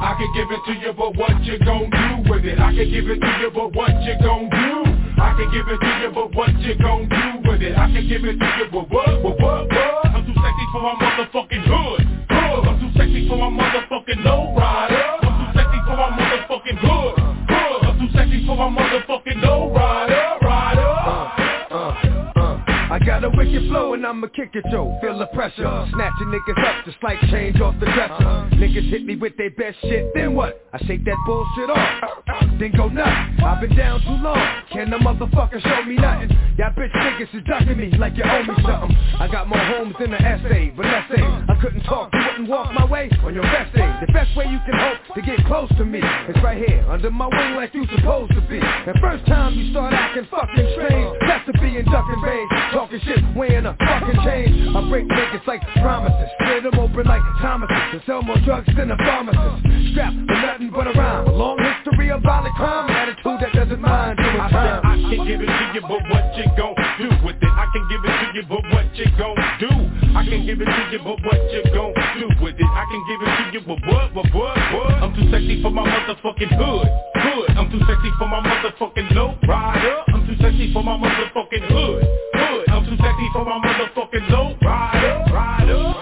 I 0.01 0.15
can 0.15 0.33
give 0.35 0.51
it 0.51 0.61
to 0.67 0.87
you, 0.87 0.93
but 0.93 1.17
what 1.17 1.45
you 1.45 1.59
gon' 1.59 1.91
do 1.91 2.31
with 2.31 2.45
it? 2.45 2.59
I 2.59 2.75
can 2.75 2.91
give 2.91 3.09
it 3.09 3.21
to 3.21 3.39
you, 3.41 3.51
but 3.53 3.75
what 3.75 3.91
you 4.03 4.15
gon' 4.21 4.49
do? 4.51 4.88
I 5.19 5.35
can 5.35 5.51
give 5.51 5.67
it 5.67 5.81
to 5.81 5.91
you, 5.99 6.11
but 6.15 6.35
what 6.35 6.55
you 6.61 6.75
gon' 6.79 7.09
do 7.09 7.51
with 7.51 7.61
it? 7.63 7.77
I 7.77 7.91
can 7.91 8.07
give 8.07 8.25
it 8.25 8.39
to 8.39 8.49
you, 8.59 8.67
but 8.71 8.89
what, 8.89 9.23
what, 9.23 9.35
what, 9.41 9.67
what? 9.67 10.07
I'm 10.07 10.25
too 10.25 10.35
sexy 10.35 10.65
for 10.71 10.81
my 10.83 10.95
motherfucking 10.95 11.65
hood, 11.67 12.01
hood. 12.31 12.63
I'm 12.69 12.79
too 12.79 12.91
sexy 12.97 13.29
for 13.29 13.37
my 13.37 13.51
motherfucking 13.51 14.25
low 14.25 14.55
rider. 14.55 15.03
I'm 15.27 15.35
too 15.43 15.59
sexy 15.59 15.79
for 15.87 15.97
my 15.99 16.11
motherfucking 16.15 16.79
hood, 16.79 17.15
hood. 17.51 17.81
I'm 17.83 17.99
too 17.99 18.09
sexy 18.15 18.47
for 18.47 18.57
my 18.57 18.69
motherfucking 18.71 19.43
low 19.43 19.75
rider. 19.75 20.08
Got 23.09 23.25
a 23.25 23.31
wicked 23.31 23.67
flow 23.71 23.95
and 23.95 24.07
I'ma 24.07 24.27
kick 24.37 24.51
it, 24.53 24.65
yo. 24.71 24.99
Feel 25.01 25.19
the 25.19 25.25
pressure. 25.33 25.65
Snatching 25.95 26.27
niggas 26.27 26.63
up 26.63 26.85
just 26.85 26.99
like 27.03 27.19
change 27.31 27.59
off 27.59 27.75
the 27.81 27.87
dresser. 27.87 28.53
Niggas 28.61 28.91
hit 28.91 29.07
me 29.07 29.17
with 29.17 29.35
their 29.39 29.49
best 29.49 29.81
shit, 29.81 30.13
then 30.15 30.35
what? 30.35 30.69
I 30.75 30.79
shake 30.85 31.07
that 31.07 31.17
bullshit 31.25 31.71
off. 31.71 32.59
Then 32.61 32.71
go 32.77 32.89
nuts. 32.89 33.41
I've 33.43 33.63
been 33.63 33.75
down 33.75 34.03
too 34.03 34.23
long. 34.23 34.37
Can 34.71 34.91
the 34.91 34.99
motherfucker 34.99 35.63
show 35.63 35.85
me 35.89 35.97
nothing? 35.97 36.37
Y'all 36.59 36.75
bitch 36.75 36.93
niggas 36.93 37.33
is 37.33 37.45
ducking 37.49 37.79
me 37.79 37.97
like 37.97 38.15
you 38.15 38.25
owe 38.25 38.43
me 38.43 38.55
something. 38.67 38.95
I 39.19 39.29
got 39.31 39.49
more 39.49 39.59
homes 39.59 39.95
than 39.99 40.13
an 40.13 40.23
essay, 40.23 40.71
but 40.77 40.85
let's 40.85 41.09
say 41.09 41.23
I 41.23 41.57
couldn't 41.63 41.85
talk, 41.85 42.11
you 42.13 42.21
wouldn't 42.21 42.49
walk 42.51 42.75
my 42.75 42.85
way 42.85 43.09
on 43.25 43.33
your 43.33 43.45
best 43.45 43.75
day. 43.75 43.89
The 44.05 44.13
best 44.13 44.37
way 44.37 44.45
you 44.51 44.59
can 44.69 44.75
hope 44.75 44.99
to 45.15 45.23
get 45.23 45.47
close 45.47 45.71
to 45.79 45.85
me 45.85 46.01
is 46.01 46.37
right 46.43 46.59
here, 46.59 46.85
under 46.91 47.11
my 47.11 47.27
wing 47.27 47.55
like 47.55 47.73
you 47.73 47.87
supposed 47.97 48.33
to 48.35 48.41
be. 48.43 48.59
The 48.59 48.99
first 49.01 49.25
time 49.27 49.55
you 49.55 49.71
start 49.71 49.95
acting 49.95 50.27
fucking 50.31 50.69
strange, 50.75 51.17
that's 51.27 51.47
to 51.47 51.53
be 51.63 51.79
in 51.79 51.85
ducking 51.87 52.21
range. 52.21 52.51
Talking 52.73 52.98
shit, 53.03 53.21
weighing 53.37 53.67
a 53.67 53.75
fucking 53.79 54.21
change. 54.25 54.77
I 54.77 54.89
break 54.89 55.09
niggas 55.09 55.47
like 55.47 55.63
promises, 55.81 56.29
split 56.41 56.63
them 56.65 56.79
open 56.79 57.07
like 57.07 57.23
Thomases, 57.41 57.77
and 57.93 58.03
sell 58.07 58.23
more 58.23 58.39
drugs 58.45 58.69
than 58.77 58.91
a 58.91 58.97
pharmacist. 58.97 59.93
Strapped 59.93 60.17
for 60.27 60.39
nothing 60.43 60.71
but 60.71 60.87
a 60.87 60.93
rhyme. 60.99 61.29
A 61.29 61.33
long 61.33 61.59
history 61.59 62.11
of 62.11 62.23
violent 62.23 62.55
crime, 62.57 62.91
attitude 62.91 63.39
that 63.41 63.53
doesn't 63.55 63.81
mind 63.81 64.19
doing 64.19 64.41
I 64.41 64.51
time. 64.51 64.83
said 64.83 64.91
I 64.91 64.95
can 65.15 65.27
give 65.27 65.41
it 65.41 65.47
to 65.47 65.65
you, 65.75 65.83
but 65.83 66.03
what 66.11 66.25
you 66.37 66.45
gon' 66.57 66.75
do 66.99 67.09
with 67.25 67.37
it? 67.39 67.53
I 67.53 67.67
can 67.73 67.85
give 67.89 68.03
it 68.03 68.15
to 68.15 68.27
you, 68.35 68.43
but 68.49 68.63
what 68.73 68.87
you 68.97 69.07
gon' 69.17 69.37
do? 69.61 69.71
I 70.19 70.23
can 70.25 70.47
give 70.47 70.61
it 70.61 70.67
to 70.67 70.83
you, 70.91 70.99
but 71.05 71.19
what 71.23 71.41
you 71.53 71.63
gon' 71.75 71.95
do 72.19 72.27
with 72.43 72.57
it? 72.59 72.67
I 72.67 72.85
can 72.91 73.01
give 73.07 73.21
it 73.23 73.31
to 73.39 73.45
you, 73.55 73.61
but 73.67 73.79
what, 73.87 74.15
what, 74.15 74.27
what, 74.35 74.57
what? 74.75 74.93
I'm 74.99 75.15
too 75.15 75.31
sexy 75.31 75.63
for 75.63 75.71
my 75.71 75.87
motherfucking 75.87 76.53
hood, 76.59 76.89
hood. 77.23 77.49
I'm 77.57 77.71
too 77.71 77.81
sexy 77.87 78.11
for 78.19 78.27
my 78.29 78.41
motherfucking 78.43 79.15
low 79.15 79.39
rider. 79.47 80.03
I'm 80.15 80.27
too 80.27 80.37
sexy 80.43 80.73
for 80.73 80.83
my 80.83 80.97
motherfucking 80.97 81.65
hood, 81.71 82.03
hood. 82.35 82.48
Too 82.89 82.97
sexy 82.97 83.29
for 83.35 83.45
my 83.45 83.59
motherfucking 83.59 84.31
low 84.31 84.57
rider, 84.63 85.23
rider. 85.31 85.93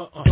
I 0.00 0.27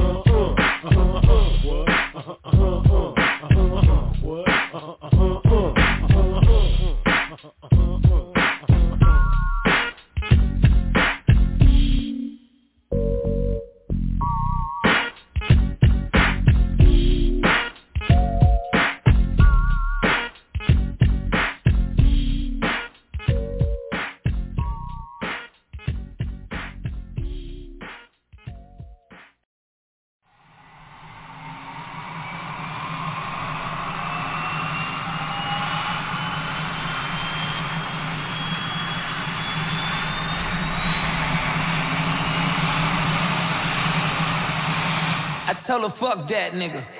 told 45.67 45.91
her 45.91 45.97
fuck 45.99 46.29
that 46.29 46.53
nigga. 46.53 46.96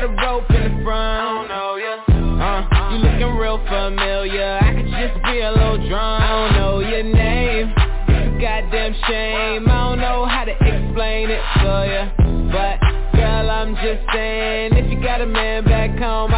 Got 0.00 0.04
a 0.04 0.28
rope 0.28 0.50
in 0.50 0.76
the 0.76 0.84
front. 0.84 1.50
I 1.50 3.00
seem 3.00 3.24
uh, 3.24 3.40
real 3.40 3.56
familiar. 3.64 4.58
I 4.60 4.74
could 4.76 4.92
just 4.92 5.24
be 5.24 5.40
a 5.40 5.50
little 5.50 5.88
drunk. 5.88 6.22
I 6.22 6.28
don't 6.28 6.60
know 6.60 6.80
your 6.80 7.02
name. 7.02 7.72
It's 8.08 8.36
a 8.36 8.38
goddamn 8.38 8.92
shame. 9.08 9.64
I 9.66 9.88
don't 9.88 10.00
know 10.00 10.26
how 10.26 10.44
to 10.44 10.52
explain 10.52 11.30
it 11.30 11.40
to 11.40 11.72
you, 11.88 12.52
but 12.52 12.76
girl, 13.16 13.48
I'm 13.48 13.74
just 13.76 14.04
saying, 14.12 14.76
if 14.76 14.92
you 14.92 15.00
got 15.02 15.22
a 15.22 15.26
man 15.26 15.64
back 15.64 15.98
home, 15.98 16.34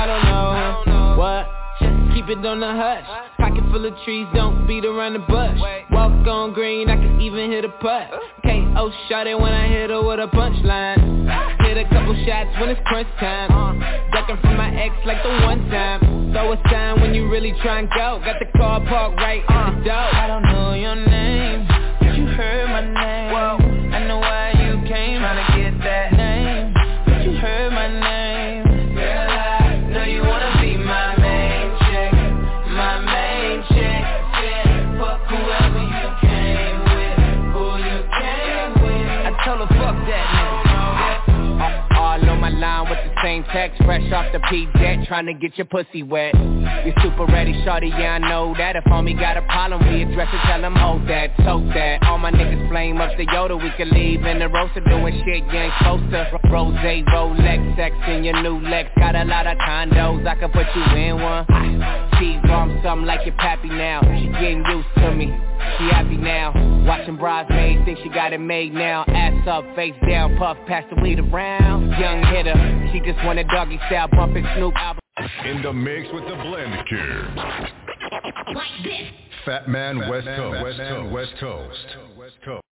keep 2.29 2.39
it 2.39 2.47
on 2.47 2.61
the 2.61 2.67
hush. 2.67 3.05
Pocket 3.39 3.65
full 3.73 3.85
of 3.85 3.95
trees, 4.05 4.27
don't 4.35 4.67
beat 4.67 4.85
around 4.85 5.15
the 5.15 5.19
bush. 5.21 5.59
Walk 5.91 6.27
on 6.27 6.53
green, 6.53 6.91
I 6.91 6.97
can 6.97 7.21
even 7.21 7.51
hit 7.51 7.65
a 7.65 7.69
putt. 7.69 8.11
KO 8.45 8.91
shot 9.09 9.27
it 9.27 9.39
when 9.39 9.53
I 9.53 9.69
hit 9.69 9.91
her 9.91 10.03
with 10.03 10.21
a 10.21 10.27
punchline. 10.29 10.99
Hit 11.65 11.77
a 11.79 11.85
couple 11.89 12.15
shots 12.27 12.51
when 12.61 12.71
it's 12.71 12.81
crunch 12.87 13.09
time. 13.19 13.81
Ducking 14.13 14.39
from 14.41 14.57
my 14.57 14.75
ex 14.75 14.95
like 15.07 15.23
the 15.23 15.31
one 15.45 15.69
time. 15.71 16.33
Throw 16.33 16.53
a 16.53 16.57
sign 16.71 17.01
when 17.01 17.15
you 17.15 17.31
really 17.31 17.55
try 17.63 17.81
and 17.81 17.89
go. 17.89 18.21
Got 18.25 18.39
the 18.39 18.59
car 18.59 18.81
parked 18.81 19.17
right 19.17 19.41
in 19.41 19.79
the 19.79 19.85
door. 19.85 19.95
I 19.95 20.27
don't 20.27 20.43
know 20.43 20.75
your 20.75 20.97
name, 20.97 21.67
but 22.01 22.17
you 22.17 22.27
heard 22.27 22.69
my 22.69 22.85
name. 22.85 23.29
I 23.95 24.07
know 24.07 24.19
why 24.19 24.53
you 24.53 24.87
came, 24.87 25.21
trying 25.21 25.47
to 25.47 25.58
same 43.29 43.45
text, 43.53 43.83
fresh 43.85 44.13
off 44.13 44.33
the 44.33 44.41
P-Jet, 44.51 45.07
trying 45.07 45.27
to 45.27 45.35
get 45.35 45.57
your 45.57 45.67
pussy 45.67 46.03
wet. 46.03 46.35
You 46.35 46.93
super 47.03 47.27
ready, 47.27 47.53
shorty, 47.65 47.89
yeah 47.89 48.15
I 48.15 48.19
know 48.19 48.55
that. 48.57 48.77
If 48.77 48.85
homie 48.85 49.19
got 49.19 49.37
a 49.37 49.43
problem, 49.43 49.81
we 49.89 50.03
address 50.03 50.29
it, 50.33 50.41
tell 50.47 50.63
him 50.63 50.75
hold 50.75 51.09
that, 51.09 51.37
tote 51.45 51.67
that. 51.75 52.03
All 52.05 52.19
my 52.19 52.31
niggas 52.31 52.69
flame 52.69 53.01
up 53.01 53.11
the 53.17 53.27
Yoda, 53.27 53.61
we 53.61 53.71
can 53.77 53.91
leave 53.91 54.25
in 54.25 54.39
the 54.39 54.49
roaster 54.49 54.81
doing 54.81 55.23
shit 55.25 55.45
you 55.45 55.59
ain't 55.59 55.73
supposed 55.79 56.11
to. 56.11 56.39
Rose, 56.51 56.75
Rolex, 56.75 57.77
sex 57.77 57.95
in 58.09 58.25
your 58.25 58.41
new 58.43 58.61
Lex, 58.61 58.91
got 58.97 59.15
a 59.17 59.25
lot 59.25 59.47
of 59.47 59.57
condos, 59.59 60.27
I 60.27 60.35
can 60.37 60.51
put 60.51 60.67
you 60.75 60.83
in 60.97 61.21
one. 61.21 61.47
T-bomb 62.19 62.81
something 62.83 63.07
like 63.07 63.25
your 63.27 63.35
pappy 63.37 63.69
now, 63.69 64.01
she 64.03 64.29
getting 64.41 64.65
used 64.67 64.89
to 64.97 65.15
me. 65.15 65.27
She 65.79 65.85
happy 65.85 66.17
now, 66.17 66.53
watching 66.87 67.17
bridesmaids, 67.17 67.85
think 67.85 67.99
she 68.03 68.09
got 68.09 68.33
it 68.33 68.39
made 68.39 68.73
now. 68.73 69.05
Ass 69.09 69.47
up, 69.47 69.65
face 69.75 69.95
down, 70.09 70.37
puff, 70.39 70.57
pass 70.67 70.85
the 70.95 71.01
weed 71.01 71.19
around. 71.19 71.91
Young 71.99 72.23
hitter, 72.35 72.55
she 72.93 73.01
just 73.01 73.23
want 73.25 73.38
a 73.39 73.45
doggy 73.45 73.79
style, 73.87 74.09
bumping 74.09 74.45
Snoop 74.57 74.75
album. 74.77 75.01
In 75.45 75.63
the 75.63 75.73
mix 75.73 76.09
with 76.13 76.25
the 76.25 76.35
blend 76.35 76.87
cure. 76.89 77.29
Fat 79.45 79.69
Man 79.69 80.09
West 80.09 80.27
Coast. 80.27 80.63
West 80.63 80.79
Coast. 80.79 81.13
West 81.13 81.33
Coast. 81.41 81.87
West 82.17 82.35
Coast. 82.45 82.68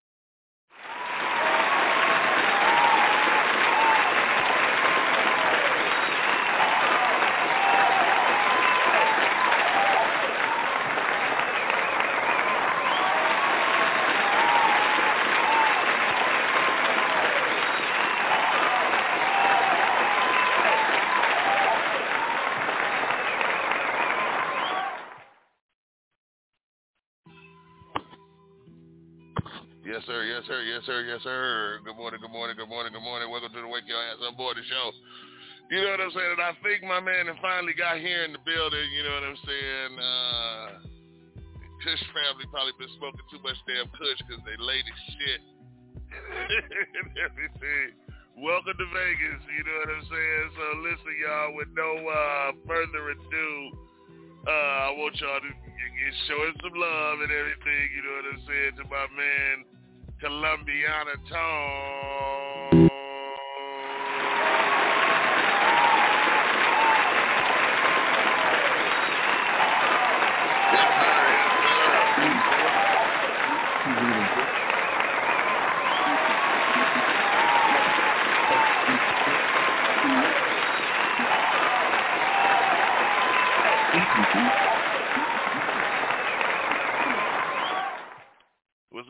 Yes, 29.87 30.03
sir. 30.03 30.26
Yes, 30.26 30.43
sir. 30.51 30.66
Yes, 30.66 30.82
sir. 30.82 31.07
Yes, 31.07 31.22
sir. 31.22 31.78
Good 31.87 31.95
morning. 31.95 32.18
Good 32.18 32.34
morning. 32.34 32.59
Good 32.59 32.66
morning. 32.66 32.91
Good 32.91 33.07
morning. 33.07 33.30
Welcome 33.30 33.55
to 33.55 33.62
the 33.62 33.70
Wake 33.70 33.87
Your 33.87 34.03
Ass 34.03 34.18
Up 34.18 34.34
Board 34.34 34.59
the 34.59 34.66
show. 34.66 34.91
You 35.70 35.78
know 35.78 35.95
what 35.95 36.03
I'm 36.03 36.11
saying? 36.11 36.34
And 36.34 36.43
I 36.43 36.59
think 36.59 36.82
my 36.82 36.99
man 36.99 37.30
finally 37.39 37.70
got 37.70 38.03
here 38.03 38.26
in 38.26 38.34
the 38.34 38.43
building. 38.43 38.82
You 38.82 39.07
know 39.07 39.14
what 39.14 39.30
I'm 39.30 39.39
saying? 39.47 39.91
Uh, 39.95 40.82
Kush 41.87 42.03
family 42.11 42.51
probably 42.51 42.74
been 42.82 42.91
smoking 42.99 43.22
too 43.30 43.39
much 43.47 43.55
damn 43.62 43.87
Kush 43.95 44.18
because 44.26 44.43
they 44.43 44.59
late 44.59 44.91
as 44.91 45.03
shit. 45.14 45.41
Welcome 48.43 48.74
to 48.74 48.87
Vegas. 48.91 49.43
You 49.55 49.62
know 49.70 49.76
what 49.87 49.91
I'm 50.03 50.07
saying? 50.11 50.47
So 50.51 50.64
listen, 50.82 51.14
y'all. 51.22 51.55
With 51.55 51.70
no 51.78 52.11
uh, 52.11 52.59
further 52.66 53.14
ado, 53.14 53.51
uh, 54.51 54.51
I 54.51 54.91
want 54.99 55.14
y'all 55.22 55.39
to 55.39 55.53
get 55.55 56.14
showing 56.26 56.59
some 56.59 56.74
love 56.74 57.22
and 57.22 57.30
everything. 57.30 57.82
You 57.95 58.03
know 58.03 58.14
what 58.18 58.34
I'm 58.34 58.43
saying 58.51 58.82
to 58.82 58.84
my 58.91 59.07
man 59.14 59.76
Columbiana 60.21 61.12
Tone. 61.29 62.89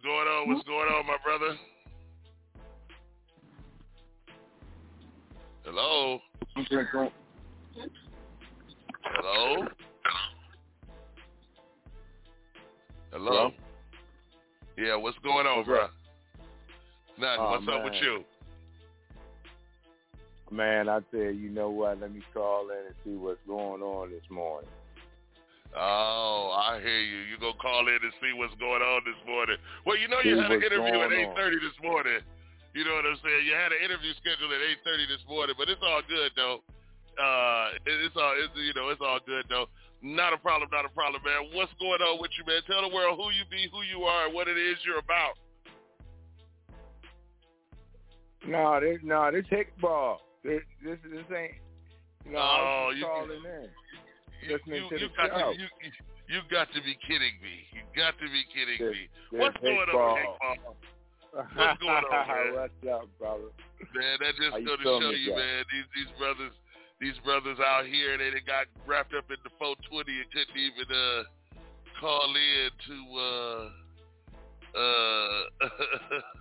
Going 0.07 0.29
on? 0.29 0.49
What's 0.49 0.65
going 0.69 0.89
on, 0.89 1.05
my 1.05 1.17
brother? 1.25 1.57
Hello? 5.65 6.21
Hello? 9.03 9.67
Hello? 13.11 13.51
Yeah, 14.79 14.95
what's 14.95 15.19
going 15.25 15.47
on, 15.47 15.65
bro? 15.65 15.89
Nothing. 17.19 17.41
Oh, 17.41 17.51
what's 17.51 17.69
up 17.69 17.83
with 17.83 17.95
you? 18.01 18.23
Man, 20.53 20.89
I 20.89 21.01
tell 21.11 21.21
you, 21.21 21.31
you 21.31 21.51
know 21.51 21.71
what? 21.71 22.01
Let 22.01 22.15
me 22.15 22.21
call 22.33 22.69
in 22.71 22.87
and 22.87 22.95
see 23.05 23.17
what's 23.17 23.41
going 23.49 23.83
on 23.83 24.11
this 24.11 24.23
morning. 24.31 24.71
Oh, 25.77 26.57
I 26.57 26.81
hear 26.81 27.01
you. 27.05 27.29
You 27.29 27.37
gonna 27.37 27.61
call 27.61 27.85
in 27.85 28.01
and 28.01 28.15
see 28.25 28.33
what's 28.33 28.57
going 28.57 28.81
on 28.81 29.05
this 29.05 29.21
morning. 29.29 29.61
Well, 29.85 30.01
you 30.01 30.09
know 30.09 30.25
you 30.25 30.35
See 30.37 30.41
had 30.41 30.53
an 30.57 30.63
interview 30.65 30.97
at 31.05 31.13
eight 31.13 31.33
thirty 31.37 31.61
this 31.61 31.77
morning. 31.85 32.25
You 32.73 32.85
know 32.85 32.97
what 32.97 33.05
I'm 33.05 33.21
saying? 33.21 33.45
You 33.45 33.53
had 33.53 33.73
an 33.77 33.81
interview 33.85 34.13
scheduled 34.17 34.53
at 34.57 34.63
eight 34.65 34.81
thirty 34.89 35.05
this 35.05 35.21
morning, 35.29 35.53
but 35.61 35.69
it's 35.69 35.81
all 35.85 36.01
good 36.09 36.33
though. 36.33 36.65
Uh, 37.21 37.77
it's 37.85 38.17
all 38.17 38.33
it's 38.41 38.57
you 38.57 38.73
know 38.73 38.89
it's 38.89 39.05
all 39.05 39.21
good 39.29 39.45
though. 39.53 39.69
Not 40.01 40.33
a 40.33 40.41
problem, 40.41 40.69
not 40.73 40.85
a 40.89 40.93
problem, 40.97 41.21
man. 41.25 41.53
What's 41.53 41.73
going 41.77 42.01
on 42.01 42.21
with 42.25 42.33
you, 42.41 42.45
man? 42.49 42.65
Tell 42.65 42.81
the 42.81 42.93
world 42.95 43.21
who 43.21 43.29
you 43.37 43.45
be, 43.53 43.69
who 43.69 43.85
you 43.85 44.05
are, 44.09 44.27
and 44.27 44.35
what 44.35 44.49
it 44.49 44.57
is 44.57 44.77
you're 44.85 45.01
about. 45.01 45.37
No, 48.49 48.81
this 48.81 48.99
no, 49.05 49.29
this 49.33 49.45
hick 49.51 49.73
ball. 49.81 50.21
This 50.45 50.63
this 50.85 50.97
this 51.05 51.25
ain't. 51.37 51.61
No, 52.33 52.39
I 52.39 52.61
Oh, 52.61 52.87
was 52.89 52.95
just 52.97 52.99
you- 53.01 53.07
calling 53.07 53.45
in. 53.45 53.69
You, 54.47 54.55
Listening 54.57 54.85
you, 54.85 54.91
to 54.91 54.99
you 55.03 55.09
the 55.11 55.17
got 55.17 55.31
show. 55.35 55.53
to 55.53 55.59
you, 55.59 55.69
you 55.83 55.91
you 56.29 56.41
got 56.51 56.67
to 56.75 56.81
be 56.83 56.95
kidding 57.07 57.39
me. 57.43 57.67
You 57.75 57.83
got 57.95 58.19
to 58.19 58.27
be 58.27 58.43
kidding 58.51 58.79
This- 58.79 58.95
me. 58.95 59.03
this 59.31 59.41
What's 59.41 59.57
going 59.59 59.87
ball. 59.93 60.19
on, 60.43 60.57
Hick 60.57 60.61
What's 61.55 61.81
going 61.83 62.05
on, 62.07 62.27
man? 62.27 62.55
What's 62.55 62.83
up, 62.89 63.07
brother? 63.19 63.51
Man, 63.95 64.17
that 64.25 64.35
just 64.41 64.53
How 64.53 64.59
you 64.59 64.67
go 64.67 64.77
to 64.77 64.83
show 64.83 65.11
you, 65.11 65.37
man. 65.37 65.65
These 65.69 65.85
these 65.95 66.11
brothers, 66.19 66.53
these 67.01 67.19
brothers 67.25 67.59
out 67.61 67.85
here, 67.87 68.17
they 68.17 68.31
done 68.31 68.41
got 68.47 68.67
wrapped 68.89 69.13
up 69.15 69.29
in 69.29 69.37
the 69.45 69.51
420 69.61 70.09
and 70.17 70.31
couldn't 70.33 70.57
even 70.57 70.89
uh 70.89 71.23
call 72.01 72.31
in 72.33 72.71
to 72.89 72.97
uh 73.21 73.69
uh 74.79 75.43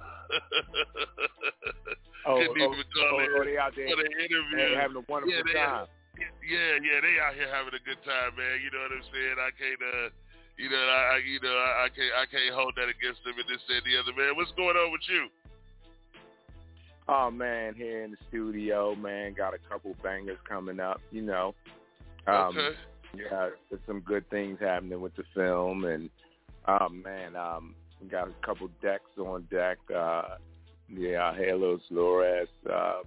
Oh, 2.25 2.39
couldn't 2.41 2.57
oh, 2.57 2.73
even 2.73 2.87
call 2.89 3.19
oh, 3.19 3.19
in 3.19 3.29
oh, 3.35 3.43
they 3.45 3.57
out 3.59 3.75
there 3.75 3.85
for 3.85 4.01
the 4.01 4.09
interview. 4.17 4.55
They 4.57 4.73
having 4.79 4.97
a 4.97 5.05
wonderful 5.11 5.29
yeah, 5.35 5.43
they, 5.45 5.53
time. 5.53 5.85
Yeah, 6.19 6.77
yeah, 6.79 6.97
they 7.01 7.19
out 7.19 7.35
here 7.35 7.49
having 7.51 7.73
a 7.73 7.83
good 7.83 7.99
time, 8.05 8.37
man. 8.37 8.61
You 8.63 8.69
know 8.71 8.85
what 8.85 8.95
I'm 8.95 9.07
saying? 9.11 9.37
I 9.39 9.51
can't 9.55 9.81
uh 9.81 10.09
you 10.57 10.69
know, 10.69 10.77
I, 10.77 11.15
I 11.15 11.17
you 11.25 11.39
know, 11.41 11.51
I, 11.51 11.85
I 11.85 11.87
can't 11.91 12.13
I 12.15 12.25
can't 12.29 12.55
hold 12.55 12.73
that 12.77 12.87
against 12.87 13.23
them 13.25 13.35
and 13.35 13.47
this 13.49 13.61
and 13.67 13.83
the 13.83 13.99
other 13.99 14.15
man. 14.15 14.35
What's 14.35 14.51
going 14.55 14.77
on 14.77 14.91
with 14.91 15.03
you? 15.09 15.27
Oh 17.07 17.29
man, 17.29 17.75
here 17.75 18.03
in 18.03 18.11
the 18.11 18.17
studio, 18.29 18.95
man, 18.95 19.33
got 19.33 19.53
a 19.53 19.59
couple 19.69 19.95
bangers 20.01 20.39
coming 20.47 20.79
up. 20.79 21.01
You 21.11 21.21
know, 21.21 21.53
um, 22.27 22.57
Okay. 22.57 22.75
yeah, 23.15 23.49
there's 23.69 23.81
some 23.85 23.99
good 24.01 24.27
things 24.29 24.59
happening 24.59 25.01
with 25.01 25.15
the 25.15 25.23
film, 25.33 25.85
and 25.85 26.09
oh 26.67 26.89
man, 26.89 27.35
um, 27.35 27.75
we 28.01 28.07
got 28.07 28.27
a 28.27 28.45
couple 28.45 28.69
decks 28.81 29.11
on 29.17 29.47
deck. 29.51 29.77
Uh, 29.93 30.37
yeah, 30.89 31.35
Halo 31.35 31.79
Flores. 31.89 32.49
Um, 32.71 33.03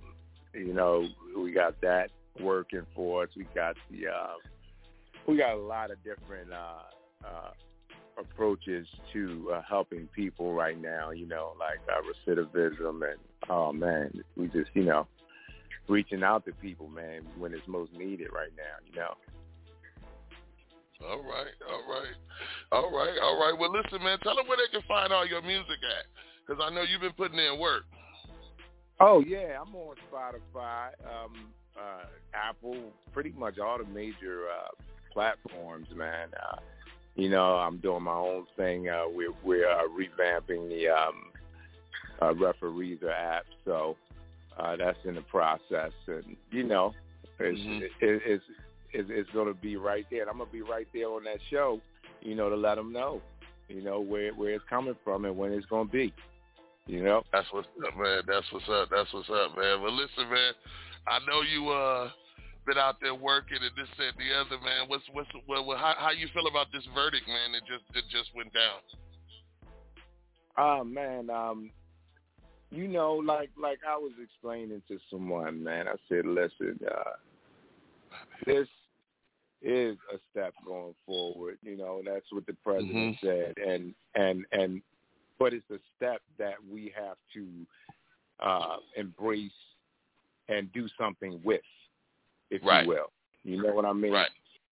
you 0.54 0.72
know, 0.72 1.06
we 1.36 1.52
got 1.52 1.80
that 1.80 2.10
working 2.40 2.86
for 2.94 3.24
us. 3.24 3.30
We 3.36 3.46
got 3.54 3.76
the 3.90 4.08
uh, 4.08 4.34
we 5.26 5.36
got 5.36 5.54
a 5.54 5.60
lot 5.60 5.90
of 5.90 5.98
different 6.04 6.52
uh, 6.52 7.26
uh, 7.26 7.50
approaches 8.18 8.86
to 9.12 9.52
uh, 9.54 9.62
helping 9.68 10.08
people 10.08 10.52
right 10.54 10.80
now. 10.80 11.10
You 11.10 11.26
know, 11.26 11.52
like 11.58 11.80
uh, 11.88 12.00
recidivism, 12.30 13.10
and 13.10 13.18
oh 13.48 13.72
man, 13.72 14.12
we 14.36 14.46
just 14.48 14.70
you 14.74 14.84
know 14.84 15.06
reaching 15.88 16.22
out 16.22 16.44
to 16.44 16.52
people, 16.52 16.88
man, 16.88 17.22
when 17.38 17.54
it's 17.54 17.66
most 17.66 17.92
needed 17.92 18.28
right 18.34 18.52
now. 18.56 18.86
You 18.86 18.98
know. 18.98 19.14
All 21.00 21.22
right, 21.22 21.54
all 21.70 21.84
right, 21.86 22.14
all 22.72 22.90
right, 22.90 23.18
all 23.22 23.38
right. 23.38 23.54
Well, 23.56 23.70
listen, 23.70 24.02
man, 24.02 24.18
tell 24.18 24.34
them 24.34 24.48
where 24.48 24.58
they 24.58 24.76
can 24.76 24.86
find 24.88 25.12
all 25.12 25.24
your 25.24 25.42
music 25.42 25.78
at, 25.96 26.06
because 26.44 26.60
I 26.60 26.74
know 26.74 26.82
you've 26.82 27.00
been 27.00 27.12
putting 27.12 27.38
in 27.38 27.60
work. 27.60 27.84
Oh 29.00 29.22
yeah, 29.24 29.62
I'm 29.62 29.74
on 29.76 29.94
Spotify, 30.10 30.88
um, 31.06 31.52
uh, 31.78 32.04
Apple, 32.34 32.76
pretty 33.12 33.32
much 33.36 33.58
all 33.58 33.78
the 33.78 33.84
major 33.84 34.44
uh, 34.48 34.68
platforms, 35.12 35.88
man. 35.94 36.28
Uh, 36.34 36.56
you 37.14 37.28
know, 37.28 37.56
I'm 37.56 37.78
doing 37.78 38.02
my 38.04 38.14
own 38.14 38.46
thing. 38.56 38.88
Uh, 38.88 39.04
we're 39.12 39.32
we're 39.44 39.68
uh, 39.68 39.82
revamping 39.88 40.68
the 40.68 40.88
um, 40.88 41.32
uh, 42.22 42.34
Refereezer 42.34 43.10
app, 43.10 43.44
so 43.64 43.96
uh, 44.58 44.76
that's 44.76 44.98
in 45.04 45.14
the 45.14 45.22
process, 45.22 45.92
and 46.06 46.36
you 46.50 46.62
know, 46.64 46.94
it's 47.38 47.58
Mhm. 47.58 47.82
it, 47.82 47.92
it's 48.00 48.44
it's, 48.92 49.08
it's 49.10 49.30
going 49.30 49.48
to 49.48 49.54
be 49.60 49.76
right 49.76 50.06
there. 50.10 50.22
And 50.22 50.30
I'm 50.30 50.38
going 50.38 50.48
to 50.48 50.52
be 50.52 50.62
right 50.62 50.86
there 50.94 51.08
on 51.08 51.24
that 51.24 51.38
show, 51.50 51.80
you 52.22 52.34
know, 52.34 52.48
to 52.48 52.56
let 52.56 52.76
them 52.76 52.90
know, 52.92 53.20
you 53.68 53.82
know, 53.82 54.00
where 54.00 54.32
where 54.32 54.52
it's 54.54 54.64
coming 54.70 54.96
from 55.04 55.24
and 55.24 55.36
when 55.36 55.52
it's 55.52 55.66
going 55.66 55.88
to 55.88 55.92
be. 55.92 56.12
You 56.86 57.02
know, 57.04 57.22
That's 57.32 57.46
what's 57.52 57.68
up, 57.86 57.98
man. 57.98 58.22
That's 58.26 58.46
what's 58.50 58.64
up. 58.70 58.88
That's 58.90 59.12
what's 59.12 59.28
up, 59.28 59.58
man. 59.58 59.78
But 59.82 59.92
listen, 59.92 60.30
man, 60.30 60.54
I 61.10 61.18
know 61.26 61.42
you 61.42 61.70
uh 61.70 62.10
been 62.66 62.78
out 62.78 62.96
there 63.00 63.14
working 63.14 63.58
and 63.62 63.72
this 63.76 63.88
that, 63.96 64.12
and 64.12 64.20
the 64.20 64.34
other, 64.36 64.62
man. 64.62 64.88
What's 64.88 65.04
what's 65.12 65.28
well, 65.48 65.64
well, 65.64 65.78
how 65.78 65.94
how 65.96 66.10
you 66.10 66.28
feel 66.34 66.46
about 66.46 66.66
this 66.72 66.84
verdict, 66.94 67.26
man? 67.26 67.52
That 67.52 67.66
just 67.66 67.84
that 67.94 68.04
just 68.10 68.30
went 68.36 68.52
down. 68.52 68.80
Oh 70.58 70.84
man, 70.84 71.30
um, 71.30 71.70
you 72.70 72.88
know, 72.88 73.14
like 73.14 73.50
like 73.60 73.78
I 73.88 73.96
was 73.96 74.12
explaining 74.22 74.82
to 74.88 74.98
someone, 75.10 75.62
man. 75.62 75.88
I 75.88 75.94
said, 76.08 76.26
listen, 76.26 76.78
uh, 76.86 77.12
this 78.44 78.68
is 79.62 79.96
a 80.12 80.18
step 80.30 80.52
going 80.66 80.94
forward. 81.06 81.58
You 81.62 81.76
know, 81.76 82.02
that's 82.04 82.30
what 82.30 82.46
the 82.46 82.56
president 82.64 83.16
Mhm. 83.16 83.20
said, 83.20 83.54
and 83.58 83.94
and 84.14 84.44
and, 84.52 84.82
but 85.38 85.54
it's 85.54 85.70
a 85.70 85.78
step 85.96 86.20
that 86.38 86.56
we 86.70 86.92
have 86.96 87.16
to 87.34 87.66
uh, 88.40 88.76
embrace 88.96 89.50
and 90.48 90.72
do 90.72 90.88
something 90.98 91.40
with, 91.44 91.60
if 92.50 92.64
Right. 92.64 92.84
you 92.84 92.88
will. 92.88 93.12
You 93.44 93.62
know 93.62 93.72
what 93.72 93.84
I 93.84 93.92
mean? 93.92 94.12
Right. 94.12 94.30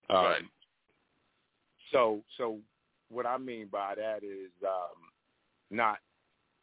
Um, 0.09 0.25
Right. 0.25 0.43
So, 1.91 2.23
so 2.37 2.59
what 3.09 3.25
I 3.25 3.37
mean 3.37 3.67
by 3.67 3.95
that 3.95 4.23
is 4.23 4.51
um, 4.63 5.11
not 5.69 5.99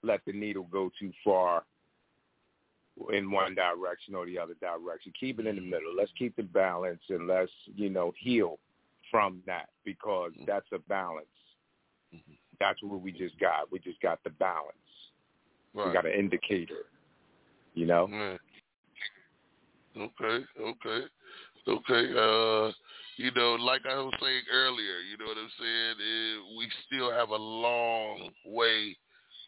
let 0.03 0.25
the 0.27 0.33
needle 0.33 0.65
go 0.65 0.91
too 0.99 1.13
far 1.25 1.65
in 3.13 3.31
one 3.31 3.55
direction 3.55 4.15
or 4.15 4.27
the 4.27 4.39
other 4.39 4.55
direction. 4.61 5.13
Keep 5.19 5.41
it 5.41 5.47
in 5.47 5.57
the 5.57 5.63
middle. 5.63 5.95
Let's 5.97 6.11
keep 6.19 6.37
the 6.37 6.43
balance 6.43 7.01
and 7.09 7.27
let's 7.27 7.51
you 7.75 7.89
know 7.89 8.13
heal 8.19 8.59
from 9.11 9.43
that 9.47 9.69
because 9.85 10.33
that's 10.47 10.67
a 10.73 10.79
balance. 10.81 11.27
That's 12.61 12.83
what 12.83 13.01
we 13.01 13.13
just 13.13 13.39
got. 13.39 13.71
We 13.73 13.79
just 13.79 14.01
got 14.03 14.23
the 14.25 14.31
balance. 14.31 14.77
We 15.75 15.93
got 15.93 16.05
an 16.05 16.13
indicator. 16.13 16.85
You 17.75 17.87
know. 17.87 18.09
Yeah. 18.11 18.37
Okay, 19.97 20.45
okay, 20.61 21.07
okay. 21.68 22.05
Uh, 22.16 22.72
you 23.16 23.30
know, 23.36 23.57
like 23.61 23.82
I 23.86 23.97
was 23.97 24.14
saying 24.20 24.43
earlier, 24.53 24.99
you 25.01 25.18
know 25.18 25.26
what 25.26 25.36
I'm 25.36 25.51
saying? 25.59 25.95
Eh, 26.01 26.57
we 26.59 26.68
still 26.86 27.12
have 27.12 27.28
a 27.28 27.36
long 27.36 28.30
way 28.47 28.97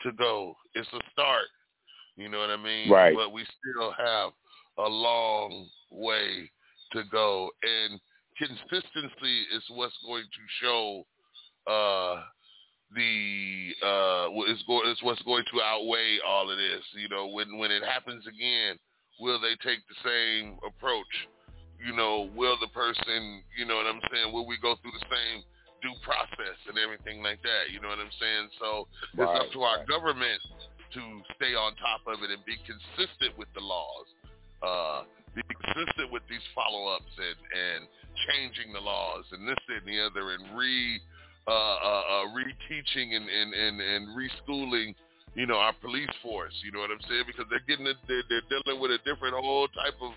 to 0.03 0.13
go. 0.13 0.55
It's 0.75 0.89
a 0.93 1.01
start. 1.13 1.47
You 2.17 2.29
know 2.29 2.39
what 2.39 2.51
I 2.51 2.57
mean? 2.57 2.91
Right. 2.91 3.15
But 3.15 3.33
we 3.33 3.45
still 3.45 3.93
have 3.93 4.33
a 4.79 4.89
long 4.89 5.67
way 5.91 6.51
to 6.93 7.03
go, 7.11 7.51
and 7.63 8.01
consistency 8.37 9.43
is 9.55 9.63
what's 9.71 9.97
going 10.05 10.25
to 10.25 10.65
show 10.65 11.07
uh, 11.67 12.23
the 12.95 13.73
uh, 13.83 14.53
is 14.53 14.63
go- 14.67 14.89
is 14.91 14.99
what's 15.03 15.23
going 15.23 15.45
to 15.53 15.63
outweigh 15.63 16.19
all 16.27 16.51
of 16.51 16.57
this. 16.57 16.83
You 16.95 17.09
know, 17.09 17.29
when 17.29 17.59
when 17.59 17.71
it 17.71 17.83
happens 17.83 18.25
again, 18.27 18.79
will 19.21 19.41
they 19.41 19.55
take 19.63 19.81
the 19.87 19.99
same 20.03 20.59
approach? 20.67 21.15
You 21.85 21.95
know, 21.95 22.31
will 22.35 22.57
the 22.61 22.71
person, 22.73 23.43
you 23.59 23.67
know 23.67 23.77
what 23.77 23.87
I'm 23.87 24.01
saying? 24.13 24.33
Will 24.33 24.47
we 24.47 24.57
go 24.63 24.75
through 24.81 24.95
the 24.95 25.07
same 25.11 25.45
due 25.83 25.95
process 26.01 26.57
and 26.69 26.79
everything 26.79 27.23
like 27.23 27.43
that? 27.43 27.69
You 27.69 27.81
know 27.81 27.89
what 27.93 28.01
I'm 28.01 28.15
saying? 28.17 28.49
So 28.59 28.89
it's 29.13 29.21
up 29.21 29.29
Right, 29.29 29.53
to 29.53 29.61
our 29.63 29.85
government 29.85 30.41
to 30.97 31.03
stay 31.37 31.53
on 31.53 31.75
top 31.77 32.07
of 32.07 32.23
it 32.23 32.31
and 32.31 32.41
be 32.47 32.57
consistent 32.65 33.37
with 33.37 33.51
the 33.53 33.61
laws. 33.61 34.09
Uh, 34.63 35.05
be 35.35 35.43
consistent 35.43 36.15
with 36.15 36.23
these 36.31 36.45
follow-ups 36.55 37.11
and, 37.19 37.39
and 37.53 37.81
changing 38.31 38.73
the 38.73 38.81
laws 38.81 39.27
and 39.35 39.45
this 39.45 39.59
that, 39.67 39.83
and 39.83 39.89
the 39.91 39.99
other 39.99 40.31
and 40.39 40.57
re 40.57 41.01
uh, 41.47 41.51
uh, 41.51 41.53
uh, 41.53 42.25
reteaching 42.33 43.13
and, 43.13 43.29
and, 43.29 43.53
and, 43.53 43.77
and 43.81 44.09
reschooling, 44.17 44.95
you 45.35 45.47
know, 45.47 45.59
our 45.59 45.75
police 45.83 46.11
force. 46.23 46.55
You 46.65 46.73
know 46.73 46.81
what 46.81 46.91
I'm 46.91 47.03
saying? 47.09 47.25
Because 47.27 47.47
they're 47.51 47.67
getting 47.67 47.87
it, 47.87 47.97
they're, 48.07 48.23
they're 48.29 48.47
dealing 48.49 48.81
with 48.81 48.91
a 48.91 48.99
different 49.03 49.35
whole 49.35 49.69
type 49.69 49.99
of 50.01 50.13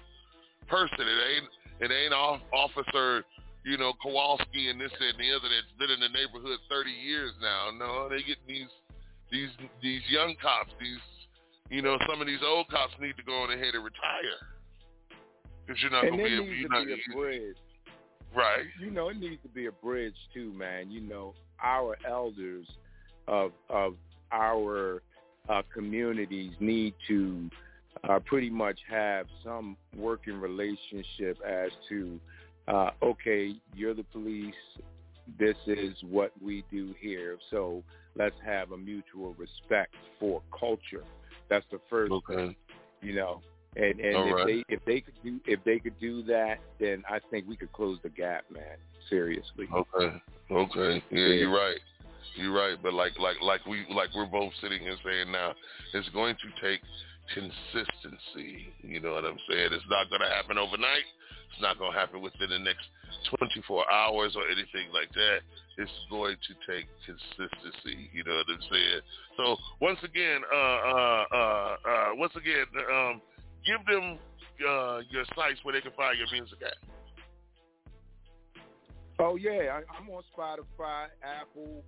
person. 0.69 1.01
It 1.01 1.19
ain't 1.33 1.49
it 1.79 1.91
ain't 1.93 2.13
off, 2.13 2.41
officer, 2.53 3.23
you 3.65 3.77
know, 3.77 3.93
Kowalski 4.01 4.69
and 4.69 4.81
this 4.81 4.91
and 4.93 5.17
the 5.19 5.29
other 5.33 5.49
that's 5.49 5.73
been 5.77 5.91
in 5.93 6.01
the 6.01 6.09
neighborhood 6.09 6.57
30 6.69 6.89
years 6.89 7.33
now. 7.41 7.69
No, 7.73 8.09
they 8.09 8.21
get 8.23 8.37
these 8.47 8.69
these 9.31 9.49
these 9.81 10.01
young 10.09 10.35
cops. 10.41 10.71
These 10.79 11.01
you 11.69 11.81
know, 11.81 11.97
some 12.09 12.21
of 12.21 12.27
these 12.27 12.39
old 12.45 12.69
cops 12.69 12.93
need 13.01 13.17
to 13.17 13.23
go 13.23 13.43
on 13.43 13.51
ahead 13.51 13.75
and 13.75 13.83
retire. 13.83 14.39
Because 15.65 15.81
you're 15.81 15.91
not 15.91 16.03
gonna 16.03 16.23
be 16.23 16.33
able. 16.33 16.45
You're 16.45 16.69
to 16.69 16.75
not, 16.75 16.85
be 16.85 16.93
a 16.93 17.15
bridge. 17.15 17.57
right. 18.35 18.65
You 18.79 18.91
know, 18.91 19.09
it 19.09 19.17
needs 19.17 19.41
to 19.43 19.49
be 19.49 19.65
a 19.65 19.71
bridge 19.71 20.15
too, 20.33 20.53
man. 20.53 20.89
You 20.89 21.01
know, 21.01 21.33
our 21.61 21.97
elders 22.07 22.67
of 23.27 23.51
of 23.69 23.95
our 24.31 25.01
uh, 25.49 25.61
communities 25.73 26.53
need 26.59 26.93
to 27.07 27.49
uh, 28.07 28.19
pretty 28.25 28.49
much 28.49 28.79
have 28.89 29.25
some 29.43 29.77
working 29.95 30.39
relationship 30.39 31.37
as 31.47 31.71
to, 31.89 32.19
uh, 32.67 32.91
okay, 33.01 33.53
you're 33.75 33.93
the 33.93 34.03
police. 34.03 34.53
This 35.39 35.57
is 35.65 35.93
what 36.09 36.31
we 36.41 36.63
do 36.71 36.93
here. 36.99 37.37
So 37.51 37.83
let's 38.15 38.35
have 38.45 38.71
a 38.71 38.77
mutual 38.77 39.33
respect 39.33 39.93
for 40.19 40.41
culture. 40.57 41.03
That's 41.49 41.65
the 41.71 41.79
first 41.89 42.13
thing, 42.27 42.55
you 43.01 43.15
know. 43.15 43.41
And 43.75 43.99
and 43.99 44.15
All 44.15 44.27
if 44.29 44.35
right. 44.35 44.45
they 44.47 44.75
if 44.75 44.85
they 44.85 45.01
could 45.01 45.13
do 45.23 45.39
if 45.45 45.63
they 45.63 45.79
could 45.79 45.99
do 45.99 46.23
that, 46.23 46.55
then 46.79 47.03
I 47.09 47.19
think 47.29 47.47
we 47.47 47.55
could 47.55 47.71
close 47.73 47.99
the 48.01 48.09
gap, 48.09 48.45
man. 48.49 48.77
Seriously. 49.09 49.67
Okay. 49.71 50.21
Okay. 50.49 51.03
Yeah, 51.11 51.19
Yeah. 51.19 51.33
you're 51.33 51.55
right. 51.55 51.77
You're 52.35 52.53
right. 52.53 52.77
But 52.81 52.93
like 52.93 53.17
like 53.19 53.37
like 53.41 53.65
we 53.65 53.85
like 53.93 54.09
we're 54.15 54.25
both 54.25 54.53
sitting 54.61 54.81
here 54.81 54.95
saying 55.03 55.31
now, 55.31 55.53
it's 55.93 56.09
going 56.09 56.35
to 56.35 56.49
take 56.61 56.81
consistency. 57.33 58.73
You 58.81 58.99
know 58.99 59.13
what 59.13 59.25
I'm 59.25 59.39
saying? 59.49 59.69
It's 59.71 59.85
not 59.89 60.09
going 60.09 60.21
to 60.21 60.29
happen 60.29 60.57
overnight. 60.57 61.07
It's 61.51 61.61
not 61.61 61.77
going 61.79 61.93
to 61.93 61.97
happen 61.97 62.21
within 62.21 62.49
the 62.49 62.59
next 62.59 62.85
24 63.39 63.91
hours 63.91 64.35
or 64.35 64.47
anything 64.47 64.91
like 64.93 65.11
that. 65.13 65.39
It's 65.77 65.91
going 66.09 66.35
to 66.35 66.53
take 66.69 66.85
consistency. 67.05 68.09
You 68.13 68.23
know 68.23 68.35
what 68.35 68.47
I'm 68.49 68.63
saying? 68.69 69.01
So 69.37 69.57
once 69.81 69.99
again, 70.03 70.41
uh, 70.53 70.57
uh, 70.57 71.23
uh, 71.31 71.37
uh, 71.37 72.09
once 72.15 72.33
again, 72.35 72.65
um, 72.93 73.21
give 73.65 73.81
them 73.85 74.19
uh, 74.67 74.99
your 75.09 75.25
sites 75.35 75.59
where 75.63 75.73
they 75.73 75.81
can 75.81 75.93
find 75.95 76.17
your 76.17 76.27
music 76.31 76.59
at. 76.61 76.77
Oh 79.19 79.35
yeah, 79.35 79.73
I, 79.73 79.81
I'm 79.97 80.09
on 80.09 80.21
Spotify, 80.37 81.07
Apple, 81.23 81.83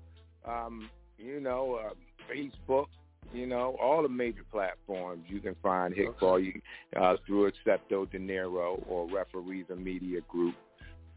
um, 0.47 0.89
you 1.17 1.39
know, 1.39 1.79
uh, 1.85 1.93
Facebook, 2.31 2.85
you 3.33 3.45
know, 3.45 3.75
all 3.81 4.01
the 4.01 4.09
major 4.09 4.43
platforms. 4.51 5.25
You 5.27 5.39
can 5.39 5.55
find 5.61 5.93
Hickball 5.93 6.39
you, 6.39 6.61
uh, 6.99 7.15
through 7.25 7.51
Accepto 7.51 8.09
De 8.09 8.19
Niro 8.19 8.83
or 8.87 9.09
Referees 9.09 9.65
and 9.69 9.83
Media 9.83 10.21
Group. 10.27 10.55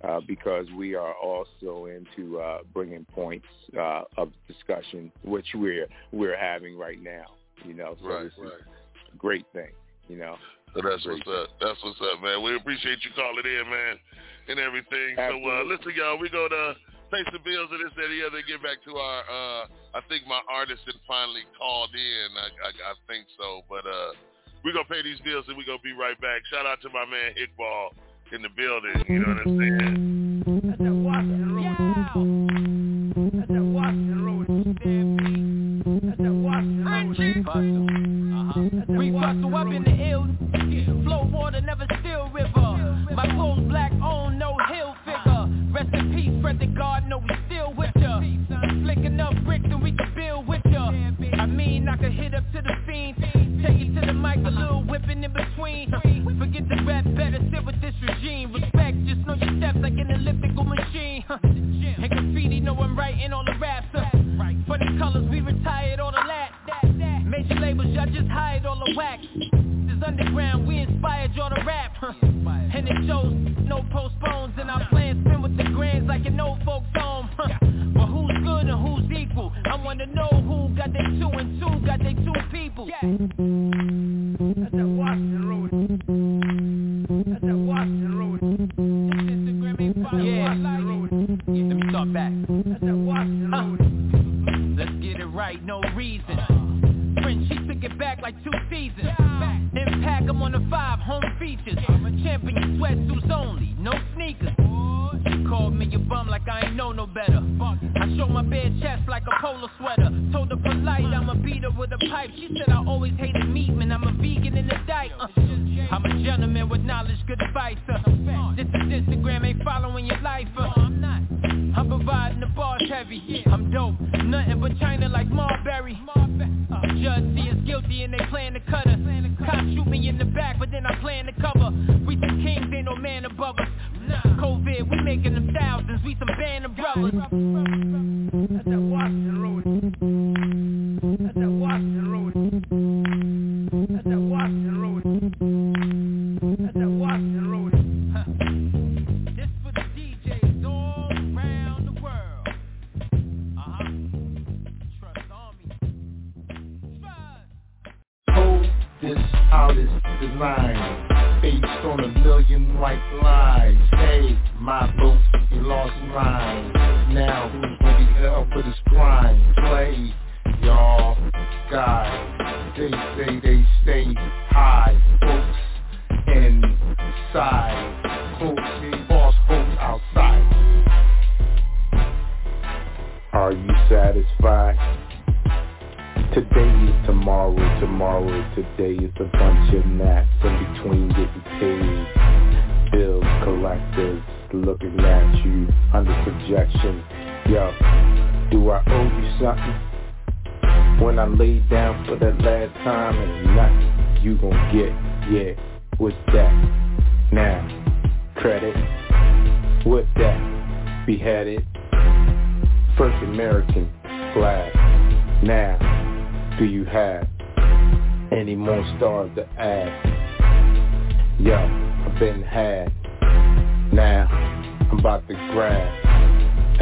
Uh, 0.05 0.21
because 0.27 0.67
we 0.77 0.97
are 0.97 1.15
also 1.15 1.87
into 1.87 2.41
uh, 2.41 2.59
bringing 2.75 3.05
points 3.15 3.47
uh, 3.79 4.03
of 4.17 4.33
discussion, 4.49 5.13
which 5.23 5.47
we're 5.55 5.87
we're 6.11 6.37
having 6.37 6.77
right 6.77 7.01
now. 7.01 7.23
You 7.65 7.75
know, 7.75 7.97
so 8.03 8.09
Right, 8.09 8.25
this 8.25 8.33
is 8.33 8.51
a 9.15 9.17
great 9.17 9.47
thing. 9.53 9.71
You 10.09 10.17
know, 10.17 10.35
So 10.75 10.81
that's 10.83 11.07
what's 11.07 11.21
up. 11.29 11.51
That's 11.61 11.79
what's 11.85 12.01
up, 12.01 12.21
man. 12.21 12.43
We 12.43 12.57
appreciate 12.57 12.99
you 13.05 13.13
calling 13.15 13.45
in, 13.47 13.71
man, 13.71 13.97
and 14.49 14.59
everything. 14.59 15.15
So 15.17 15.39
uh, 15.39 15.63
listen, 15.63 15.93
y'all, 15.95 16.19
we 16.19 16.29
gonna 16.29 16.75
pay 17.13 17.23
some 17.29 17.45
bills 17.45 17.69
and 17.69 17.85
this 17.85 17.93
and 17.93 18.09
the 18.09 18.25
other. 18.25 18.41
Get 18.41 18.65
back 18.65 18.81
to 18.89 18.97
our. 18.97 19.21
uh 19.29 19.63
I 19.93 20.01
think 20.09 20.25
my 20.27 20.41
artist 20.49 20.81
had 20.89 20.97
finally 21.07 21.45
called 21.53 21.93
in. 21.93 22.29
I, 22.33 22.49
I, 22.49 22.71
I 22.73 22.95
think 23.07 23.29
so, 23.37 23.61
but 23.69 23.85
uh 23.85 24.17
we 24.65 24.73
gonna 24.73 24.89
pay 24.89 25.05
these 25.05 25.21
bills 25.21 25.45
and 25.49 25.57
we're 25.57 25.69
gonna 25.69 25.85
be 25.85 25.93
right 25.93 26.19
back. 26.21 26.41
Shout 26.49 26.65
out 26.65 26.81
to 26.83 26.89
my 26.89 27.05
man 27.05 27.37
Hickball 27.37 27.93
in 28.33 28.41
the 28.41 28.49
building. 28.57 29.05
You 29.07 29.21
know 29.21 29.37
what 29.37 29.45
I'm 29.45 29.59
saying? 29.61 29.92
huh? 61.33 61.39
And 61.43 62.11
graffiti, 62.11 62.61
know 62.61 62.77
I'm 62.77 62.99
writing 62.99 63.33
all 63.33 63.45
the 63.45 63.55
raps, 63.61 63.87
huh? 63.93 64.05
For 64.67 64.79
the 64.79 64.97
colors, 64.99 65.29
we 65.31 65.41
retired 65.41 66.01
all 66.01 66.13
the 66.13 66.27
lat. 66.27 66.53
Major 67.27 67.55
labels, 67.55 67.89
y'all 67.89 68.07
just 68.07 68.29
hired 68.29 68.67
all 68.67 68.77
the 68.77 68.95
wax. 68.97 69.23
This 69.43 70.03
underground, 70.07 70.67
we 70.67 70.79
inspired 70.79 71.33
y'all 71.35 71.51
to 71.51 71.63
rap, 71.65 71.93
huh? 71.99 72.13
And 72.23 72.89
it 72.89 73.07
shows, 73.07 73.35
no 73.67 73.85
postpones, 73.93 74.55
and 74.59 74.71
our 74.71 74.87
plans 74.91 75.25
spin 75.25 75.43
with 75.43 75.57
the 75.57 75.65
grands 75.65 76.09
like 76.09 76.27
an 76.27 76.39
old 76.41 76.63
folks 76.65 76.87
home, 76.95 77.31
huh? 77.37 77.49
But 77.95 78.07
who's 78.07 78.33
good 78.43 78.67
and 78.69 78.87
who's 78.87 79.11
equal? 79.19 79.53
I 79.65 79.77
wanna 79.77 80.07
know 80.07 80.29
who 80.29 80.75
got 80.77 80.93
their 80.93 81.07
two 81.07 81.31
and 81.31 81.61
two, 81.61 81.87
got 81.87 81.99
their 82.01 82.15
two 82.15 82.35
people. 82.51 82.89
Yeah. 82.89 83.01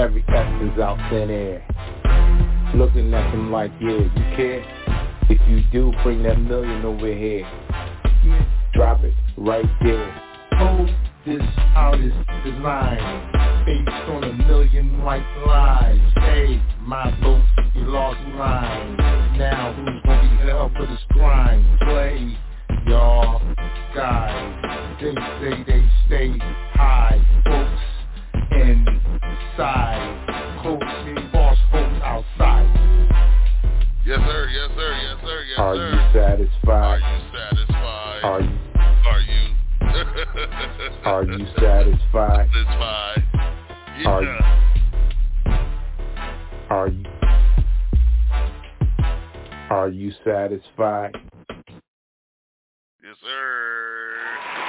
Every 0.00 0.24
essence 0.28 0.78
out 0.80 0.96
thin 1.10 1.30
air. 1.30 1.62
Looking 2.74 3.12
at 3.12 3.30
them 3.32 3.52
like, 3.52 3.70
yeah, 3.82 3.98
you 3.98 4.36
care? 4.36 4.64
If 5.28 5.38
you 5.46 5.62
do, 5.70 5.92
bring 6.02 6.22
that 6.22 6.40
million 6.40 6.86
over 6.86 7.14
here. 7.14 7.46
Drop 8.72 9.02
it 9.04 9.12
right 9.36 9.66
there. 9.82 10.10
Hold 10.52 10.88
this 11.26 11.42
out 11.76 12.00
is 12.00 12.14
designed 12.44 13.66
based 13.66 14.08
on 14.08 14.24
a 14.24 14.32
million 14.48 15.02
white 15.02 15.26
lies. 15.46 16.00
Hey, 16.16 16.62
my 16.80 17.10
boots, 17.20 17.44
you 17.74 17.82
lost 17.82 18.20
mine. 18.28 18.96
Now 19.36 19.74
who's 19.74 20.02
gonna 20.02 20.22
be 20.22 20.48
held 20.48 20.72
for 20.72 20.86
this 20.86 21.00
crime? 21.10 21.78
Play, 21.82 22.38
y'all, 22.86 23.42
guys. 23.94 24.96
They 24.98 25.12
say 25.12 25.64
they 25.66 25.84
stay 26.06 26.38
high, 26.72 27.20
folks 27.44 27.89
inside. 28.52 30.10
Close 30.62 30.80
boss 31.32 31.58
folks 31.72 32.00
outside. 32.04 32.68
Yes, 34.04 34.18
sir. 34.26 34.48
Yes, 34.48 34.70
sir. 34.76 34.92
Yes, 35.02 35.16
sir. 35.22 35.42
Yes, 35.48 35.58
Are 35.58 35.76
sir. 35.76 35.82
Are 35.82 35.94
you 35.94 36.00
satisfied? 36.12 37.00
Are 37.00 37.00
you 37.00 37.20
satisfied? 37.32 38.24
Are 38.24 38.40
you 38.40 38.58
Are 39.06 39.20
you? 39.20 39.42
are 41.04 41.24
you 41.24 41.46
satisfied? 41.58 42.48
Satisfied. 42.52 43.22
Are 44.06 44.22
Yeah. 44.22 44.60
Are 46.70 46.88
you 46.88 47.04
Are 49.70 49.88
you 49.88 50.12
satisfied? 50.24 51.16
Yes, 53.02 53.16
sir. 53.22 54.59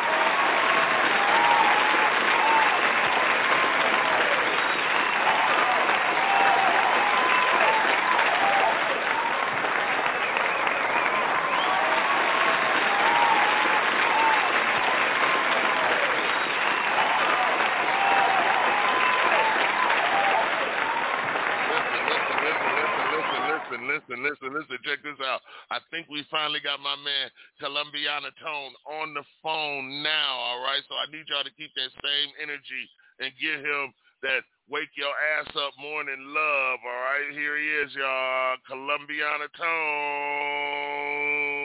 Listen, 23.72 23.88
listen, 23.88 24.20
listen, 24.20 24.52
listen. 24.52 24.76
Check 24.84 25.00
this 25.00 25.16
out. 25.24 25.40
I 25.72 25.80
think 25.92 26.12
we 26.12 26.28
finally 26.28 26.60
got 26.60 26.84
my 26.84 26.96
man 27.00 27.32
Columbiana 27.64 28.36
Tone 28.44 28.76
on 29.00 29.16
the 29.16 29.24
phone 29.40 30.04
now. 30.04 30.36
All 30.36 30.60
right, 30.60 30.84
so 30.92 30.96
I 30.96 31.08
need 31.08 31.24
y'all 31.32 31.48
to 31.48 31.56
keep 31.56 31.72
that 31.80 31.88
same 32.04 32.36
energy 32.44 32.84
and 33.24 33.32
give 33.40 33.64
him 33.64 33.96
that 34.24 34.44
wake 34.68 34.92
your 35.00 35.16
ass 35.40 35.48
up 35.56 35.72
morning 35.80 36.20
love. 36.20 36.80
All 36.84 37.02
right, 37.08 37.32
here 37.32 37.56
he 37.56 37.68
is, 37.88 37.96
y'all. 37.96 38.60
Columbiana 38.68 39.48
Tone. 39.56 41.61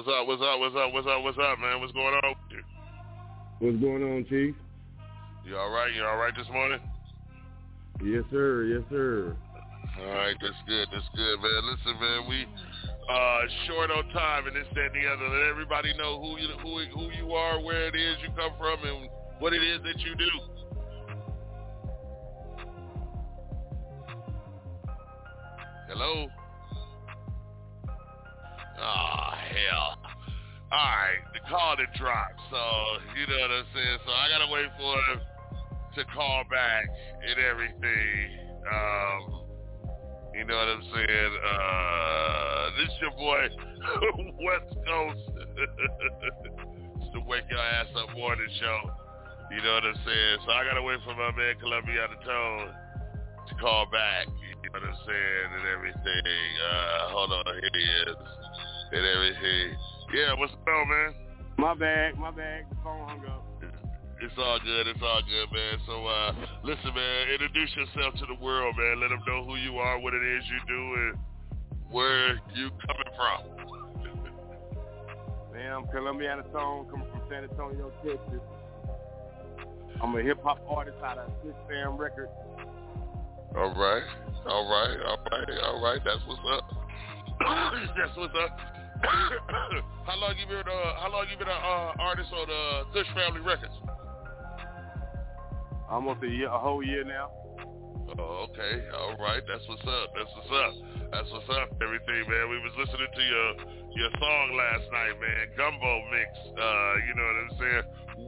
What's 0.00 0.08
up? 0.16 0.26
What's 0.26 0.40
up? 0.40 0.58
What's 0.58 0.76
up? 0.76 0.92
What's 0.94 1.06
up? 1.06 1.22
What's 1.22 1.36
up, 1.36 1.58
man? 1.60 1.78
What's 1.78 1.92
going 1.92 2.16
on 2.24 2.32
with 2.32 2.56
you? 2.56 2.64
What's 3.60 3.76
going 3.84 4.00
on, 4.00 4.24
Chief? 4.30 4.56
You 5.44 5.58
all 5.58 5.68
right? 5.68 5.92
You 5.92 6.04
all 6.04 6.16
right 6.16 6.32
this 6.34 6.48
morning? 6.50 6.80
Yes, 8.02 8.24
sir. 8.30 8.64
Yes, 8.64 8.80
sir. 8.88 9.36
All 10.00 10.06
right, 10.08 10.34
that's 10.40 10.56
good. 10.66 10.88
That's 10.90 11.04
good, 11.14 11.36
man. 11.44 11.60
Listen, 11.68 12.00
man, 12.00 12.28
we 12.30 12.48
uh, 13.12 13.40
short 13.68 13.90
on 13.90 14.08
time 14.14 14.46
and 14.46 14.56
this, 14.56 14.64
that, 14.74 14.88
and 14.88 14.94
the 14.96 15.06
other. 15.06 15.36
Let 15.36 15.50
everybody 15.50 15.92
know 15.98 16.18
who 16.18 16.40
you 16.40 16.48
who 16.62 16.80
who 16.96 17.12
you 17.12 17.34
are, 17.34 17.60
where 17.60 17.86
it 17.86 17.94
is 17.94 18.16
you 18.22 18.30
come 18.34 18.52
from, 18.58 18.80
and 18.82 19.06
what 19.38 19.52
it 19.52 19.62
is 19.62 19.82
that 19.82 20.00
you 20.00 20.16
do. 20.16 20.30
Hello. 25.90 26.26
Oh, 28.80 29.30
hell. 29.36 30.00
All 30.72 30.94
right, 30.96 31.20
the 31.34 31.40
call 31.50 31.76
that 31.76 31.92
dropped. 31.98 32.40
So, 32.50 32.62
you 33.18 33.26
know 33.26 33.40
what 33.42 33.50
I'm 33.50 33.66
saying? 33.74 33.98
So 34.06 34.12
I 34.12 34.30
got 34.30 34.46
to 34.46 34.50
wait 34.52 34.70
for 34.78 34.94
him 35.10 35.20
to 35.96 36.04
call 36.14 36.44
back 36.48 36.86
and 37.26 37.36
everything. 37.42 38.38
Um, 38.70 39.50
you 40.32 40.44
know 40.46 40.54
what 40.54 40.68
I'm 40.70 40.86
saying? 40.94 41.32
Uh, 41.42 42.70
this 42.78 42.86
is 42.86 42.98
your 43.02 43.10
boy, 43.18 43.50
West 44.46 44.70
Coast. 44.86 45.26
it's 47.02 47.10
the 47.12 47.20
Wake 47.26 47.50
Your 47.50 47.58
Ass 47.58 47.90
Up 47.98 48.14
Morning 48.16 48.46
Show. 48.60 48.78
You 49.50 49.60
know 49.66 49.74
what 49.74 49.84
I'm 49.84 49.98
saying? 50.06 50.38
So 50.46 50.52
I 50.54 50.62
got 50.62 50.78
to 50.78 50.82
wait 50.86 51.02
for 51.04 51.14
my 51.18 51.34
man 51.34 51.58
Columbiana 51.58 52.14
Tone 52.22 52.70
to 53.50 53.54
call 53.58 53.86
back. 53.90 54.30
You 54.30 54.70
know 54.70 54.78
what 54.78 54.86
I'm 54.86 54.98
saying? 55.02 55.48
And 55.58 55.66
everything. 55.66 56.46
Uh, 56.62 57.10
hold 57.10 57.32
on, 57.32 57.44
here 57.58 57.74
he 57.74 57.86
is. 58.06 58.16
And 58.92 59.06
everything. 59.06 59.78
Yeah, 60.12 60.34
what's 60.34 60.52
up, 60.52 60.66
man? 60.66 61.14
My 61.58 61.74
bad, 61.74 62.18
my 62.18 62.30
bad. 62.30 62.66
The 62.70 62.76
phone 62.82 63.06
hung 63.08 63.24
up. 63.26 63.46
It's 64.22 64.34
all 64.36 64.58
good. 64.58 64.86
It's 64.88 65.00
all 65.00 65.22
good, 65.22 65.48
man. 65.54 65.78
So, 65.86 66.06
uh, 66.06 66.32
listen, 66.64 66.92
man, 66.94 67.28
introduce 67.32 67.70
yourself 67.76 68.14
to 68.20 68.26
the 68.26 68.34
world, 68.42 68.74
man. 68.76 69.00
Let 69.00 69.10
them 69.10 69.22
know 69.26 69.44
who 69.44 69.56
you 69.56 69.78
are, 69.78 69.98
what 69.98 70.12
it 70.12 70.22
is 70.22 70.44
you 70.44 70.60
do, 70.66 70.94
and 71.00 71.18
where 71.90 72.34
you 72.54 72.70
coming 72.86 73.12
from. 73.16 73.70
Man, 75.52 75.72
I'm 75.72 75.84
Columbiana 75.86 76.42
Tone, 76.52 76.86
coming 76.90 77.08
from 77.10 77.22
San 77.28 77.44
Antonio, 77.44 77.90
Texas. 78.04 78.40
I'm 80.02 80.14
a 80.14 80.22
hip 80.22 80.42
hop 80.42 80.60
artist 80.68 80.96
out 81.04 81.18
of 81.18 81.30
Six 81.42 81.54
Fam 81.68 81.96
Records. 81.96 82.30
All 83.56 83.74
right, 83.74 84.02
all 84.46 84.70
right, 84.70 84.96
all 85.06 85.18
right, 85.30 85.60
all 85.64 85.82
right. 85.82 86.00
That's 86.04 86.20
what's 86.26 86.40
up. 86.52 86.70
That's 87.96 88.16
what's 88.16 88.34
up. 88.40 88.79
How 89.02 90.16
long 90.20 90.34
you 90.38 90.46
been? 90.46 90.60
Uh, 90.60 90.94
how 91.00 91.08
long 91.10 91.26
you 91.30 91.36
been 91.38 91.48
an 91.48 91.54
uh, 91.54 91.92
artist 92.00 92.28
on 92.32 92.48
uh, 92.50 92.84
Kush 92.92 93.06
Family 93.14 93.40
Records? 93.40 93.72
Almost 95.88 96.22
a 96.22 96.28
year, 96.28 96.48
a 96.48 96.58
whole 96.58 96.82
year 96.84 97.04
now. 97.04 97.30
Oh, 98.18 98.46
okay. 98.50 98.84
All 98.94 99.16
right. 99.16 99.42
That's 99.46 99.62
what's 99.68 99.82
up. 99.82 100.12
That's 100.14 100.30
what's 100.36 100.50
up. 100.50 100.74
That's 101.12 101.30
what's 101.32 101.48
up. 101.48 101.70
Everything, 101.82 102.28
man. 102.28 102.50
We 102.50 102.58
was 102.58 102.74
listening 102.76 103.08
to 103.08 103.22
your 103.22 103.48
your 103.96 104.10
song 104.18 104.46
last 104.56 104.84
night, 104.92 105.16
man. 105.20 105.48
Gumbo 105.56 106.02
mix. 106.10 106.30
Uh, 106.58 106.94
you 107.06 107.14
know 107.16 107.26
what 107.26 107.36
I'm 107.40 107.52
saying? 107.58 107.84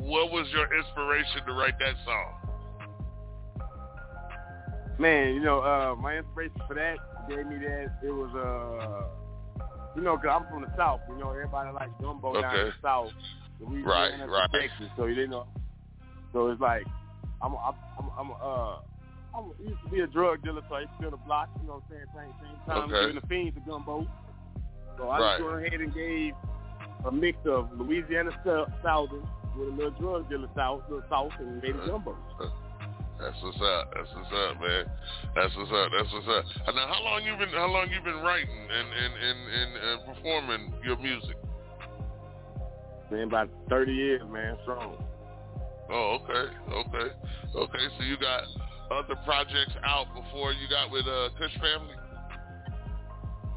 What 0.08 0.32
was 0.32 0.46
your 0.52 0.66
inspiration 0.72 1.44
to 1.46 1.52
write 1.52 1.78
that 1.78 1.94
song? 2.06 2.42
Man, 4.98 5.34
you 5.34 5.40
know, 5.40 5.60
uh, 5.60 5.94
my 6.00 6.18
inspiration 6.18 6.60
for 6.66 6.74
that 6.74 6.96
gave 7.28 7.46
me 7.46 7.56
that. 7.56 7.90
It 8.04 8.10
was 8.10 8.30
uh 8.34 9.21
you 9.97 10.03
know, 10.03 10.16
cause 10.16 10.30
I'm 10.30 10.47
from 10.49 10.62
the 10.62 10.76
South. 10.76 11.01
You 11.09 11.16
know, 11.16 11.30
everybody 11.30 11.70
likes 11.72 11.90
gumbo 12.01 12.30
okay. 12.30 12.43
down 12.43 12.59
in 12.59 12.66
the 12.66 12.72
South. 12.82 13.11
We 13.61 13.82
right, 13.82 14.12
right. 14.28 14.51
Texas, 14.53 14.88
so 14.97 15.07
you 15.07 15.14
didn't 15.14 15.30
know. 15.30 15.47
So 16.32 16.49
it's 16.49 16.61
like 16.61 16.84
I'm, 17.43 17.55
I'm, 17.55 17.74
I'm, 17.99 18.11
I'm 18.18 18.30
uh, 18.32 18.76
I 19.34 19.40
used 19.61 19.82
to 19.84 19.90
be 19.90 20.01
a 20.01 20.07
drug 20.07 20.43
dealer, 20.43 20.62
so 20.68 20.75
I 20.75 20.80
used 20.80 20.92
to 21.00 21.11
the 21.11 21.16
block. 21.16 21.49
You 21.61 21.68
know, 21.68 21.75
what 21.75 21.84
I'm 21.91 22.04
saying 22.14 22.33
same 22.33 22.34
same 22.42 22.66
time 22.66 22.91
okay. 22.91 23.07
giving 23.07 23.21
the 23.21 23.26
fiends 23.29 23.57
a 23.57 23.68
gumbo. 23.68 24.07
So 24.99 25.08
I 25.08 25.21
right. 25.21 25.38
just 25.38 25.50
went 25.50 25.66
ahead 25.66 25.80
and 25.80 25.95
gave 25.95 26.33
a 27.07 27.12
mix 27.12 27.38
of 27.46 27.71
Louisiana 27.79 28.30
Southern 28.45 29.26
with 29.57 29.68
a 29.68 29.72
little 29.72 29.91
drug 29.92 30.29
dealer 30.29 30.49
South, 30.54 30.83
little 30.88 31.04
South, 31.08 31.33
and 31.38 31.62
made 31.62 31.76
a 31.76 31.87
gumbo. 31.87 32.16
That's 33.22 33.38
what's 33.42 33.62
up. 33.62 33.94
That's 33.94 34.11
what's 34.14 34.32
up, 34.34 34.61
man. 34.61 34.84
That's 35.34 35.54
what's 35.54 35.70
up. 35.70 35.88
That's 35.94 36.11
what's 36.12 36.26
up. 36.26 36.44
And 36.66 36.74
now, 36.74 36.86
how 36.90 37.00
long 37.04 37.22
you 37.22 37.36
been? 37.38 37.54
How 37.54 37.70
long 37.70 37.86
you 37.88 38.03
been 38.03 38.18
writing 38.20 38.50
and 38.50 38.88
and 38.90 39.12
and, 39.14 39.38
and, 39.46 39.70
and 39.78 39.99
performing 40.11 40.74
your 40.84 40.99
music? 40.99 41.36
Man, 43.11 43.28
about 43.28 43.49
thirty 43.70 43.94
years, 43.94 44.22
man, 44.28 44.57
strong. 44.62 44.96
Oh, 45.90 46.18
okay, 46.18 46.50
okay, 46.72 47.08
okay. 47.54 47.84
So 47.99 48.04
you 48.04 48.16
got 48.18 48.42
other 48.90 49.14
projects 49.24 49.74
out 49.84 50.07
before 50.14 50.53
you 50.53 50.66
got 50.68 50.90
with 50.90 51.07
uh, 51.07 51.28
Kush 51.38 51.54
Family? 51.61 51.94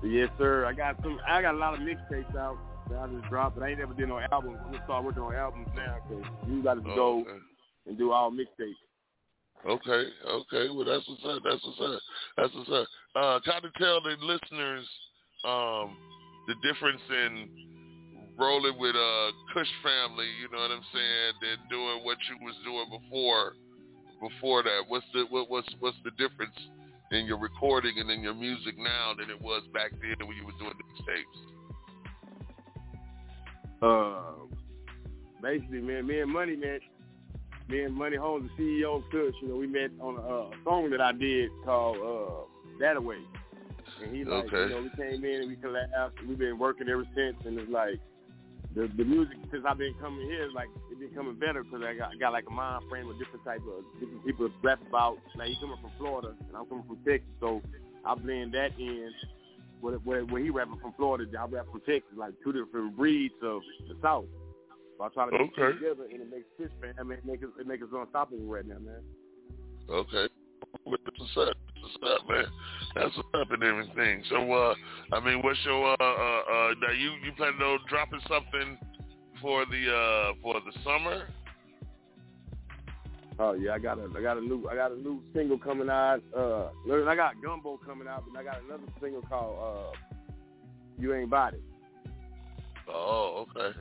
Yes, 0.04 0.30
sir. 0.38 0.66
I 0.66 0.74
got 0.74 1.02
some. 1.02 1.20
I 1.28 1.42
got 1.42 1.56
a 1.56 1.58
lot 1.58 1.74
of 1.74 1.80
mixtapes 1.80 2.36
out 2.36 2.58
that 2.90 3.00
I 3.00 3.08
just 3.08 3.28
dropped, 3.30 3.56
but 3.56 3.64
I 3.64 3.70
ain't 3.70 3.80
never 3.80 3.94
did 3.94 4.10
no 4.10 4.20
albums. 4.32 4.60
I'm 4.64 4.72
gonna 4.72 4.84
start 4.86 5.04
working 5.04 5.24
on 5.24 5.34
albums 5.34 5.70
now 5.76 5.98
because 6.08 6.24
you 6.48 6.62
got 6.62 6.76
to 6.76 6.82
Oh, 6.92 6.96
go 6.96 7.20
okay. 7.22 7.40
and 7.88 7.98
do 7.98 8.12
all 8.12 8.32
mixtapes. 8.32 8.76
Okay, 9.68 10.04
okay. 10.30 10.70
Well, 10.70 10.86
that's 10.86 11.08
what's 11.10 11.26
up. 11.26 11.42
That's 11.44 11.64
what's 11.66 11.82
up. 11.82 12.02
That's 12.38 12.54
what's 12.54 12.70
up. 12.70 12.88
Uh, 13.16 13.40
kind 13.46 13.66
of 13.66 13.74
tell 13.76 14.00
the 14.02 14.16
listeners 14.22 14.86
um, 15.44 15.98
the 16.48 16.54
difference 16.62 17.02
in 17.10 17.50
rolling 18.38 18.78
with 18.78 18.96
uh, 18.96 19.32
Kush 19.54 19.68
Family. 19.82 20.30
You 20.42 20.54
know 20.54 20.62
what 20.62 20.72
I'm 20.72 20.86
saying? 20.94 21.34
Than 21.42 21.58
doing 21.70 22.06
what 22.06 22.18
you 22.30 22.46
was 22.46 22.56
doing 22.64 23.02
before. 23.02 23.54
Before 24.22 24.64
that, 24.64 24.84
what's 24.88 25.06
the 25.14 25.26
what, 25.30 25.50
what's 25.52 25.68
what's 25.82 25.98
the 26.06 26.12
difference 26.12 26.56
in 27.12 27.26
your 27.26 27.38
recording 27.38 28.00
and 28.00 28.10
in 28.10 28.22
your 28.22 28.34
music 28.34 28.78
now 28.78 29.14
than 29.18 29.30
it 29.30 29.42
was 29.42 29.62
back 29.74 29.92
then 29.92 30.26
when 30.26 30.38
you 30.38 30.46
were 30.46 30.56
doing 30.58 30.74
the 30.78 30.86
tapes? 31.04 31.38
Uh, 33.82 34.48
basically, 35.42 35.82
man, 35.82 36.08
me 36.08 36.22
and 36.22 36.32
Money, 36.32 36.56
man, 36.56 36.80
me 37.68 37.84
and 37.84 37.96
Money 37.96 38.18
Holmes, 38.18 38.50
the 38.58 38.64
CEO 38.64 38.98
of 38.98 39.04
Kush, 39.12 39.34
you 39.42 39.48
know, 39.50 39.56
we 39.56 39.68
met 39.68 39.92
on 40.00 40.18
a, 40.18 40.20
uh, 40.20 40.50
song 40.64 40.90
that 40.92 41.02
I 41.02 41.12
did 41.12 41.50
called 41.64 41.98
uh, 41.98 42.78
That 42.80 42.98
Away. 42.98 43.18
And 44.04 44.16
he 44.16 44.24
like, 44.24 44.46
Okay. 44.46 44.64
you 44.64 44.70
know, 44.70 44.82
we 44.84 44.90
came 45.04 45.24
in 45.24 45.42
and 45.42 45.48
we 45.50 45.56
collabed. 45.56 46.12
We've 46.28 46.38
been 46.38 46.60
working 46.60 46.90
ever 46.90 47.06
since, 47.16 47.38
and 47.46 47.58
it's 47.58 47.72
like 47.72 48.00
the 48.76 48.90
the 48.98 49.06
music 49.06 49.38
since 49.52 49.64
I've 49.66 49.78
been 49.78 49.94
coming 50.02 50.28
here, 50.28 50.50
like 50.54 50.68
it's 50.92 51.00
been 51.00 51.16
coming 51.16 51.36
better 51.36 51.64
because 51.64 51.82
I 51.82 51.94
got, 51.96 52.12
I 52.12 52.18
got 52.18 52.34
like 52.34 52.44
a 52.48 52.52
mind 52.52 52.84
frame 52.90 53.10
of 53.10 53.18
different 53.18 53.46
type 53.46 53.62
of 53.62 53.86
different 54.00 54.26
people 54.26 54.50
to 54.50 54.54
rap 54.62 54.82
about. 54.88 55.18
Like 55.38 55.48
he 55.48 55.56
coming 55.62 55.78
from 55.82 55.92
Florida 55.98 56.36
and 56.48 56.58
I'm 56.58 56.66
coming 56.66 56.84
from 56.86 56.98
Texas, 57.08 57.30
so 57.40 57.62
I 58.06 58.16
blend 58.16 58.54
that 58.54 58.72
in. 58.78 59.12
Where, 59.82 59.96
where, 59.98 60.26
where 60.26 60.42
he 60.42 60.50
rapping 60.50 60.80
from 60.80 60.94
Florida, 60.94 61.26
I 61.38 61.46
rap 61.46 61.68
from 61.72 61.82
Texas, 61.82 62.12
like 62.18 62.34
two 62.44 62.52
different 62.54 62.96
breeds 62.98 63.36
of 63.44 63.62
the 63.88 63.96
South. 64.02 64.26
So 64.98 65.04
I 65.04 65.10
try 65.10 65.26
to 65.26 65.32
put 65.32 65.42
Okay. 65.42 65.64
it 65.64 65.74
together 65.74 66.04
and 66.12 66.22
it 66.22 66.32
makes 66.32 66.46
Fish 66.58 66.72
man, 66.82 66.94
I 67.00 67.04
mean, 67.04 67.18
it 67.18 67.26
makes 67.26 67.44
us, 67.44 67.50
it 67.60 67.68
makes 67.68 67.84
us 67.84 67.90
unstoppable 67.94 68.46
right 68.46 68.66
now, 68.66 68.80
man. 68.80 69.02
Okay. 69.90 70.28
What's 70.84 71.38
up? 71.38 71.58
What's 71.82 71.96
up, 72.04 72.30
man? 72.30 72.46
That's 72.96 73.16
what's 73.18 73.30
up 73.34 73.52
and 73.52 73.64
everything. 73.64 74.24
So, 74.30 74.52
uh, 74.52 74.76
I 75.12 75.20
mean, 75.20 75.42
what's 75.42 75.60
your, 75.66 75.92
uh, 75.92 75.96
uh, 76.00 76.06
uh, 76.06 76.74
now 76.82 76.92
you, 76.92 77.12
you 77.24 77.32
planning 77.36 77.62
on 77.62 77.80
dropping 77.90 78.22
something 78.28 78.78
for 79.42 79.66
the, 79.66 79.92
uh, 79.92 80.34
for 80.42 80.62
the 80.62 80.72
summer? 80.84 81.28
Oh 83.38 83.52
yeah, 83.54 83.74
I 83.74 83.80
got 83.80 84.00
a 84.00 84.08
I 84.18 84.22
got 84.22 84.38
a 84.38 84.42
new 84.42 84.66
I 84.72 84.76
got 84.76 84.94
a 84.94 84.96
new 84.96 85.22
single 85.34 85.58
coming 85.58 85.90
out. 85.90 86.22
Uh, 86.36 86.70
I 86.88 87.16
got 87.16 87.42
Gumbo 87.44 87.78
coming 87.86 88.08
out, 88.08 88.24
but 88.32 88.40
I 88.40 88.44
got 88.46 88.64
another 88.64 88.90
single 89.02 89.22
called 89.24 89.94
uh, 89.94 89.98
You 90.98 91.14
Ain't 91.14 91.30
Body. 91.30 91.58
Oh, 92.88 93.46
okay. 93.58 93.78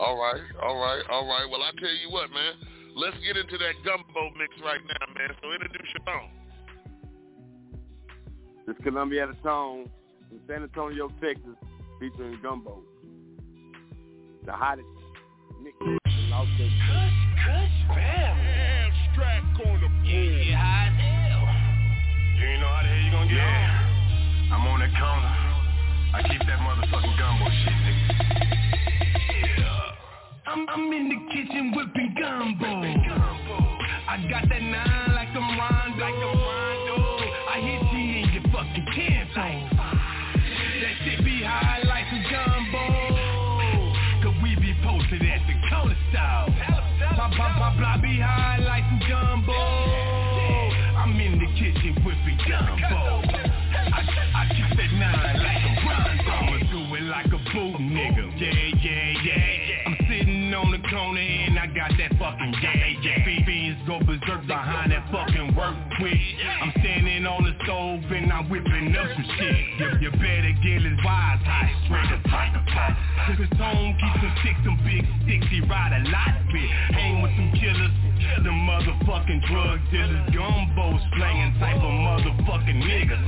All 0.00 0.16
right, 0.16 0.40
all 0.62 0.76
right, 0.80 1.02
all 1.10 1.26
right. 1.26 1.44
Well, 1.50 1.60
I 1.60 1.72
tell 1.78 1.92
you 1.92 2.08
what, 2.08 2.30
man. 2.30 2.54
Let's 2.96 3.18
get 3.18 3.36
into 3.36 3.58
that 3.58 3.74
gumbo 3.84 4.30
mix 4.38 4.56
right 4.64 4.80
now, 4.80 5.12
man. 5.12 5.28
So 5.42 5.52
introduce 5.52 5.92
your 5.92 6.08
own. 6.16 6.30
This 8.66 8.76
Columbiana 8.82 9.34
Tone 9.42 9.90
from 10.28 10.40
San 10.48 10.62
Antonio, 10.62 11.10
Texas, 11.20 11.54
featuring 12.00 12.40
Gumbo. 12.42 12.80
The 14.46 14.52
hottest 14.52 14.88
mix 15.62 15.76
in 15.82 15.98
Las 16.30 16.48
Vegas. 16.56 16.72
Abstract 17.90 19.60
on 19.66 19.80
the 19.82 19.88
board. 19.88 20.06
Yeah, 20.06 20.56
hot 20.56 20.88
as 20.88 20.96
hell. 20.96 21.44
You 22.40 22.46
ain't 22.48 22.60
know 22.62 22.72
how 22.72 22.82
the 22.82 22.88
hell 22.88 23.04
you 23.04 23.10
gonna 23.12 23.28
get 23.28 23.36
in. 23.36 24.50
I'm 24.50 24.64
on 24.64 24.80
that 24.80 24.96
counter. 24.96 25.28
I 26.16 26.22
keep 26.24 26.40
that 26.48 26.58
motherfucking 26.58 27.18
gumbo 27.18 27.50
shit, 27.52 27.76
nigga. 27.84 28.49
I'm, 30.50 30.66
I'm 30.68 30.92
in 30.92 31.08
the 31.08 31.14
kitchen 31.30 31.72
whipping 31.76 32.12
gumbo. 32.18 32.66
I 32.66 34.18
got 34.28 34.48
that 34.48 34.60
nine 34.60 35.14
like 35.14 35.28
I'm 35.30 35.46
Rondo. 35.54 36.10
I 37.46 37.62
hit 37.62 37.82
you 37.94 38.02
in 38.18 38.26
your 38.34 38.42
fucking 38.50 38.86
tempo. 38.90 39.46
That 39.78 40.94
shit 41.06 41.24
be 41.24 41.46
high 41.46 41.86
like 41.86 42.02
some 42.10 42.26
gumbo. 42.26 42.82
Cause 44.26 44.42
we 44.42 44.56
be 44.56 44.74
posted 44.82 45.22
at 45.22 45.46
the 45.46 45.54
corner 45.70 45.96
style. 46.10 46.50
Pop, 47.14 47.30
pop, 47.30 47.54
pop, 47.54 47.78
blah, 47.78 48.02
be 48.02 48.18
high 48.18 48.58
like 48.58 48.79
got 61.80 61.96
that 61.96 62.12
fucking 62.20 62.52
yeah, 62.60 62.92
yeah. 63.00 63.24
Fiends 63.24 63.80
go 63.88 64.00
berserk 64.04 64.44
behind 64.44 64.92
that 64.92 65.08
fucking 65.08 65.56
work 65.56 65.76
with. 66.00 66.12
I'm 66.60 66.72
standing 66.76 67.24
on 67.24 67.40
the 67.40 67.56
stove 67.64 68.04
and 68.12 68.30
I'm 68.30 68.50
whipping 68.50 68.92
up 68.92 69.08
some 69.16 69.28
shit. 69.40 69.56
You, 69.80 69.88
you 70.04 70.10
better 70.12 70.52
get 70.60 70.84
his 70.84 71.00
wise 71.00 71.40
up 71.40 72.20
tight 72.28 72.52
the 72.52 72.60
pot. 72.68 72.92
Cause 73.24 73.38
his 73.40 73.56
home 73.56 73.96
keep 73.96 74.14
some 74.20 74.34
sticks, 74.44 74.60
some 74.60 74.78
big 74.84 75.08
sticks 75.24 75.46
he 75.48 75.60
ride 75.64 75.96
a 75.96 76.04
lot 76.12 76.36
with. 76.52 76.68
Hang 76.92 77.22
with 77.24 77.32
some 77.40 77.52
killers, 77.56 77.94
the 78.38 78.50
motherfucking 78.50 79.40
drug 79.50 79.78
dealers, 79.90 80.30
gumbo 80.30 80.98
slanging 81.14 81.54
type 81.58 81.76
of 81.76 81.94
motherfucking 82.06 82.78
niggas. 82.78 83.22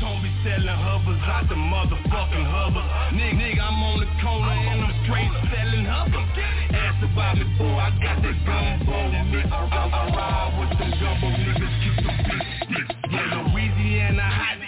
Don't 0.00 0.22
be 0.22 0.30
selling 0.42 0.66
hovers 0.66 1.22
out 1.24 1.48
the 1.48 1.54
motherfucking 1.54 2.46
hovers. 2.46 2.88
Nigga, 3.14 3.38
nigga, 3.38 3.62
I'm 3.62 3.82
on 3.82 4.00
the 4.00 4.08
corner 4.18 4.50
and 4.50 4.82
I'm 4.82 4.94
straight 5.04 5.32
selling 5.54 5.86
hovers. 5.86 6.28
Ask 6.74 6.98
about 7.06 7.38
me, 7.38 7.44
boy, 7.56 7.78
I 7.78 7.90
got 8.02 8.18
that 8.22 8.36
gumbo 8.44 8.98
mix. 9.30 9.48
I, 9.48 9.58
I, 9.62 9.82
I 9.88 10.02
ride 10.12 10.52
with 10.58 10.78
them 10.78 10.90
gumbo 10.98 11.28
niggas, 11.38 11.74
keep 11.82 11.96
big 12.02 12.42
sticks. 12.66 12.94
Yeah, 13.10 13.48
Louisiana 13.54 14.22
hot 14.22 14.67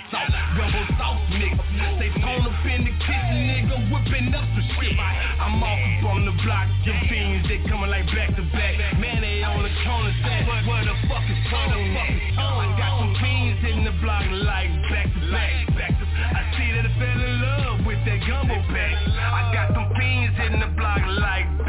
sauce, 1.00 1.24
mix. 1.32 1.56
They 1.96 2.12
tone 2.20 2.44
up 2.44 2.60
in 2.68 2.84
the 2.84 2.92
kitchen, 3.00 3.40
nigga, 3.48 3.76
whipping 3.88 4.36
up 4.36 4.44
some 4.52 4.68
shit. 4.76 4.92
I'm 5.00 5.64
off 5.64 5.80
up 5.80 6.12
on 6.12 6.28
the 6.28 6.34
block, 6.44 6.68
them 6.84 7.00
fiends, 7.08 7.48
they 7.48 7.64
coming 7.64 7.88
like 7.88 8.04
back 8.12 8.36
to 8.36 8.44
back. 8.52 8.76
Man, 9.00 9.24
they 9.24 9.40
on 9.40 9.64
the 9.64 9.72
corner, 9.80 10.12
say, 10.20 10.44
where 10.68 10.84
the 10.84 10.96
fuck 11.08 11.24
is 11.24 11.40
tone? 11.48 11.96
I 12.36 12.76
got 12.76 13.00
some 13.00 13.16
fiends 13.16 13.64
hitting 13.64 13.84
the 13.88 13.96
block 14.04 14.28
like 14.28 14.68
back 14.92 15.08
to 15.08 15.20
back. 15.32 15.72
back 15.72 15.92
to, 15.96 16.04
I 16.04 16.42
see 16.60 16.68
that 16.76 16.84
I 16.84 16.92
fell 17.00 17.20
in 17.24 17.34
love 17.40 17.86
with 17.88 18.00
that 18.04 18.20
gumbo 18.28 18.60
pack. 18.68 18.92
I 19.16 19.40
got 19.56 19.72
some 19.72 19.88
fiends 19.96 20.36
hitting 20.36 20.60
the 20.60 20.72
block 20.76 21.00
like 21.00 21.59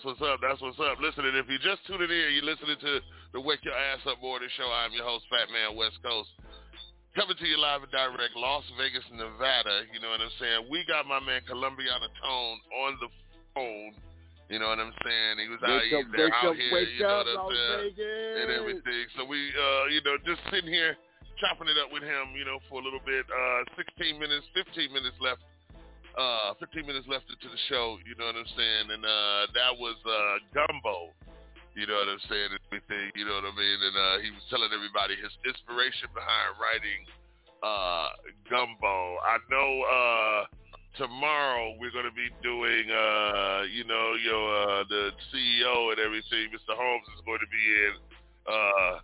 That's 0.00 0.16
what's 0.16 0.24
up. 0.32 0.40
That's 0.40 0.62
what's 0.64 0.80
up. 0.80 0.96
Listen, 0.96 1.28
and 1.28 1.36
if 1.36 1.44
you're 1.44 1.60
just 1.60 1.84
tuning 1.84 2.08
in, 2.08 2.32
you're 2.32 2.48
listening 2.48 2.80
to 2.80 3.04
the 3.36 3.40
Wake 3.44 3.60
Your 3.68 3.76
Ass 3.76 4.00
Up 4.08 4.16
Morning 4.24 4.48
Show. 4.56 4.64
I'm 4.64 4.96
your 4.96 5.04
host, 5.04 5.28
Fat 5.28 5.52
Man 5.52 5.76
West 5.76 6.00
Coast. 6.00 6.32
Coming 7.12 7.36
to 7.36 7.44
you 7.44 7.60
live 7.60 7.84
and 7.84 7.92
direct, 7.92 8.32
Las 8.32 8.64
Vegas, 8.80 9.04
Nevada. 9.12 9.84
You 9.92 10.00
know 10.00 10.08
what 10.08 10.24
I'm 10.24 10.32
saying? 10.40 10.72
We 10.72 10.88
got 10.88 11.04
my 11.04 11.20
man 11.20 11.44
Columbiana 11.44 12.08
Tone 12.16 12.58
on 12.80 12.96
the 12.96 13.12
phone. 13.52 13.92
You 14.48 14.56
know 14.64 14.72
what 14.72 14.80
I'm 14.80 14.96
saying? 15.04 15.36
He 15.36 15.52
was 15.52 15.60
out, 15.68 15.68
Wake 15.68 15.92
up, 15.92 16.08
he's 16.08 16.16
there 16.16 16.32
out 16.32 16.48
up, 16.48 16.56
here, 16.56 16.72
wake 16.72 16.96
you 16.96 17.04
know 17.04 17.20
up, 17.20 17.28
what 17.28 17.36
I'm 17.36 17.52
saying? 17.52 17.92
Vegas. 17.92 18.36
And 18.40 18.48
everything. 18.56 19.04
So 19.20 19.28
we, 19.28 19.52
uh, 19.52 19.84
you 19.92 20.00
know, 20.00 20.16
just 20.24 20.40
sitting 20.48 20.72
here 20.72 20.96
chopping 21.44 21.68
it 21.68 21.76
up 21.76 21.92
with 21.92 22.08
him, 22.08 22.32
you 22.40 22.48
know, 22.48 22.56
for 22.72 22.80
a 22.80 22.84
little 22.88 23.04
bit. 23.04 23.28
Uh, 23.28 23.68
16 23.76 24.16
minutes, 24.16 24.48
15 24.56 24.96
minutes 24.96 25.20
left. 25.20 25.44
Uh, 26.18 26.54
15 26.58 26.86
minutes 26.86 27.06
left 27.06 27.30
into 27.30 27.46
the 27.46 27.60
show, 27.70 27.96
you 28.02 28.18
know 28.18 28.26
what 28.26 28.36
I'm 28.36 28.52
saying? 28.58 28.86
And 28.90 29.02
uh, 29.04 29.42
that 29.54 29.72
was 29.78 29.94
uh, 30.02 30.42
Gumbo, 30.50 31.14
you 31.78 31.86
know 31.86 32.02
what 32.02 32.10
I'm 32.10 32.24
saying? 32.26 32.50
Everything, 32.66 33.14
you 33.14 33.24
know 33.24 33.38
what 33.38 33.46
I 33.46 33.54
mean? 33.54 33.78
And 33.78 33.94
uh, 33.94 34.16
he 34.18 34.28
was 34.34 34.42
telling 34.50 34.74
everybody 34.74 35.14
his 35.14 35.30
inspiration 35.46 36.10
behind 36.10 36.58
writing 36.58 37.00
uh, 37.62 38.08
Gumbo. 38.50 39.22
I 39.22 39.38
know 39.48 39.70
uh, 39.86 40.40
tomorrow 40.98 41.78
we're 41.78 41.94
going 41.94 42.10
to 42.10 42.16
be 42.16 42.28
doing, 42.42 42.90
uh, 42.90 43.70
you 43.70 43.86
know, 43.86 44.18
your 44.18 44.44
uh, 44.50 44.82
the 44.90 45.14
CEO 45.30 45.94
and 45.94 45.98
everything. 46.02 46.50
Mr. 46.50 46.74
Holmes 46.74 47.06
is 47.14 47.22
going 47.22 47.40
to 47.40 47.50
be 47.54 47.64
in 47.86 47.94
uh, 48.50 48.94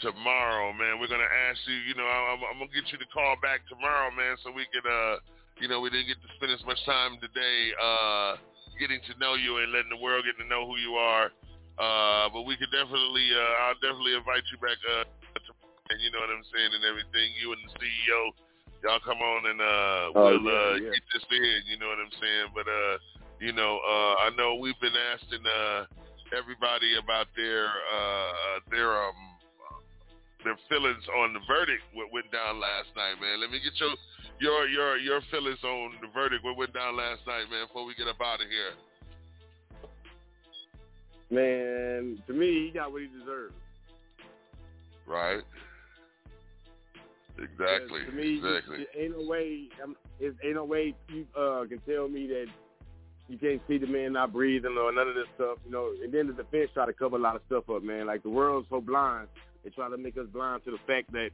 tomorrow, 0.00 0.72
man. 0.72 0.98
We're 0.98 1.12
going 1.12 1.24
to 1.24 1.34
ask 1.48 1.60
you, 1.66 1.78
you 1.86 1.94
know, 1.94 2.04
I'm, 2.04 2.42
I'm 2.42 2.58
going 2.58 2.70
to 2.70 2.74
get 2.74 2.90
you 2.92 2.98
to 2.98 3.08
call 3.12 3.36
back 3.40 3.64
tomorrow, 3.68 4.10
man, 4.12 4.36
so 4.42 4.50
we 4.50 4.66
can, 4.72 4.84
uh, 4.84 5.16
you 5.60 5.68
know, 5.68 5.80
we 5.80 5.88
didn't 5.90 6.08
get 6.08 6.20
to 6.20 6.30
spend 6.36 6.52
as 6.52 6.60
much 6.68 6.78
time 6.84 7.16
today 7.20 7.58
uh, 7.80 8.36
getting 8.76 9.00
to 9.08 9.12
know 9.16 9.34
you 9.34 9.56
and 9.58 9.72
letting 9.72 9.88
the 9.92 10.00
world 10.00 10.24
get 10.28 10.36
to 10.36 10.46
know 10.48 10.68
who 10.68 10.76
you 10.76 10.94
are. 11.00 11.32
Uh, 11.76 12.28
but 12.32 12.44
we 12.48 12.56
could 12.56 12.72
definitely, 12.72 13.28
uh, 13.32 13.64
I'll 13.68 13.80
definitely 13.84 14.16
invite 14.16 14.44
you 14.52 14.56
back, 14.60 14.80
uh, 14.88 15.04
to, 15.04 15.50
and 15.92 15.98
you 16.00 16.08
know 16.12 16.20
what 16.24 16.32
I'm 16.32 16.44
saying, 16.52 16.72
and 16.72 16.84
everything. 16.84 17.28
You 17.36 17.52
and 17.52 17.60
the 17.68 17.72
CEO, 17.76 18.20
y'all 18.84 19.00
come 19.04 19.20
on 19.20 19.40
and 19.52 19.60
uh, 19.60 20.04
Oh, 20.16 20.32
we'll 20.36 20.44
yeah, 20.44 20.56
uh, 20.56 20.74
yeah. 20.80 20.92
get 20.96 21.04
this 21.12 21.26
in. 21.32 21.60
You 21.68 21.76
know 21.80 21.88
what 21.88 22.00
I'm 22.00 22.16
saying? 22.16 22.48
But 22.56 22.66
uh, 22.68 22.96
you 23.40 23.52
know, 23.52 23.76
uh, 23.84 24.14
I 24.24 24.28
know 24.36 24.56
we've 24.56 24.78
been 24.80 24.96
asking 24.96 25.44
uh, 25.44 25.84
everybody 26.32 26.96
about 26.96 27.28
their 27.36 27.68
uh, 27.68 28.60
their 28.72 28.96
um 28.96 29.20
their 30.44 30.56
feelings 30.68 31.04
on 31.20 31.34
the 31.34 31.42
verdict 31.44 31.82
what 31.92 32.08
went 32.12 32.30
down 32.32 32.56
last 32.60 32.88
night, 32.96 33.20
man. 33.20 33.40
Let 33.40 33.50
me 33.50 33.60
get 33.60 33.76
your 33.76 33.92
your 34.40 34.68
your 34.68 34.96
your 34.98 35.20
feelings 35.30 35.62
on 35.64 35.92
the 36.00 36.08
verdict 36.12 36.44
what 36.44 36.56
went 36.56 36.74
down 36.74 36.96
last 36.96 37.20
night, 37.26 37.44
man, 37.50 37.66
before 37.66 37.84
we 37.84 37.94
get 37.94 38.08
up 38.08 38.20
out 38.20 38.40
of 38.40 38.46
here. 38.48 38.74
Man, 41.28 42.22
to 42.26 42.32
me, 42.32 42.66
he 42.66 42.70
got 42.72 42.92
what 42.92 43.02
he 43.02 43.08
deserved. 43.08 43.54
Right. 45.06 45.42
Exactly. 47.38 48.04
To 48.06 48.12
me, 48.12 48.36
exactly. 48.38 48.82
it, 48.82 48.88
ain't 48.98 49.18
no 49.18 49.26
way. 49.26 49.68
It, 50.20 50.34
ain't 50.42 50.54
no 50.54 50.64
way 50.64 50.94
you 51.08 51.26
uh, 51.36 51.64
can 51.66 51.80
tell 51.86 52.08
me 52.08 52.26
that 52.28 52.46
you 53.28 53.38
can't 53.38 53.60
see 53.68 53.78
the 53.78 53.86
man 53.86 54.12
not 54.12 54.32
breathing 54.32 54.76
or 54.78 54.92
none 54.92 55.08
of 55.08 55.14
this 55.14 55.26
stuff. 55.34 55.58
You 55.64 55.72
know, 55.72 55.92
and 56.02 56.12
then 56.12 56.28
the 56.28 56.32
defense 56.32 56.70
try 56.72 56.86
to 56.86 56.92
cover 56.92 57.16
a 57.16 57.20
lot 57.20 57.36
of 57.36 57.42
stuff 57.46 57.68
up, 57.68 57.82
man. 57.82 58.06
Like 58.06 58.22
the 58.22 58.30
world's 58.30 58.68
so 58.70 58.80
blind, 58.80 59.28
they 59.64 59.70
try 59.70 59.90
to 59.90 59.98
make 59.98 60.16
us 60.16 60.26
blind 60.32 60.64
to 60.64 60.70
the 60.70 60.78
fact 60.86 61.12
that 61.12 61.30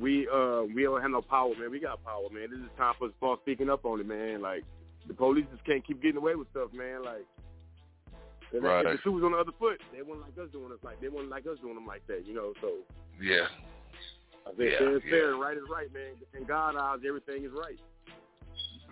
we 0.00 0.28
uh 0.28 0.62
we 0.74 0.82
don't 0.84 1.00
have 1.02 1.10
no 1.10 1.22
power, 1.22 1.50
man. 1.58 1.70
We 1.70 1.80
got 1.80 2.04
power, 2.04 2.28
man. 2.32 2.48
This 2.50 2.60
is 2.60 2.70
time 2.76 2.94
for 2.98 3.06
us 3.06 3.12
to 3.12 3.16
start 3.18 3.40
speaking 3.42 3.68
up 3.70 3.84
on 3.84 4.00
it, 4.00 4.06
man. 4.06 4.40
Like 4.42 4.64
the 5.06 5.14
police 5.14 5.46
just 5.52 5.64
can't 5.64 5.84
keep 5.86 6.02
getting 6.02 6.18
away 6.18 6.34
with 6.34 6.50
stuff, 6.50 6.70
man. 6.72 7.04
Like. 7.04 7.24
If, 8.50 8.62
Right. 8.62 8.82
the 8.82 8.96
shoe 9.04 9.12
was 9.12 9.22
on 9.24 9.32
the 9.32 9.36
other 9.38 9.52
foot, 9.58 9.76
they 9.92 10.00
wouldn't 10.00 10.22
like 10.24 10.32
us 10.42 10.50
doing 10.52 10.72
us 10.72 10.78
like 10.82 10.98
they 11.02 11.08
wouldn't 11.08 11.28
like 11.28 11.44
us 11.46 11.58
doing 11.60 11.74
them 11.74 11.84
like 11.84 12.00
that, 12.06 12.24
you 12.26 12.32
know. 12.32 12.54
So 12.62 12.80
Yeah. 13.20 13.44
I 14.46 14.52
think 14.56 14.72
Yeah, 14.72 14.78
fair 14.78 14.92
yeah. 14.92 15.10
fair 15.10 15.30
and 15.32 15.40
right 15.40 15.56
is 15.56 15.68
right, 15.68 15.92
man. 15.92 16.16
In 16.32 16.44
God 16.44 16.74
eyes, 16.74 17.00
everything 17.06 17.44
is 17.44 17.52
right. 17.52 17.78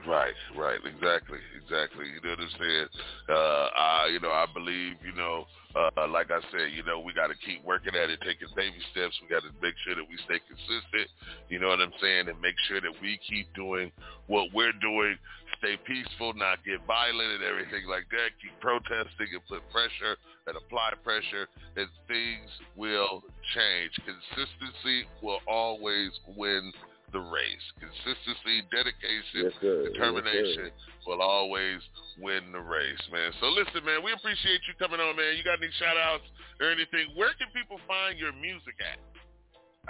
Right, 0.07 0.39
right, 0.55 0.78
exactly, 0.87 1.43
exactly. 1.59 2.07
You 2.07 2.23
know 2.23 2.39
what 2.39 2.47
I'm 2.47 2.55
saying? 2.62 2.89
Uh, 3.28 3.66
I, 3.74 4.11
you 4.15 4.20
know, 4.20 4.31
I 4.31 4.47
believe, 4.55 5.03
you 5.03 5.11
know, 5.19 5.47
uh, 5.74 6.07
like 6.07 6.31
I 6.31 6.39
said, 6.55 6.70
you 6.70 6.87
know, 6.87 7.03
we 7.03 7.12
got 7.12 7.27
to 7.27 7.39
keep 7.43 7.65
working 7.66 7.93
at 7.99 8.09
it, 8.09 8.23
taking 8.23 8.47
baby 8.55 8.78
steps. 8.95 9.19
We 9.19 9.27
got 9.27 9.43
to 9.43 9.51
make 9.59 9.74
sure 9.83 9.99
that 9.99 10.07
we 10.07 10.15
stay 10.24 10.39
consistent. 10.47 11.11
You 11.51 11.59
know 11.59 11.74
what 11.74 11.83
I'm 11.83 11.93
saying? 12.01 12.31
And 12.31 12.39
make 12.41 12.55
sure 12.70 12.81
that 12.81 12.95
we 13.03 13.19
keep 13.27 13.51
doing 13.59 13.91
what 14.31 14.55
we're 14.55 14.78
doing. 14.78 15.19
Stay 15.59 15.74
peaceful, 15.83 16.33
not 16.39 16.62
get 16.62 16.87
violent 16.87 17.43
and 17.43 17.45
everything 17.45 17.91
like 17.91 18.07
that. 18.15 18.31
Keep 18.39 18.55
protesting 18.62 19.35
and 19.35 19.43
put 19.51 19.66
pressure 19.74 20.15
and 20.47 20.55
apply 20.55 20.95
pressure, 21.03 21.51
and 21.74 21.91
things 22.07 22.51
will 22.78 23.27
change. 23.59 23.91
Consistency 24.07 25.03
will 25.19 25.43
always 25.51 26.15
win 26.39 26.70
the 27.12 27.20
race. 27.20 27.66
Consistency, 27.78 28.66
dedication, 28.70 29.51
Yes, 29.51 29.55
determination 29.93 30.70
Yes, 30.70 31.07
will 31.07 31.23
always 31.23 31.81
win 32.19 32.51
the 32.53 32.61
race, 32.61 33.03
man. 33.12 33.31
So 33.41 33.47
listen, 33.53 33.85
man, 33.85 34.03
we 34.03 34.12
appreciate 34.12 34.61
you 34.66 34.74
coming 34.78 35.01
on, 35.01 35.15
man. 35.16 35.37
You 35.39 35.45
got 35.45 35.62
any 35.62 35.70
shout 35.78 35.97
outs 35.97 36.27
or 36.61 36.70
anything? 36.70 37.15
Where 37.15 37.31
can 37.39 37.49
people 37.55 37.78
find 37.87 38.19
your 38.19 38.33
music 38.33 38.74
at? 38.83 38.99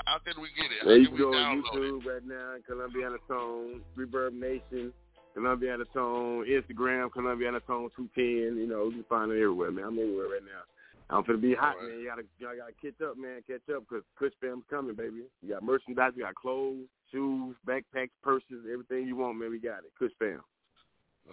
How 0.04 0.18
can 0.20 0.36
we 0.40 0.52
get 0.52 0.68
it? 0.68 0.80
How 0.84 0.88
There 0.92 0.98
you 1.00 1.16
go 1.16 1.32
on 1.32 1.62
download 1.64 1.80
it? 1.80 1.80
YouTube 1.80 2.04
right 2.04 2.26
now, 2.28 2.60
Columbiana 2.68 3.16
Tone, 3.28 3.80
ReverbNation, 3.96 4.92
Columbiana 5.36 5.84
Tone, 5.94 6.44
Instagram, 6.44 7.08
Columbiana 7.10 7.60
Tone 7.66 7.88
210. 7.96 8.60
You 8.60 8.66
know, 8.68 8.84
you 8.92 9.00
can 9.00 9.04
find 9.08 9.32
it 9.32 9.40
everywhere, 9.40 9.70
man. 9.72 9.84
I'm 9.84 9.98
everywhere 9.98 10.36
right 10.36 10.44
now. 10.44 10.64
I'm 11.08 11.22
finna 11.22 11.40
be 11.40 11.54
hot, 11.54 11.76
man. 11.80 12.00
You 12.00 12.06
gotta, 12.06 12.22
you 12.38 12.46
gotta 12.46 12.74
catch 12.82 13.00
up, 13.06 13.16
man. 13.16 13.42
Catch 13.46 13.74
up, 13.74 13.86
cause 13.86 14.02
Kush 14.18 14.32
Fam's 14.40 14.64
coming, 14.68 14.96
baby. 14.96 15.22
You 15.42 15.54
got 15.54 15.62
merchandise, 15.62 16.12
you 16.16 16.24
got 16.24 16.34
clothes, 16.34 16.86
shoes, 17.12 17.54
backpacks, 17.66 18.10
purses, 18.22 18.66
everything 18.70 19.06
you 19.06 19.14
want, 19.14 19.38
man. 19.38 19.50
We 19.50 19.60
got 19.60 19.86
it. 19.86 19.92
Kush 19.98 20.12
Fam. 20.18 20.42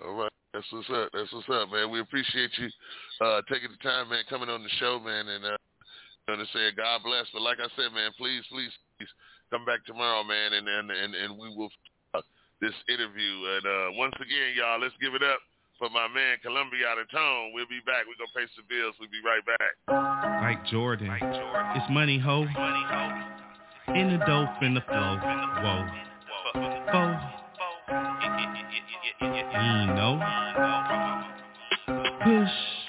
All 0.03 0.13
right. 0.13 0.31
That's 0.53 0.69
what's 0.69 0.89
up. 0.93 1.09
That's 1.13 1.33
what's 1.33 1.49
up, 1.49 1.73
man. 1.73 1.89
We 1.89 1.99
appreciate 1.99 2.51
you 2.61 2.69
uh, 3.25 3.41
taking 3.49 3.73
the 3.73 3.81
time, 3.81 4.09
man, 4.09 4.21
coming 4.29 4.49
on 4.49 4.61
the 4.61 4.69
show, 4.77 5.01
man, 5.01 5.25
and 5.27 5.43
uh, 5.45 5.57
going 6.27 6.37
to 6.37 6.45
say 6.53 6.69
God 6.77 7.01
bless. 7.01 7.25
But 7.33 7.41
like 7.41 7.57
I 7.57 7.65
said, 7.73 7.89
man, 7.89 8.13
please, 8.21 8.45
please, 8.53 8.69
please 8.97 9.09
come 9.49 9.65
back 9.65 9.81
tomorrow, 9.89 10.21
man, 10.23 10.53
and 10.53 10.69
and 10.69 10.91
and, 10.91 11.15
and 11.15 11.31
we 11.41 11.49
will 11.57 11.73
uh, 12.13 12.21
this 12.61 12.77
interview. 12.85 13.33
And 13.57 13.65
uh, 13.65 13.87
once 13.97 14.13
again, 14.21 14.53
y'all, 14.53 14.77
let's 14.77 14.93
give 15.01 15.17
it 15.17 15.25
up 15.25 15.41
for 15.83 15.89
my 15.89 16.07
man 16.07 16.37
Columbia 16.41 16.87
out 16.87 16.97
of 16.97 17.11
tone. 17.11 17.51
We'll 17.53 17.67
be 17.67 17.81
back. 17.85 18.05
We're 18.07 18.15
gonna 18.15 18.31
pay 18.33 18.49
some 18.55 18.63
bills. 18.69 18.95
We'll 19.01 19.09
be 19.09 19.19
right 19.19 19.43
back. 19.45 19.75
Like 20.41 20.65
Jordan. 20.67 21.11
It's 21.75 21.89
money, 21.91 22.17
ho. 22.17 22.43
In 23.93 24.17
the 24.17 24.23
dope, 24.25 24.63
in 24.63 24.75
the 24.75 24.81
flow. 24.87 25.19
Whoa. 25.59 25.85
Whoa. 26.93 27.19
You 29.51 29.87
know. 29.91 30.19
Mm, 31.89 32.23
Push. 32.23 32.82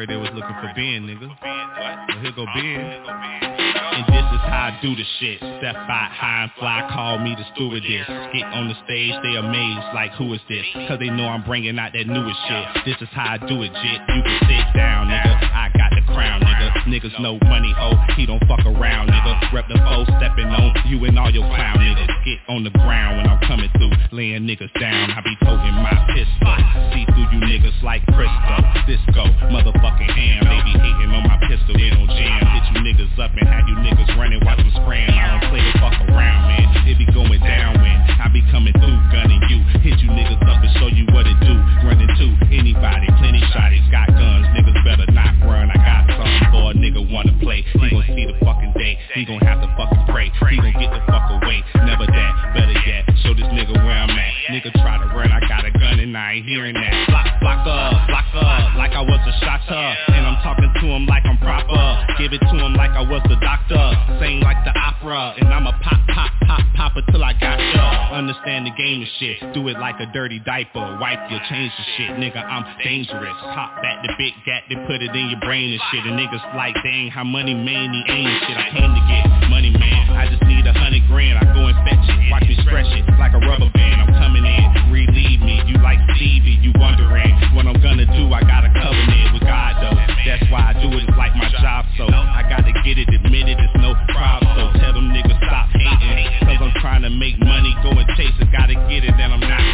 Heard 0.00 0.08
they 0.08 0.16
was 0.16 0.30
looking 0.32 0.56
for 0.64 0.72
Ben, 0.74 1.04
nigga. 1.04 1.28
Well, 1.28 2.20
here 2.24 2.32
go 2.32 2.46
Ben. 2.56 2.80
And 2.80 4.06
this 4.08 4.24
is 4.32 4.42
how 4.48 4.72
I 4.72 4.78
do 4.80 4.96
the 4.96 5.04
shit. 5.18 5.38
Step 5.60 5.76
out 5.76 6.10
high 6.12 6.48
and 6.48 6.52
fly, 6.58 6.88
call 6.92 7.18
me 7.18 7.36
the 7.36 7.44
stewardess. 7.52 8.08
Get 8.32 8.48
on 8.48 8.68
the 8.68 8.76
stage, 8.84 9.12
they 9.22 9.36
amazed, 9.36 9.92
like 9.92 10.12
who 10.16 10.32
is 10.32 10.40
this? 10.48 10.64
Cause 10.88 10.98
they 10.98 11.10
know 11.10 11.28
I'm 11.28 11.44
bringing 11.44 11.78
out 11.78 11.92
that 11.92 12.06
newest 12.06 12.40
shit. 12.48 12.64
This 12.86 12.96
is 13.02 13.12
how 13.12 13.36
I 13.36 13.38
do 13.44 13.60
it, 13.60 13.72
jit. 13.76 14.00
You 14.08 14.22
can 14.24 14.38
sit 14.48 14.64
down, 14.72 15.08
nigga. 15.08 15.36
I 15.52 15.68
got 15.76 15.90
the 15.92 16.02
crown, 16.08 16.40
nigga. 16.40 16.59
Niggas 16.86 17.14
no 17.20 17.38
money, 17.46 17.72
ho. 17.76 17.92
He 18.16 18.26
don't 18.26 18.42
fuck 18.46 18.64
around, 18.66 19.08
nigga. 19.08 19.52
Rep 19.52 19.68
the 19.68 19.78
foe, 19.78 20.04
stepping 20.18 20.46
on 20.46 20.74
you 20.86 21.04
and 21.04 21.18
all 21.18 21.30
your 21.30 21.46
clown 21.46 21.78
niggas. 21.78 22.10
Get 22.24 22.38
on 22.48 22.64
the 22.64 22.70
ground 22.70 23.18
when 23.18 23.26
I'm 23.28 23.40
coming 23.46 23.70
through, 23.76 23.92
laying 24.12 24.42
niggas 24.46 24.72
down. 24.80 25.10
I 25.10 25.20
be 25.22 25.36
toting 25.44 25.76
my 25.78 25.94
pistol. 26.12 26.50
See 26.92 27.06
through 27.14 27.30
you 27.30 27.40
niggas 27.46 27.82
like 27.82 28.02
Crisco, 28.12 28.56
Disco, 28.86 29.24
motherfucking 29.54 30.10
ham. 30.10 30.44
They 30.44 30.60
be 30.66 30.74
hating 30.78 31.10
on 31.14 31.24
my 31.28 31.38
pistol, 31.46 31.78
it 31.78 31.90
don't 31.94 32.10
jam. 32.10 32.40
Hit 32.50 32.64
you 32.74 32.78
niggas 32.82 33.14
up 33.18 33.30
and 33.38 33.46
have 33.48 33.66
you 33.68 33.76
niggas 33.80 34.10
running, 34.18 34.42
watch 34.44 34.58
them 34.58 34.70
scram. 34.82 35.10
I 35.14 35.38
don't 35.38 35.50
play 35.50 35.62
the 35.62 35.72
fuck 35.78 35.94
around, 36.10 36.49
dirty 70.12 70.38
diaper. 70.40 70.98
Wipe 71.00 71.30
your 71.30 71.40
change 71.48 71.72
the 71.76 71.84
shit. 71.96 72.10
Nigga, 72.18 72.42
I'm 72.42 72.64
dangerous. 72.82 73.36
Hop 73.54 73.82
back 73.82 74.02
the 74.02 74.12
big 74.18 74.34
gat, 74.46 74.64
they 74.68 74.76
put 74.86 75.02
it 75.02 75.14
in 75.14 75.30
your 75.30 75.40
brain 75.40 75.72
and 75.72 75.82
shit. 75.90 76.04
And 76.06 76.18
niggas 76.18 76.42
like, 76.54 76.74
dang, 76.82 77.10
how 77.10 77.24
money 77.24 77.54
man 77.54 77.92
he 77.92 78.02
ain't 78.10 78.42
shit. 78.46 78.56
I 78.56 78.70
came 78.70 78.90
to 78.90 79.02
get 79.06 79.50
money, 79.50 79.70
man. 79.70 80.10
I 80.14 80.28
just 80.30 80.42
need 80.44 80.66
a 80.66 80.72
hundred 80.72 81.06
grand. 81.06 81.38
I 81.38 81.44
go 81.52 81.66
and 81.66 81.76
fetch 81.86 82.00
it. 82.00 82.30
Watch 82.30 82.46
me 82.46 82.56
stretch 82.62 82.90
it 82.94 83.04
like 83.18 83.34
a 83.34 83.42
rubber 83.42 83.70
band. 83.72 83.98
I'm 84.02 84.12
coming 84.16 84.46
in. 84.46 84.64
Relieve 84.90 85.40
me. 85.42 85.62
You 85.66 85.76
like 85.82 85.98
Stevie. 86.16 86.58
You 86.62 86.72
wondering 86.78 87.34
what 87.54 87.66
I'm 87.66 87.78
gonna 87.82 88.06
do. 88.06 88.32
I 88.32 88.42
got 88.42 88.64
a 88.64 88.72
covenant 88.72 89.34
with 89.34 89.44
God 89.46 89.72
though. 89.82 89.96
That's 90.26 90.46
why 90.50 90.70
I 90.70 90.72
do 90.78 90.88
it. 90.96 91.04
It's 91.06 91.18
like 91.18 91.34
my 91.36 91.50
job. 91.60 91.86
So 91.96 92.06
I 92.08 92.42
gotta 92.48 92.72
get 92.84 92.98
it 92.98 93.08
admitted. 93.10 93.58
It's 93.58 93.78
no 93.78 93.94
problem. 94.10 94.48
So 94.56 94.62
tell 94.80 94.94
them 94.94 95.10
niggas 95.12 95.38
stop 95.44 95.68
hating. 95.74 96.28
Cause 96.46 96.60
I'm 96.60 96.74
trying 96.80 97.02
to 97.02 97.10
make 97.10 97.38
money. 97.38 97.74
Go 97.82 97.90
and 97.90 98.08
chase 98.16 98.34
it. 98.38 98.48
Gotta 98.52 98.74
get 98.88 99.04
it. 99.04 99.14
And 99.14 99.32
I'm 99.34 99.40
not 99.40 99.69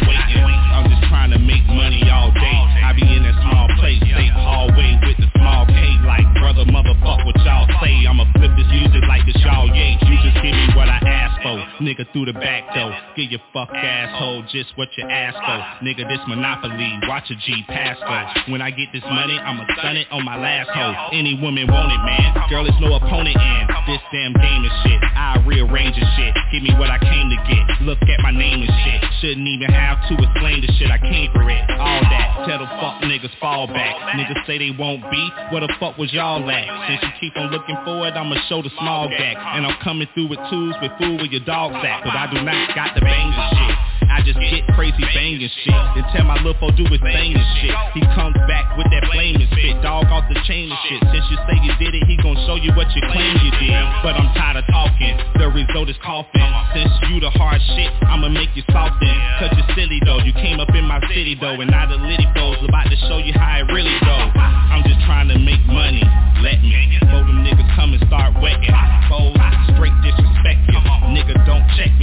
Nigga 11.79 12.11
through 12.11 12.25
the 12.25 12.33
back 12.33 12.73
door. 12.73 12.91
Get 13.15 13.29
your 13.29 13.41
fuck 13.53 13.69
asshole 13.69 14.43
just 14.51 14.75
what 14.77 14.89
you 14.97 15.05
asked 15.05 15.37
for. 15.37 15.85
Nigga, 15.85 16.07
this 16.09 16.19
monopoly. 16.27 16.99
Watch 17.07 17.29
a 17.29 17.35
G 17.35 17.63
pass 17.67 17.97
go. 18.01 18.51
When 18.51 18.61
I 18.61 18.71
get 18.71 18.89
this 18.93 19.03
money, 19.03 19.37
I'ma 19.37 19.65
stun 19.77 19.97
it 19.97 20.07
on 20.11 20.25
my 20.25 20.37
last 20.37 20.69
hoe. 20.69 21.09
Any 21.13 21.39
woman 21.39 21.67
want 21.67 21.91
it, 21.91 22.01
man. 22.01 22.49
Girl, 22.49 22.65
it's 22.65 22.79
no 22.81 22.95
opponent 22.95 23.37
in 23.37 23.67
this 23.87 24.03
damn 24.11 24.33
game 24.35 24.67
and 24.67 24.75
shit. 24.83 24.99
I 25.15 25.39
rearrange 25.47 25.95
the 25.95 26.05
shit. 26.19 26.35
Give 26.51 26.61
me 26.61 26.75
what 26.75 26.91
I 26.91 26.99
came 26.99 27.31
to 27.31 27.39
get. 27.47 27.63
Look 27.87 28.03
at 28.03 28.19
my 28.19 28.31
name 28.31 28.61
and 28.61 28.73
shit. 28.83 28.99
Shouldn't 29.23 29.47
even 29.47 29.71
have 29.71 30.03
to 30.11 30.13
explain 30.13 30.61
the 30.61 30.69
shit. 30.75 30.91
I 30.91 30.99
came 30.99 31.31
for 31.31 31.47
it. 31.49 31.63
All 31.79 32.03
that. 32.03 32.45
Tell 32.45 32.59
the 32.59 32.69
fuck 32.77 33.01
niggas 33.07 33.33
fall 33.39 33.67
back. 33.67 33.95
Niggas 34.19 34.45
say 34.45 34.59
they 34.59 34.75
won't 34.75 35.01
be. 35.09 35.23
Where 35.51 35.61
the 35.63 35.71
fuck 35.79 35.97
was 35.97 36.11
y'all 36.11 36.43
at? 36.51 36.67
Since 36.87 37.01
you 37.01 37.11
keep 37.19 37.37
on 37.39 37.49
looking 37.49 37.79
for 37.87 38.07
it, 38.07 38.13
I'ma 38.13 38.35
show 38.51 38.61
the 38.61 38.69
small 38.77 39.07
back. 39.07 39.37
And 39.55 39.65
I'm 39.65 39.79
coming 39.81 40.07
through 40.13 40.27
with 40.27 40.39
tools 40.51 40.75
with 40.81 40.91
food 40.99 41.21
with 41.23 41.31
your 41.31 41.43
dog's 41.71 41.85
at. 41.85 42.03
Cause 42.03 42.15
I 42.15 42.25
do 42.31 42.39
not 42.43 42.75
got 42.75 42.95
the 42.95 43.01
bang 43.01 43.31
the 43.31 43.43
shit. 43.55 43.75
I 44.07 44.23
just 44.23 44.39
get 44.39 44.63
crazy 44.73 45.03
banging 45.13 45.43
shit. 45.43 45.81
Then 45.93 46.05
tell 46.15 46.23
my 46.23 46.39
little 46.39 46.55
foe 46.63 46.71
do 46.71 46.87
his 46.87 47.01
thing 47.03 47.35
and 47.35 47.47
shit. 47.59 47.75
He 47.91 48.01
comes 48.15 48.39
back 48.47 48.71
with 48.79 48.87
that 48.89 49.03
flaming 49.11 49.45
spit. 49.51 49.83
Dog 49.83 50.07
off 50.07 50.23
the 50.31 50.39
chain 50.47 50.71
and 50.71 50.79
shit. 50.87 51.03
Since 51.11 51.27
you 51.27 51.37
say 51.43 51.55
you 51.59 51.73
did 51.75 51.91
it, 51.91 52.07
he 52.07 52.15
gon' 52.15 52.39
show 52.47 52.55
you 52.55 52.71
what 52.73 52.87
you 52.95 53.03
claim 53.11 53.35
you 53.43 53.51
did. 53.59 53.75
But 54.01 54.15
I'm 54.15 54.31
tired 54.33 54.63
of 54.63 54.65
talking. 54.71 55.11
The 55.37 55.51
result 55.51 55.91
is 55.91 55.99
coughing. 55.99 56.47
Since 56.71 56.93
you 57.11 57.19
the 57.19 57.29
hard 57.35 57.59
shit, 57.75 57.91
I'ma 58.07 58.31
make 58.31 58.55
you 58.55 58.63
soften. 58.71 59.11
Cause 59.43 59.51
you're 59.59 59.75
silly 59.75 59.99
though. 60.07 60.23
You 60.23 60.31
came 60.33 60.63
up 60.63 60.71
in 60.71 60.87
my 60.87 61.03
city 61.11 61.35
though. 61.35 61.59
And 61.59 61.69
now 61.69 61.85
the 61.85 61.99
litty 61.99 62.25
foes 62.31 62.57
about 62.63 62.87
to 62.87 62.97
show 63.11 63.19
you 63.19 63.35
how 63.35 63.59
it 63.59 63.67
really 63.69 63.93
go. 64.07 64.17
I'm 64.39 64.87
just 64.87 65.03
trying 65.03 65.27
to 65.29 65.37
make 65.37 65.61
money. 65.67 66.01
Let 66.41 66.63
me. 66.63 66.95
Before 67.03 67.27
them 67.27 67.43
niggas 67.43 67.69
come 67.75 67.91
and 67.91 68.01
start 68.07 68.39
wetting. 68.39 68.96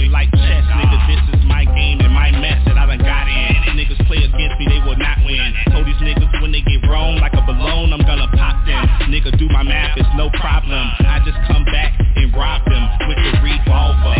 Me 0.05 0.11
like 0.13 0.29
chess. 0.31 0.63
Nigga, 0.69 0.99
this 1.09 1.23
is 1.33 1.41
my 1.49 1.65
game 1.65 1.97
and 2.01 2.13
my 2.13 2.29
mess 2.37 2.61
that 2.69 2.77
I 2.77 2.85
done 2.85 3.01
got 3.01 3.25
in. 3.25 3.73
Niggas 3.73 3.97
play 4.05 4.21
against 4.21 4.55
me, 4.61 4.69
they 4.69 4.81
will 4.85 4.97
not 4.97 5.17
win. 5.25 5.49
Told 5.73 5.89
these 5.89 5.97
niggas 5.97 6.29
when 6.41 6.53
they 6.53 6.61
get 6.61 6.85
wrong 6.85 7.17
like 7.17 7.33
a 7.33 7.41
balloon, 7.41 7.91
I'm 7.91 8.05
gonna 8.05 8.29
pop 8.37 8.61
them. 8.65 8.85
Nigga, 9.09 9.33
do 9.37 9.49
my 9.49 9.63
math, 9.63 9.97
it's 9.97 10.09
no 10.15 10.29
problem. 10.37 10.85
I 11.09 11.19
just 11.25 11.37
come 11.49 11.65
back 11.65 11.97
and 11.97 12.29
rob 12.37 12.61
them 12.69 12.85
with 13.09 13.17
the 13.17 13.33
revolver. 13.41 14.15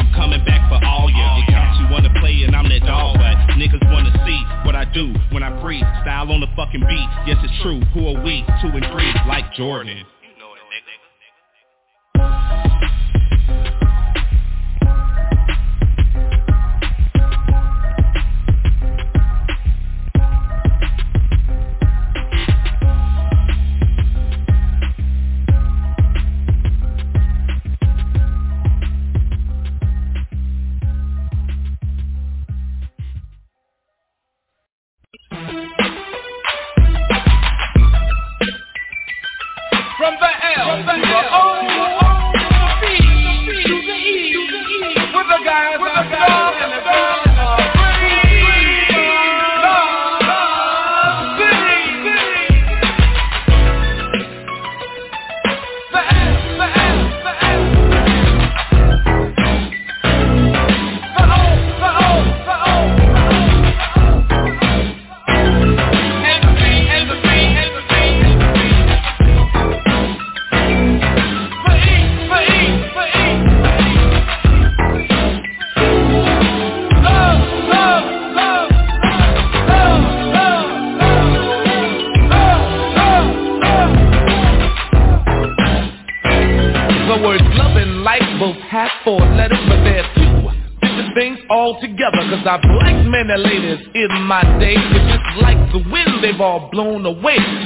I'm 0.00 0.08
coming 0.16 0.42
back 0.44 0.64
for 0.72 0.80
all 0.84 1.10
ya. 1.12 1.36
You 1.36 1.44
cats 1.52 1.76
you 1.78 1.86
wanna 1.92 2.12
play 2.20 2.42
and 2.48 2.56
I'm 2.56 2.68
that 2.68 2.82
dog, 2.88 3.20
but 3.20 3.36
niggas 3.60 3.84
wanna 3.92 4.16
see 4.24 4.40
what 4.64 4.74
I 4.74 4.88
do 4.88 5.12
when 5.30 5.42
I 5.42 5.52
free. 5.60 5.84
Style 6.02 6.32
on 6.32 6.40
the 6.40 6.48
fucking 6.56 6.80
beat. 6.80 7.08
Yes, 7.28 7.36
it's 7.44 7.54
true. 7.62 7.80
Who 7.92 8.08
are 8.08 8.20
we? 8.24 8.42
Two 8.64 8.72
and 8.72 8.86
three, 8.88 9.12
like 9.28 9.52
Jordan. 9.52 10.02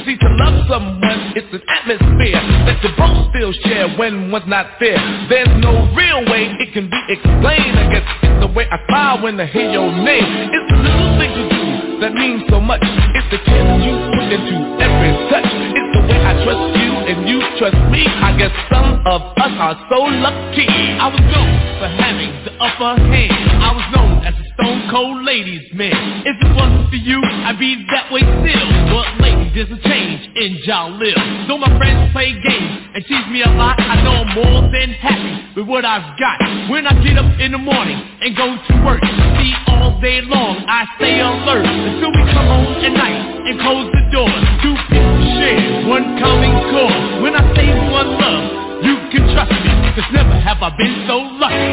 See, 0.05 0.17
to 0.21 0.29
love 0.37 0.69
someone, 0.69 1.33
it's 1.33 1.49
an 1.49 1.63
atmosphere 1.65 2.37
That 2.69 2.77
you 2.85 2.91
both 2.97 3.33
still 3.33 3.53
share 3.65 3.89
when 3.97 4.31
one's 4.31 4.47
not 4.47 4.79
fair 4.79 5.01
There's 5.29 5.49
no 5.65 5.89
real 5.97 6.29
way 6.29 6.53
it 6.61 6.73
can 6.73 6.91
be 6.91 7.01
explained 7.09 7.79
I 7.79 7.89
guess. 7.89 8.07
It's 8.23 8.41
the 8.41 8.53
way 8.53 8.69
I 8.69 8.79
smile 8.89 9.23
when 9.23 9.41
I 9.41 9.47
hear 9.47 9.71
your 9.71 9.89
name. 9.91 10.29
It's 10.53 10.69
the 10.69 10.77
little 10.77 11.17
things 11.17 11.37
you 11.41 11.49
do 11.49 11.65
that 12.05 12.13
means 12.13 12.43
so 12.51 12.61
much. 12.61 12.83
It's 12.85 13.29
the 13.33 13.39
kiss 13.39 13.67
you 13.81 13.95
put 14.13 14.29
into 14.29 14.57
every 14.77 15.13
touch. 15.33 15.49
It's 15.49 15.91
the 15.97 16.03
way 16.05 16.21
I 16.21 16.37
trust 16.45 16.77
you 16.77 16.91
and 17.09 17.19
you 17.25 17.41
trust 17.57 17.81
me. 17.89 18.05
I 18.05 18.37
guess 18.37 18.53
some 18.69 19.01
of 19.07 19.23
us 19.41 19.55
are 19.57 19.77
so 19.89 20.05
lucky. 20.21 20.69
I 21.01 21.09
was 21.09 21.25
known 21.33 21.53
for 21.81 21.89
having 21.89 22.33
the 22.45 22.53
upper 22.61 23.01
hand. 23.09 23.33
I 23.63 23.71
was 23.73 23.87
known 23.97 24.25
as 24.27 24.44
stone 24.55 24.89
cold 24.91 25.25
ladies 25.25 25.69
man. 25.75 26.23
If 26.27 26.37
it 26.41 26.51
wasn't 26.55 26.89
for 26.91 26.97
you, 26.97 27.21
I'd 27.23 27.59
be 27.59 27.85
that 27.91 28.11
way 28.11 28.23
still. 28.23 28.69
But 28.91 29.21
lately 29.21 29.51
there's 29.55 29.71
a 29.71 29.81
change 29.83 30.31
in 30.37 30.63
John 30.65 30.99
Lil. 30.99 31.15
Though 31.47 31.59
my 31.59 31.71
friends 31.79 32.13
play 32.13 32.33
games 32.33 32.95
and 32.95 33.05
tease 33.07 33.29
me 33.31 33.43
a 33.43 33.51
lot 33.55 33.79
I 33.79 34.03
know 34.03 34.23
I'm 34.23 34.33
more 34.35 34.63
than 34.71 34.91
happy 34.99 35.59
with 35.59 35.67
what 35.67 35.85
I've 35.85 36.19
got. 36.19 36.39
When 36.71 36.87
I 36.87 36.95
get 37.03 37.19
up 37.19 37.29
in 37.39 37.53
the 37.53 37.59
morning 37.59 37.99
and 38.23 38.37
go 38.37 38.55
to 38.55 38.75
work 38.85 39.03
See 39.39 39.55
all 39.69 40.01
day 40.01 40.23
long 40.23 40.65
I 40.67 40.87
stay 40.97 41.21
alert 41.21 41.67
Until 41.67 42.11
we 42.11 42.23
come 42.33 42.47
home 42.47 42.79
at 42.83 42.93
night 42.95 43.35
and 43.45 43.61
close 43.61 43.91
the 43.93 44.05
door. 44.11 44.31
Two 44.63 44.77
people 44.89 45.21
share 45.37 45.87
one 45.87 46.17
common 46.19 46.55
core. 46.73 47.23
When 47.23 47.35
I 47.37 47.45
say 47.55 47.69
one 47.93 48.17
love, 48.17 48.85
you 48.85 48.97
can 49.13 49.29
trust 49.35 49.53
me. 49.53 49.73
Cause 49.95 50.09
never 50.13 50.35
have 50.41 50.63
I 50.63 50.71
been 50.77 51.05
so 51.07 51.19
lucky. 51.37 51.71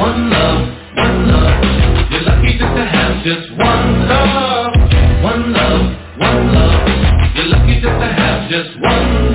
One 0.00 0.30
love, 0.30 0.81
one 0.96 1.28
love. 1.28 1.64
You're 2.10 2.22
lucky 2.22 2.58
just 2.58 2.74
to 2.76 2.84
have 2.84 3.24
just 3.24 3.50
one 3.56 4.08
love. 4.08 4.72
One 5.22 5.52
love, 5.52 5.84
one 6.18 6.54
love. 6.54 6.88
You're 7.36 7.46
lucky 7.46 7.80
just 7.80 7.98
to 8.00 8.08
have 8.12 8.50
just 8.50 8.80
one. 8.80 9.32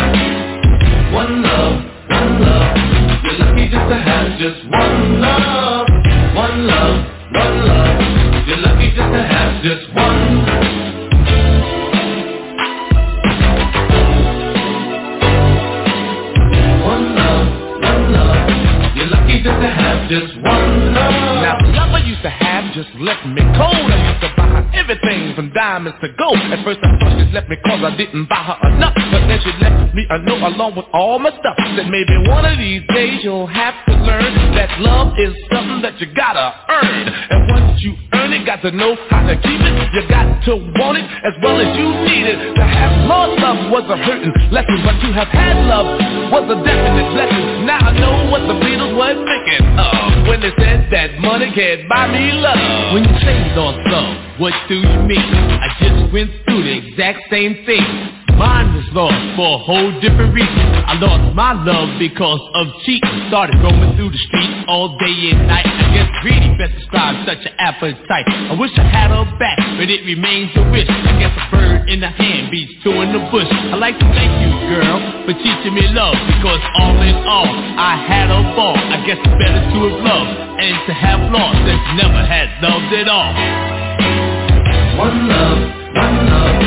One 1.13 1.41
love, 1.41 1.83
one 2.09 2.41
love. 2.41 2.77
You're 3.23 3.39
lucky 3.39 3.69
just 3.69 3.87
to 3.89 3.95
have 3.95 4.39
just 4.39 4.61
one 4.69 5.21
love. 5.21 5.87
One 6.35 6.67
love, 6.67 7.05
one 7.31 7.65
love. 7.65 8.47
You're 8.47 8.57
lucky 8.57 8.89
just 8.95 9.11
to 9.11 9.21
have 9.23 9.63
just 9.63 9.93
one. 9.95 10.27
One 16.85 17.15
love, 17.15 17.47
one 17.81 18.13
love. 18.13 18.95
You're 18.95 19.07
lucky 19.07 19.41
just 19.43 19.59
to 19.61 19.69
have 19.69 20.09
just 20.09 20.35
one 20.43 20.93
love 20.93 21.36
used 22.17 22.23
to 22.23 22.29
have. 22.29 22.73
Just 22.73 22.89
left 22.95 23.25
me 23.25 23.41
cold. 23.57 23.91
I 23.91 24.11
used 24.11 24.21
to 24.21 24.36
everything 24.87 25.35
from 25.35 25.51
diamonds 25.51 25.99
to 25.99 26.07
gold. 26.15 26.39
At 26.47 26.63
first 26.63 26.79
I 26.81 26.95
thought 26.95 27.19
she 27.19 27.27
left 27.35 27.49
me 27.49 27.57
cause 27.59 27.83
I 27.83 27.91
didn't 27.97 28.29
buy 28.29 28.39
her 28.39 28.55
enough. 28.71 28.95
But 28.95 29.27
then 29.27 29.39
she 29.43 29.51
left 29.59 29.93
me 29.93 30.07
a 30.09 30.17
note 30.23 30.47
along 30.47 30.79
with 30.79 30.85
all 30.93 31.19
my 31.19 31.31
stuff. 31.35 31.59
Said 31.75 31.91
maybe 31.91 32.15
one 32.31 32.47
of 32.47 32.57
these 32.57 32.83
days 32.95 33.19
you'll 33.23 33.51
have 33.51 33.75
to 33.87 33.93
learn 34.07 34.31
That 34.55 34.79
love 34.79 35.11
is 35.19 35.35
something 35.51 35.83
that 35.83 35.99
you 35.99 36.07
gotta 36.15 36.55
earn. 36.71 37.03
And 37.03 37.39
once 37.51 37.83
you 37.83 37.99
earn 38.15 38.31
it, 38.31 38.45
got 38.47 38.63
to 38.63 38.71
know 38.71 38.95
how 39.11 39.27
to 39.27 39.35
keep 39.35 39.59
it. 39.59 39.75
You 39.91 40.07
got 40.07 40.23
to 40.47 40.55
want 40.79 41.03
it 41.03 41.07
as 41.27 41.35
well 41.43 41.59
as 41.59 41.67
you 41.75 41.87
need 42.07 42.25
it. 42.31 42.55
To 42.55 42.63
have 42.63 43.07
lost 43.11 43.35
love 43.43 43.59
was 43.67 43.83
a 43.91 43.97
hurting 43.99 44.31
lesson 44.55 44.79
But 44.87 44.95
to 45.03 45.09
have 45.11 45.27
had 45.27 45.67
love 45.67 45.87
was 46.31 46.47
a 46.47 46.57
definite 46.63 47.11
blessing. 47.11 47.67
Now 47.67 47.83
I 47.83 47.91
know 47.91 48.31
what 48.31 48.47
the 48.47 48.55
Beatles 48.63 48.95
were 48.95 49.19
thinking 49.19 49.67
of 49.75 50.31
When 50.31 50.39
they 50.39 50.55
said 50.55 50.87
that 50.95 51.19
money 51.19 51.51
can't 51.51 51.89
buy 51.91 52.07
me 52.07 52.31
love. 52.39 52.95
When 52.95 53.03
you 53.03 53.15
say 53.19 53.35
lost 53.57 53.83
love, 53.91 54.39
what 54.39 54.53
you 54.77 55.07
mean? 55.07 55.19
I 55.19 55.67
just 55.79 56.13
went 56.13 56.31
through 56.45 56.63
the 56.63 56.75
exact 56.77 57.29
same 57.29 57.65
thing. 57.65 57.83
Mine 58.37 58.69
was 58.77 58.85
lost 58.93 59.17
for 59.33 59.57
a 59.57 59.61
whole 59.65 59.89
different 59.97 60.29
reason. 60.29 60.65
I 60.85 60.93
lost 61.01 61.33
my 61.33 61.57
love 61.57 61.97
because 61.97 62.37
of 62.53 62.69
cheating. 62.85 63.33
Started 63.33 63.57
roaming 63.65 63.97
through 63.97 64.13
the 64.13 64.21
streets 64.29 64.61
all 64.69 64.93
day 65.01 65.33
and 65.33 65.49
night. 65.49 65.65
I 65.65 65.89
guess 65.89 66.05
greedy 66.21 66.53
best 66.53 66.77
describes 66.77 67.25
such 67.25 67.41
an 67.49 67.57
appetite. 67.57 68.29
I 68.29 68.53
wish 68.53 68.69
I 68.77 68.85
had 68.85 69.09
her 69.09 69.25
back, 69.41 69.57
but 69.81 69.89
it 69.89 70.05
remains 70.05 70.53
a 70.53 70.69
wish. 70.69 70.85
I 70.85 71.17
guess 71.17 71.33
a 71.33 71.45
bird 71.49 71.89
in 71.89 71.97
the 71.97 72.13
hand 72.13 72.53
beats 72.53 72.77
two 72.85 72.93
in 73.01 73.09
the 73.09 73.25
bush. 73.33 73.49
I 73.49 73.75
like 73.81 73.97
to 73.97 74.07
thank 74.13 74.29
you, 74.45 74.53
girl, 74.69 75.01
for 75.25 75.33
teaching 75.33 75.73
me 75.73 75.89
love 75.97 76.13
Because 76.37 76.61
all 76.77 76.93
in 77.01 77.17
all, 77.25 77.49
I 77.49 77.97
had 78.05 78.29
a 78.29 78.53
ball. 78.53 78.77
I 78.77 79.01
guess 79.01 79.17
it's 79.17 79.37
better 79.41 79.65
to 79.65 79.77
have 79.81 79.97
loved 80.05 80.33
and 80.61 80.77
to 80.85 80.93
have 80.93 81.21
lost 81.33 81.57
Than 81.65 81.81
never 81.97 82.21
had 82.21 82.53
loved 82.61 82.93
at 82.93 83.09
all 83.09 83.76
One 84.97 85.27
love, 85.29 85.59
one 85.93 86.17
love. 86.25 86.61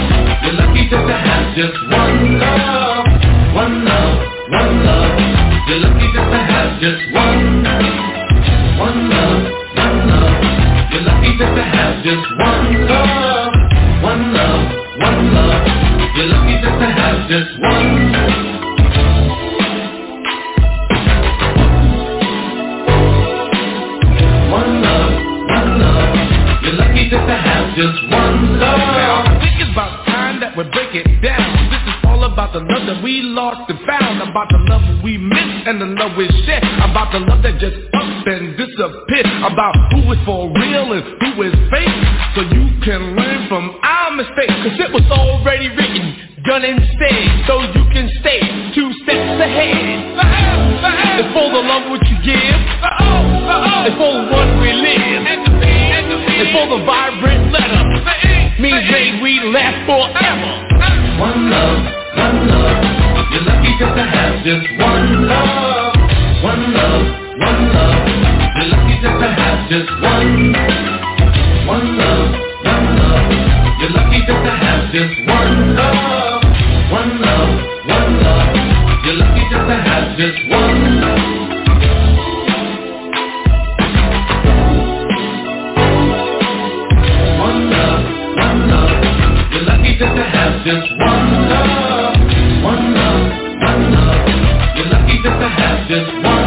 You're 0.44 0.52
lucky 0.55 0.89
just 0.89 1.07
to 1.07 1.16
have 1.19 1.57
just 1.57 1.78
one 1.90 2.39
love. 2.39 3.07
One 3.55 3.85
love, 3.85 4.19
one 4.51 4.85
love. 4.86 5.19
You're 5.66 5.81
lucky 5.81 6.07
just 6.15 6.31
to 6.31 6.39
have 6.39 6.81
just 6.81 7.02
one. 7.12 7.66
One 8.78 9.11
love, 9.11 9.43
one 9.74 9.98
love. 10.07 10.43
You're 10.93 11.02
lucky 11.02 11.31
just 11.39 11.55
to 11.59 11.62
have 11.74 12.05
just 12.05 12.27
one 12.39 12.86
love. 12.86 13.52
One 14.02 14.32
love, 14.32 14.62
one 15.02 15.35
love. 15.35 15.66
You're 16.15 16.27
lucky 16.31 16.55
just 16.62 16.78
to 16.78 16.86
have 16.86 17.28
just 17.28 17.61
one 17.61 18.10
Just 27.11 27.27
to 27.27 27.35
have 27.43 27.74
just 27.74 28.07
one 28.07 28.55
love. 28.62 28.78
Now 28.78 29.27
I 29.27 29.43
think 29.43 29.59
it's 29.59 29.74
about 29.74 30.07
time 30.07 30.39
that 30.39 30.55
we 30.55 30.62
break 30.70 30.95
it 30.95 31.11
down. 31.19 31.43
This 31.66 31.82
is 31.91 31.99
all 32.07 32.23
about 32.23 32.55
the 32.55 32.62
love 32.62 32.87
that 32.87 33.03
we 33.03 33.19
lost 33.27 33.66
and 33.66 33.82
found 33.82 34.23
About 34.23 34.47
the 34.47 34.62
love 34.70 35.03
we 35.03 35.19
missed 35.19 35.66
and 35.66 35.82
the 35.82 35.91
love 35.99 36.15
we 36.15 36.31
shared 36.47 36.62
About 36.87 37.11
the 37.11 37.19
love 37.19 37.43
that 37.43 37.59
just 37.59 37.74
up 37.99 38.07
and 38.31 38.55
disappeared 38.55 39.27
About 39.43 39.74
who 39.91 40.07
is 40.15 40.23
for 40.23 40.55
real 40.55 40.95
and 40.95 41.03
who 41.19 41.43
is 41.51 41.55
fake. 41.74 41.99
So 42.39 42.47
you 42.47 42.78
can 42.87 43.19
learn 43.19 43.51
from 43.51 43.74
our 43.82 44.15
mistakes 44.15 44.55
Cause 44.62 44.78
it 44.78 44.95
was 44.95 45.03
already 45.11 45.66
written, 45.66 46.15
done 46.47 46.62
and 46.62 46.78
said. 46.95 47.27
So 47.51 47.59
you 47.74 47.91
can 47.91 48.07
stay 48.23 48.39
two 48.70 48.87
steps 49.03 49.35
ahead. 49.35 50.15
It's 51.19 51.31
for 51.35 51.51
the 51.51 51.59
love 51.59 51.91
which 51.91 52.07
you 52.07 52.23
give 52.23 52.55
It's 53.82 53.99
for 53.99 54.15
the 54.15 54.31
one 54.31 54.62
we 54.62 54.70
live 54.78 55.80
It's 56.28 56.52
for 56.52 56.66
the 56.68 56.84
vibrant 56.84 57.52
letter. 57.52 57.82
Means 58.60 58.84
may 58.90 59.20
we 59.22 59.40
last 59.52 59.88
forever. 59.88 60.52
One 61.20 61.48
love, 61.48 61.80
one 62.16 62.48
love. 62.48 63.32
You're 63.32 63.47
lucky 63.48 63.72
just 63.80 63.94
to 63.97 64.05
have 64.05 64.44
just 64.44 64.66
one 64.76 65.28
love. 65.28 65.94
One 66.44 66.64
love, 66.76 67.05
one 67.40 67.62
love. 67.72 68.05
You're 68.56 68.68
lucky 68.68 68.97
just 69.01 69.16
to 69.16 69.28
have 69.32 69.60
just 69.70 69.90
one. 70.02 70.52
One 71.66 71.88
love, 71.97 72.32
one 72.64 72.86
love. 73.01 73.30
You're 73.80 73.92
lucky 73.97 74.20
just 74.28 74.42
to 74.44 74.52
have 74.60 74.92
just 74.92 75.16
one 75.24 75.76
love. 75.76 76.42
One 76.90 77.12
love, 77.22 77.55
one 77.88 78.12
love. 78.20 78.56
You're 79.05 79.16
lucky 79.24 79.44
just 79.48 79.66
to 79.68 79.76
have 79.88 80.18
just 80.18 80.40
one 80.51 80.69
just 90.70 90.90
one 90.92 91.48
love 91.51 92.14
One 92.62 92.94
love, 92.94 93.26
one 93.59 93.92
love. 93.92 94.76
You're 94.76 94.86
lucky 94.86 95.16
just 95.24 95.40
to 95.40 95.48
have 95.48 95.88
just 95.88 96.12
one 96.22 96.40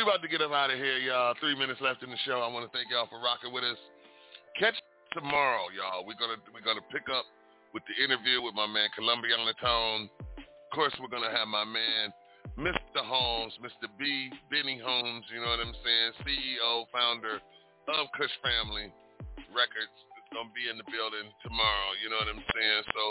We 0.00 0.08
about 0.08 0.24
to 0.24 0.32
get 0.32 0.40
up 0.40 0.48
out 0.48 0.72
of 0.72 0.80
here, 0.80 0.96
y'all. 0.96 1.36
Three 1.44 1.52
minutes 1.52 1.76
left 1.84 2.00
in 2.00 2.08
the 2.08 2.16
show. 2.24 2.40
I 2.40 2.48
want 2.48 2.64
to 2.64 2.72
thank 2.72 2.88
y'all 2.88 3.04
for 3.12 3.20
rocking 3.20 3.52
with 3.52 3.68
us. 3.68 3.76
Catch 4.56 4.80
tomorrow, 5.12 5.68
y'all. 5.76 6.08
We're 6.08 6.16
gonna 6.16 6.40
we're 6.56 6.64
gonna 6.64 6.80
pick 6.88 7.04
up 7.12 7.28
with 7.76 7.84
the 7.84 8.00
interview 8.00 8.40
with 8.40 8.56
my 8.56 8.64
man 8.64 8.88
Columbiana 8.96 9.52
Tone. 9.60 10.08
Of 10.40 10.70
course, 10.72 10.96
we're 10.96 11.12
to 11.12 11.28
have 11.28 11.52
my 11.52 11.68
man 11.68 12.16
Mr. 12.56 13.04
Holmes, 13.04 13.52
Mr. 13.60 13.92
B, 14.00 14.32
Benny 14.48 14.80
Holmes, 14.80 15.28
you 15.28 15.36
know 15.36 15.52
what 15.52 15.60
I'm 15.60 15.76
saying, 15.84 16.10
CEO, 16.24 16.88
founder 16.88 17.36
of 17.36 18.08
Kush 18.16 18.32
Family 18.40 18.88
Records 19.52 19.96
going 20.32 20.48
to 20.48 20.56
be 20.56 20.72
in 20.72 20.80
the 20.80 20.88
building 20.88 21.28
tomorrow, 21.44 21.90
you 22.00 22.08
know 22.08 22.24
what 22.24 22.32
I'm 22.32 22.44
saying? 22.56 22.82
So 22.96 23.02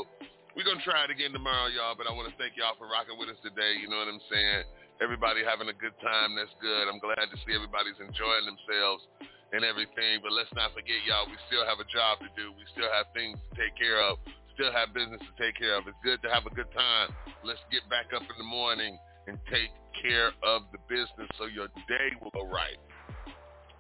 we're 0.58 0.66
to 0.82 0.82
try 0.82 1.06
it 1.06 1.14
again 1.14 1.38
tomorrow, 1.38 1.70
y'all, 1.70 1.94
but 1.94 2.10
I 2.10 2.16
want 2.18 2.34
to 2.34 2.36
thank 2.42 2.58
y'all 2.58 2.74
for 2.82 2.90
rocking 2.90 3.20
with 3.22 3.30
us 3.30 3.38
today, 3.46 3.78
you 3.78 3.86
know 3.86 4.02
what 4.02 4.10
I'm 4.10 4.24
saying? 4.26 4.79
Everybody 5.00 5.48
having 5.48 5.72
a 5.72 5.78
good 5.80 5.96
time, 6.04 6.36
that's 6.36 6.52
good. 6.60 6.92
I'm 6.92 7.00
glad 7.00 7.24
to 7.32 7.38
see 7.48 7.56
everybody's 7.56 7.96
enjoying 8.04 8.44
themselves 8.44 9.08
and 9.56 9.64
everything, 9.64 10.20
but 10.20 10.36
let's 10.36 10.52
not 10.54 10.76
forget, 10.76 11.00
y'all, 11.08 11.24
we 11.24 11.40
still 11.48 11.64
have 11.64 11.80
a 11.80 11.88
job 11.88 12.20
to 12.20 12.30
do. 12.36 12.52
We 12.52 12.68
still 12.76 12.92
have 12.92 13.08
things 13.16 13.40
to 13.40 13.50
take 13.56 13.74
care 13.80 13.98
of, 14.04 14.20
still 14.54 14.76
have 14.76 14.92
business 14.92 15.24
to 15.24 15.34
take 15.40 15.56
care 15.56 15.80
of. 15.80 15.88
It's 15.88 15.98
good 16.04 16.20
to 16.28 16.30
have 16.30 16.44
a 16.46 16.54
good 16.54 16.70
time. 16.76 17.16
Let's 17.48 17.64
get 17.72 17.88
back 17.88 18.12
up 18.12 18.28
in 18.28 18.38
the 18.38 18.46
morning 18.46 19.00
and 19.26 19.40
take 19.48 19.72
care 19.96 20.36
of 20.44 20.68
the 20.76 20.84
business 20.92 21.32
so 21.40 21.48
your 21.48 21.72
day 21.88 22.12
will 22.20 22.36
go 22.36 22.44
right. 22.52 22.78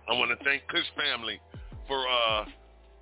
I 0.08 0.16
want 0.16 0.32
to 0.32 0.40
thank 0.48 0.66
Kush 0.72 0.88
family 0.96 1.38
for 1.86 2.00
uh, 2.00 2.48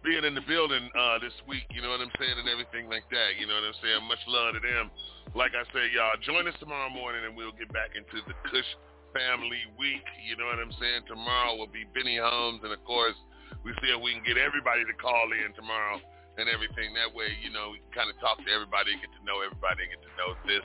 being 0.08 0.24
in 0.24 0.32
the 0.32 0.46
building 0.48 0.88
uh, 0.96 1.20
this 1.20 1.36
week, 1.52 1.68
you 1.76 1.84
know 1.84 1.92
what 1.92 2.00
I'm 2.00 2.16
saying, 2.16 2.40
and 2.40 2.48
everything 2.48 2.88
like 2.88 3.04
that. 3.12 3.36
You 3.36 3.44
know 3.44 3.60
what 3.60 3.68
I'm 3.68 3.80
saying? 3.84 4.00
Much 4.08 4.24
love 4.32 4.56
to 4.56 4.64
them. 4.64 4.88
Like 5.36 5.52
I 5.52 5.68
said, 5.76 5.92
y'all, 5.92 6.16
join 6.24 6.48
us 6.48 6.56
tomorrow 6.64 6.88
morning 6.88 7.28
and 7.28 7.36
we'll 7.36 7.52
get 7.60 7.68
back 7.76 7.92
into 7.92 8.24
the 8.24 8.32
Kush 8.48 8.72
family 9.12 9.68
week. 9.76 10.08
You 10.24 10.40
know 10.40 10.48
what 10.48 10.64
I'm 10.64 10.72
saying? 10.80 11.12
Tomorrow 11.12 11.60
will 11.60 11.68
be 11.68 11.84
Benny 11.92 12.16
Holmes, 12.16 12.64
and 12.64 12.72
of 12.72 12.80
course, 12.88 13.20
we 13.68 13.76
see 13.84 13.92
if 13.92 14.00
we 14.00 14.16
can 14.16 14.24
get 14.24 14.40
everybody 14.40 14.88
to 14.88 14.96
call 14.96 15.28
in 15.36 15.52
tomorrow 15.60 16.00
and 16.40 16.48
everything. 16.48 16.96
That 16.96 17.12
way, 17.12 17.28
you 17.44 17.52
know, 17.52 17.76
we 17.76 17.84
can 17.92 18.08
kind 18.08 18.10
of 18.10 18.16
talk 18.24 18.40
to 18.40 18.48
everybody, 18.48 18.96
get 19.04 19.12
to 19.12 19.22
know 19.28 19.44
everybody, 19.44 19.92
get 19.92 20.00
to 20.08 20.12
know 20.16 20.40
this 20.48 20.64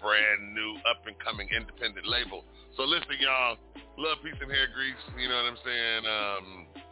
brand 0.00 0.56
new 0.56 0.80
up 0.88 1.04
and 1.04 1.12
coming 1.20 1.44
independent 1.52 2.08
label. 2.08 2.40
So 2.80 2.88
listen, 2.88 3.20
y'all, 3.20 3.60
love, 4.00 4.24
peace, 4.24 4.40
and 4.40 4.48
hair 4.48 4.72
grease. 4.72 5.04
You 5.20 5.28
know 5.28 5.44
what 5.44 5.52
I'm 5.52 5.60
saying? 5.60 6.02
Um, 6.08 6.87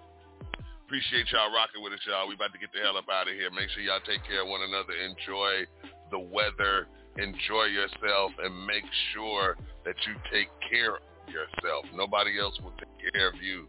appreciate 0.86 1.26
y'all 1.34 1.50
rocking 1.50 1.82
with 1.82 1.92
us, 1.92 2.00
y'all. 2.06 2.30
We 2.30 2.38
about 2.38 2.54
to 2.54 2.62
get 2.62 2.70
the 2.70 2.80
hell 2.80 2.96
up 2.96 3.10
out 3.10 3.26
of 3.26 3.34
here. 3.34 3.50
Make 3.50 3.68
sure 3.74 3.82
y'all 3.82 4.02
take 4.06 4.22
care 4.24 4.42
of 4.42 4.48
one 4.48 4.62
another. 4.62 4.94
Enjoy 4.94 5.66
the 6.14 6.22
weather. 6.22 6.86
Enjoy 7.18 7.66
yourself, 7.72 8.32
and 8.44 8.52
make 8.66 8.84
sure 9.16 9.56
that 9.88 9.96
you 10.04 10.14
take 10.30 10.52
care 10.68 11.00
of 11.00 11.26
yourself. 11.26 11.88
Nobody 11.96 12.38
else 12.38 12.54
will 12.60 12.76
take 12.76 13.12
care 13.12 13.28
of 13.28 13.40
you 13.40 13.66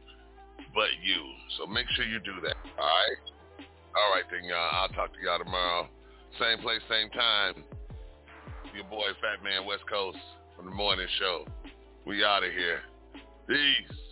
but 0.75 0.91
you. 1.01 1.21
So 1.57 1.65
make 1.65 1.87
sure 1.95 2.03
you 2.03 2.19
do 2.19 2.37
that. 2.43 2.59
All 2.77 2.85
right. 2.85 3.21
All 3.95 4.09
right 4.13 4.27
then, 4.29 4.43
y'all. 4.43 4.69
I'll 4.83 4.91
talk 4.91 5.15
to 5.15 5.19
y'all 5.23 5.39
tomorrow. 5.39 5.87
Same 6.37 6.59
place, 6.59 6.83
same 6.91 7.09
time 7.09 7.63
your 8.77 8.85
boy 8.85 9.09
Fat 9.21 9.43
Man 9.43 9.65
West 9.65 9.81
Coast 9.89 10.19
from 10.55 10.65
the 10.65 10.71
morning 10.71 11.07
show. 11.17 11.47
We 12.05 12.23
out 12.23 12.43
of 12.43 12.51
here. 12.51 12.81
Peace. 13.47 14.06